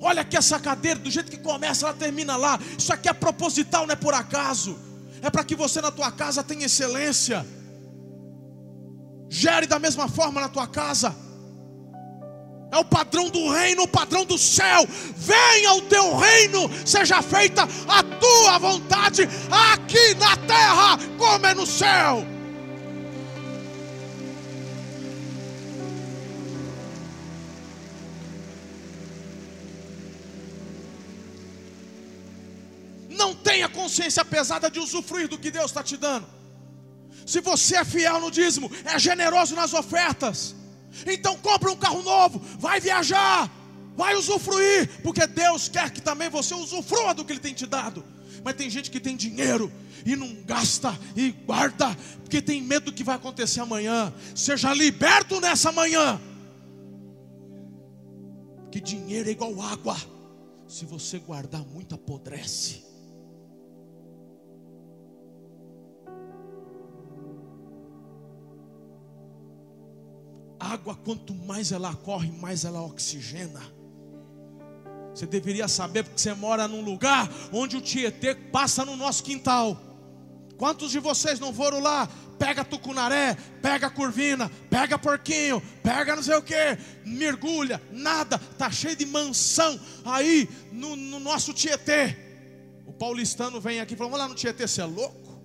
Olha 0.00 0.22
aqui 0.22 0.36
essa 0.36 0.60
cadeira, 0.60 1.00
do 1.00 1.10
jeito 1.10 1.30
que 1.30 1.38
começa, 1.38 1.86
ela 1.86 1.94
termina 1.94 2.36
lá. 2.36 2.58
Isso 2.78 2.92
aqui 2.92 3.08
é 3.08 3.12
proposital, 3.12 3.86
não 3.86 3.92
é 3.92 3.96
por 3.96 4.14
acaso. 4.14 4.78
É 5.22 5.30
para 5.30 5.44
que 5.44 5.54
você 5.54 5.80
na 5.80 5.90
tua 5.90 6.12
casa 6.12 6.42
tenha 6.42 6.66
excelência. 6.66 7.46
Gere 9.28 9.66
da 9.66 9.78
mesma 9.78 10.08
forma 10.08 10.40
na 10.40 10.48
tua 10.48 10.66
casa. 10.66 11.14
É 12.70 12.78
o 12.78 12.84
padrão 12.84 13.30
do 13.30 13.50
reino, 13.50 13.84
o 13.84 13.88
padrão 13.88 14.24
do 14.24 14.36
céu. 14.36 14.86
Venha 15.16 15.74
o 15.74 15.82
teu 15.82 16.16
reino, 16.16 16.70
seja 16.84 17.22
feita 17.22 17.62
a 17.88 18.02
tua 18.02 18.58
vontade 18.58 19.22
aqui 19.50 20.14
na 20.14 20.36
terra, 20.36 20.98
como 21.16 21.46
é 21.46 21.54
no 21.54 21.66
céu. 21.66 22.35
Tenha 33.46 33.68
consciência 33.68 34.24
pesada 34.24 34.68
de 34.68 34.80
usufruir 34.80 35.28
do 35.28 35.38
que 35.38 35.52
Deus 35.52 35.66
está 35.66 35.80
te 35.80 35.96
dando. 35.96 36.26
Se 37.24 37.40
você 37.40 37.76
é 37.76 37.84
fiel 37.84 38.20
no 38.20 38.28
dízimo, 38.28 38.68
é 38.84 38.98
generoso 38.98 39.54
nas 39.54 39.72
ofertas, 39.72 40.56
então 41.06 41.36
compra 41.36 41.70
um 41.70 41.76
carro 41.76 42.02
novo, 42.02 42.40
vai 42.58 42.80
viajar, 42.80 43.48
vai 43.96 44.16
usufruir, 44.16 45.00
porque 45.00 45.24
Deus 45.28 45.68
quer 45.68 45.92
que 45.92 46.02
também 46.02 46.28
você 46.28 46.54
usufrua 46.54 47.14
do 47.14 47.24
que 47.24 47.32
Ele 47.32 47.40
tem 47.40 47.54
te 47.54 47.66
dado. 47.66 48.04
Mas 48.44 48.54
tem 48.54 48.68
gente 48.68 48.90
que 48.90 48.98
tem 48.98 49.16
dinheiro 49.16 49.72
e 50.04 50.16
não 50.16 50.34
gasta 50.42 50.98
e 51.14 51.30
guarda, 51.30 51.96
porque 52.22 52.42
tem 52.42 52.60
medo 52.60 52.86
do 52.86 52.92
que 52.92 53.04
vai 53.04 53.14
acontecer 53.14 53.60
amanhã. 53.60 54.12
Seja 54.34 54.74
liberto 54.74 55.40
nessa 55.40 55.70
manhã. 55.70 56.20
Que 58.72 58.80
dinheiro 58.80 59.28
é 59.28 59.32
igual 59.32 59.60
água. 59.62 59.96
Se 60.66 60.84
você 60.84 61.18
guardar 61.18 61.64
muito, 61.64 61.94
apodrece. 61.94 62.85
Água, 70.66 70.94
quanto 70.94 71.34
mais 71.34 71.72
ela 71.72 71.94
corre, 71.94 72.30
mais 72.30 72.64
ela 72.64 72.82
oxigena. 72.82 73.62
Você 75.14 75.26
deveria 75.26 75.66
saber, 75.66 76.04
porque 76.04 76.20
você 76.20 76.34
mora 76.34 76.68
num 76.68 76.82
lugar 76.82 77.30
onde 77.50 77.76
o 77.76 77.80
Tietê 77.80 78.34
passa 78.34 78.84
no 78.84 78.96
nosso 78.96 79.24
quintal. 79.24 79.80
Quantos 80.58 80.90
de 80.90 80.98
vocês 80.98 81.40
não 81.40 81.54
foram 81.54 81.80
lá? 81.80 82.08
Pega 82.38 82.64
tucunaré, 82.64 83.34
pega 83.62 83.88
curvina, 83.88 84.50
pega 84.68 84.98
porquinho, 84.98 85.62
pega 85.82 86.14
não 86.14 86.22
sei 86.22 86.34
o 86.34 86.42
que, 86.42 86.54
mergulha, 87.04 87.82
nada, 87.90 88.38
tá 88.38 88.70
cheio 88.70 88.94
de 88.94 89.06
mansão 89.06 89.80
aí 90.04 90.46
no, 90.70 90.94
no 90.96 91.18
nosso 91.18 91.54
Tietê. 91.54 92.14
O 92.86 92.92
paulistano 92.92 93.58
vem 93.58 93.80
aqui 93.80 93.94
e 93.94 93.96
fala: 93.96 94.10
Vamos 94.10 94.24
lá 94.24 94.28
no 94.28 94.34
Tietê, 94.34 94.68
você 94.68 94.82
é 94.82 94.84
louco? 94.84 95.42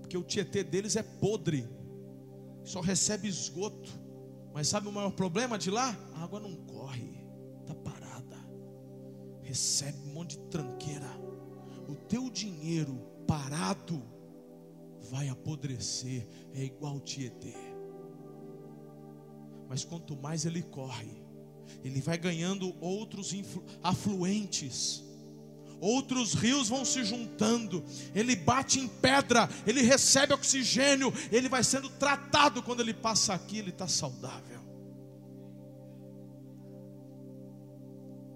Porque 0.00 0.16
o 0.16 0.22
Tietê 0.22 0.62
deles 0.62 0.94
é 0.94 1.02
podre, 1.02 1.68
só 2.64 2.80
recebe 2.80 3.26
esgoto. 3.26 3.99
Mas 4.52 4.68
sabe 4.68 4.88
o 4.88 4.92
maior 4.92 5.12
problema 5.12 5.58
de 5.58 5.70
lá? 5.70 5.96
A 6.14 6.24
água 6.24 6.40
não 6.40 6.54
corre, 6.54 7.24
está 7.60 7.74
parada, 7.74 8.36
recebe 9.42 9.98
um 10.08 10.12
monte 10.12 10.36
de 10.36 10.44
tranqueira. 10.48 11.08
O 11.88 11.94
teu 11.94 12.28
dinheiro 12.30 12.98
parado 13.26 14.02
vai 15.10 15.28
apodrecer, 15.28 16.26
é 16.54 16.64
igual 16.64 17.00
Tietê. 17.00 17.54
Mas 19.68 19.84
quanto 19.84 20.16
mais 20.16 20.44
ele 20.44 20.62
corre, 20.62 21.24
ele 21.84 22.00
vai 22.00 22.18
ganhando 22.18 22.74
outros 22.80 23.32
afluentes 23.82 25.04
outros 25.80 26.34
rios 26.34 26.68
vão 26.68 26.84
se 26.84 27.04
juntando, 27.04 27.82
ele 28.14 28.36
bate 28.36 28.78
em 28.78 28.86
pedra, 28.86 29.48
ele 29.66 29.82
recebe 29.82 30.34
oxigênio, 30.34 31.12
ele 31.32 31.48
vai 31.48 31.64
sendo 31.64 31.88
tratado 31.88 32.62
quando 32.62 32.80
ele 32.80 32.94
passa 32.94 33.34
aqui, 33.34 33.58
ele 33.58 33.70
está 33.70 33.88
saudável. 33.88 34.60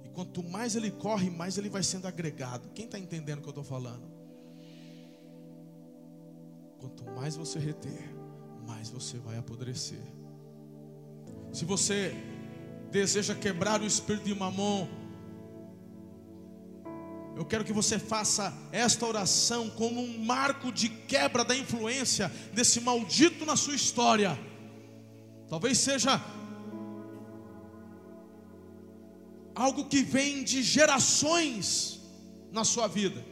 E 0.05 0.09
quanto 0.11 0.43
mais 0.43 0.75
ele 0.75 0.91
corre, 0.91 1.31
mais 1.31 1.59
ele 1.59 1.69
vai 1.69 1.83
sendo 1.83 2.07
agregado. 2.07 2.71
Quem 2.75 2.87
está 2.87 2.99
entendendo 2.99 3.39
o 3.39 3.43
que 3.43 3.49
eu 3.49 3.51
estou 3.51 3.65
falando? 3.65 4.15
quanto 6.85 7.05
mais 7.13 7.35
você 7.35 7.59
reter, 7.59 8.15
mais 8.67 8.91
você 8.91 9.17
vai 9.17 9.39
apodrecer. 9.39 10.03
Se 11.51 11.65
você 11.65 12.13
deseja 12.91 13.35
quebrar 13.35 13.81
o 13.81 13.87
espírito 13.87 14.27
de 14.27 14.35
mamon, 14.35 14.87
eu 17.37 17.45
quero 17.45 17.65
que 17.65 17.73
você 17.73 17.99
faça 17.99 18.53
esta 18.71 19.05
oração 19.07 19.69
como 19.71 20.01
um 20.01 20.25
marco 20.25 20.71
de 20.71 20.89
quebra 20.89 21.45
da 21.45 21.57
influência 21.57 22.31
desse 22.53 22.81
maldito 22.81 23.45
na 23.45 23.57
sua 23.57 23.75
história. 23.75 24.39
Talvez 25.49 25.79
seja 25.79 26.21
algo 29.55 29.87
que 29.87 30.03
vem 30.03 30.45
de 30.45 30.63
gerações 30.63 32.01
na 32.53 32.65
sua 32.65 32.87
vida. 32.87 33.25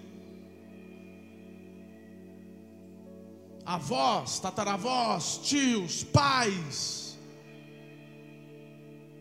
Avós, 3.64 4.40
tataravós, 4.40 5.38
tios, 5.44 6.02
pais, 6.02 7.01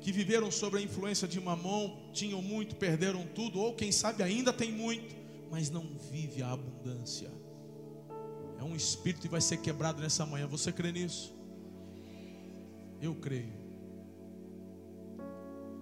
que 0.02 0.12
viveram 0.12 0.52
sob 0.52 0.78
a 0.78 0.82
influência 0.82 1.28
de 1.28 1.40
mamão, 1.40 2.10
tinham 2.12 2.42
muito, 2.42 2.76
perderam 2.76 3.26
tudo, 3.36 3.60
ou 3.60 3.76
quem 3.76 3.92
sabe 3.92 4.24
ainda 4.24 4.52
tem 4.52 4.72
muito, 4.72 5.16
mas 5.50 5.70
não 5.70 5.88
vive 6.12 6.42
a 6.42 6.52
abundância. 6.52 7.32
É 8.60 8.64
um 8.64 8.76
espírito 8.76 9.22
que 9.22 9.30
vai 9.30 9.42
ser 9.42 9.58
quebrado 9.58 10.02
nessa 10.02 10.26
manhã. 10.26 10.48
Você 10.48 10.72
crê 10.72 10.92
nisso? 10.92 11.34
Eu 13.00 13.16
creio. 13.16 13.62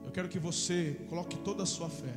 Eu 0.05 0.11
quero 0.11 0.27
que 0.29 0.39
você 0.39 0.99
coloque 1.09 1.37
toda 1.37 1.63
a 1.63 1.65
sua 1.65 1.89
fé. 1.89 2.15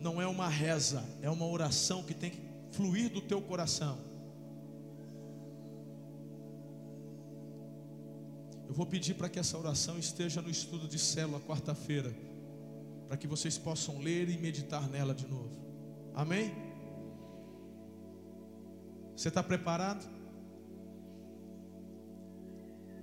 Não 0.00 0.20
é 0.20 0.26
uma 0.26 0.48
reza, 0.48 1.04
é 1.20 1.30
uma 1.30 1.46
oração 1.46 2.02
que 2.02 2.14
tem 2.14 2.30
que 2.30 2.40
fluir 2.72 3.10
do 3.10 3.20
teu 3.20 3.40
coração. 3.40 3.98
Eu 8.72 8.76
vou 8.76 8.86
pedir 8.86 9.12
para 9.12 9.28
que 9.28 9.38
essa 9.38 9.58
oração 9.58 9.98
esteja 9.98 10.40
no 10.40 10.48
estudo 10.48 10.88
de 10.88 10.98
célula 10.98 11.38
quarta-feira, 11.40 12.10
para 13.06 13.18
que 13.18 13.26
vocês 13.26 13.58
possam 13.58 13.98
ler 13.98 14.30
e 14.30 14.38
meditar 14.38 14.88
nela 14.88 15.14
de 15.14 15.26
novo. 15.26 15.50
Amém? 16.14 16.50
Você 19.14 19.28
está 19.28 19.42
preparado? 19.42 20.08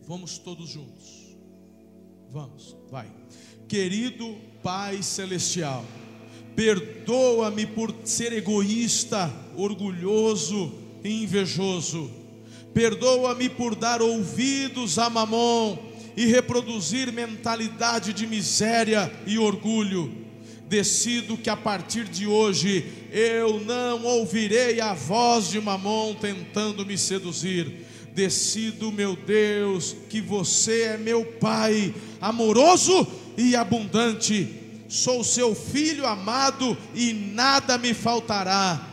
Vamos 0.07 0.39
todos 0.39 0.69
juntos. 0.69 1.37
Vamos, 2.31 2.75
vai. 2.89 3.07
Querido 3.67 4.37
Pai 4.63 5.03
Celestial, 5.03 5.85
perdoa-me 6.55 7.67
por 7.67 7.93
ser 8.05 8.33
egoísta, 8.33 9.31
orgulhoso 9.55 10.73
e 11.03 11.25
invejoso. 11.25 12.18
Perdoa-me 12.73 13.49
por 13.49 13.75
dar 13.75 14.01
ouvidos 14.01 14.97
a 14.97 15.09
mamon 15.09 15.77
e 16.15 16.25
reproduzir 16.25 17.11
mentalidade 17.11 18.13
de 18.13 18.27
miséria 18.27 19.11
e 19.25 19.37
orgulho. 19.37 20.11
Decido 20.67 21.37
que 21.37 21.49
a 21.49 21.57
partir 21.57 22.05
de 22.05 22.27
hoje 22.27 22.85
eu 23.11 23.59
não 23.61 24.05
ouvirei 24.05 24.79
a 24.79 24.93
voz 24.93 25.49
de 25.49 25.59
mamon 25.59 26.13
tentando 26.15 26.85
me 26.85 26.97
seduzir 26.97 27.87
Decido, 28.19 28.91
meu 28.91 29.15
Deus, 29.15 29.95
que 30.09 30.19
você 30.19 30.81
é 30.81 30.97
meu 30.97 31.23
Pai, 31.23 31.93
amoroso 32.19 33.07
e 33.37 33.55
abundante. 33.55 34.55
Sou 34.89 35.23
seu 35.23 35.55
filho 35.55 36.05
amado 36.05 36.77
e 36.93 37.13
nada 37.13 37.77
me 37.77 37.93
faltará. 37.93 38.88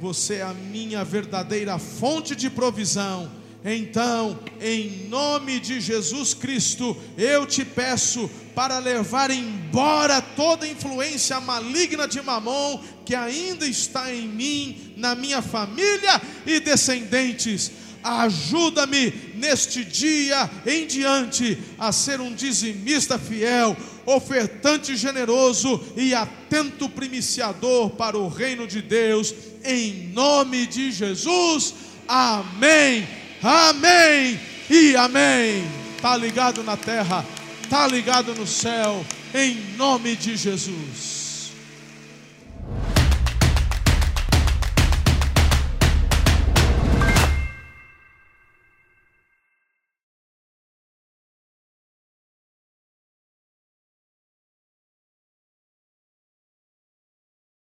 Você 0.00 0.34
é 0.36 0.42
a 0.42 0.54
minha 0.54 1.04
verdadeira 1.04 1.78
fonte 1.78 2.34
de 2.34 2.50
provisão. 2.50 3.30
Então, 3.64 4.38
em 4.60 5.08
nome 5.08 5.58
de 5.58 5.80
Jesus 5.80 6.34
Cristo, 6.34 6.96
eu 7.16 7.46
te 7.46 7.64
peço 7.64 8.28
para 8.54 8.78
levar 8.78 9.30
embora 9.30 10.20
toda 10.20 10.68
influência 10.68 11.40
maligna 11.40 12.06
de 12.06 12.20
Mamon 12.20 12.78
que 13.06 13.14
ainda 13.14 13.66
está 13.66 14.12
em 14.12 14.28
mim, 14.28 14.92
na 14.96 15.14
minha 15.14 15.40
família 15.40 16.20
e 16.46 16.60
descendentes 16.60 17.72
Ajuda-me 18.04 19.32
neste 19.34 19.82
dia 19.82 20.50
em 20.66 20.86
diante 20.86 21.58
a 21.78 21.90
ser 21.90 22.20
um 22.20 22.34
dizimista 22.34 23.18
fiel, 23.18 23.74
ofertante 24.06 24.96
generoso 24.96 25.80
e 25.96 26.14
atento 26.14 26.88
primiciador 26.88 27.90
para 27.90 28.18
o 28.18 28.28
reino 28.28 28.66
de 28.66 28.82
Deus, 28.82 29.34
em 29.64 30.08
nome 30.12 30.66
de 30.66 30.90
Jesus. 30.90 31.74
Amém, 32.06 33.06
amém 33.42 34.40
e 34.68 34.96
amém. 34.96 35.64
Está 35.96 36.16
ligado 36.16 36.62
na 36.62 36.76
terra, 36.76 37.24
está 37.62 37.86
ligado 37.86 38.34
no 38.34 38.46
céu, 38.46 39.04
em 39.34 39.54
nome 39.76 40.16
de 40.16 40.36
Jesus. 40.36 41.13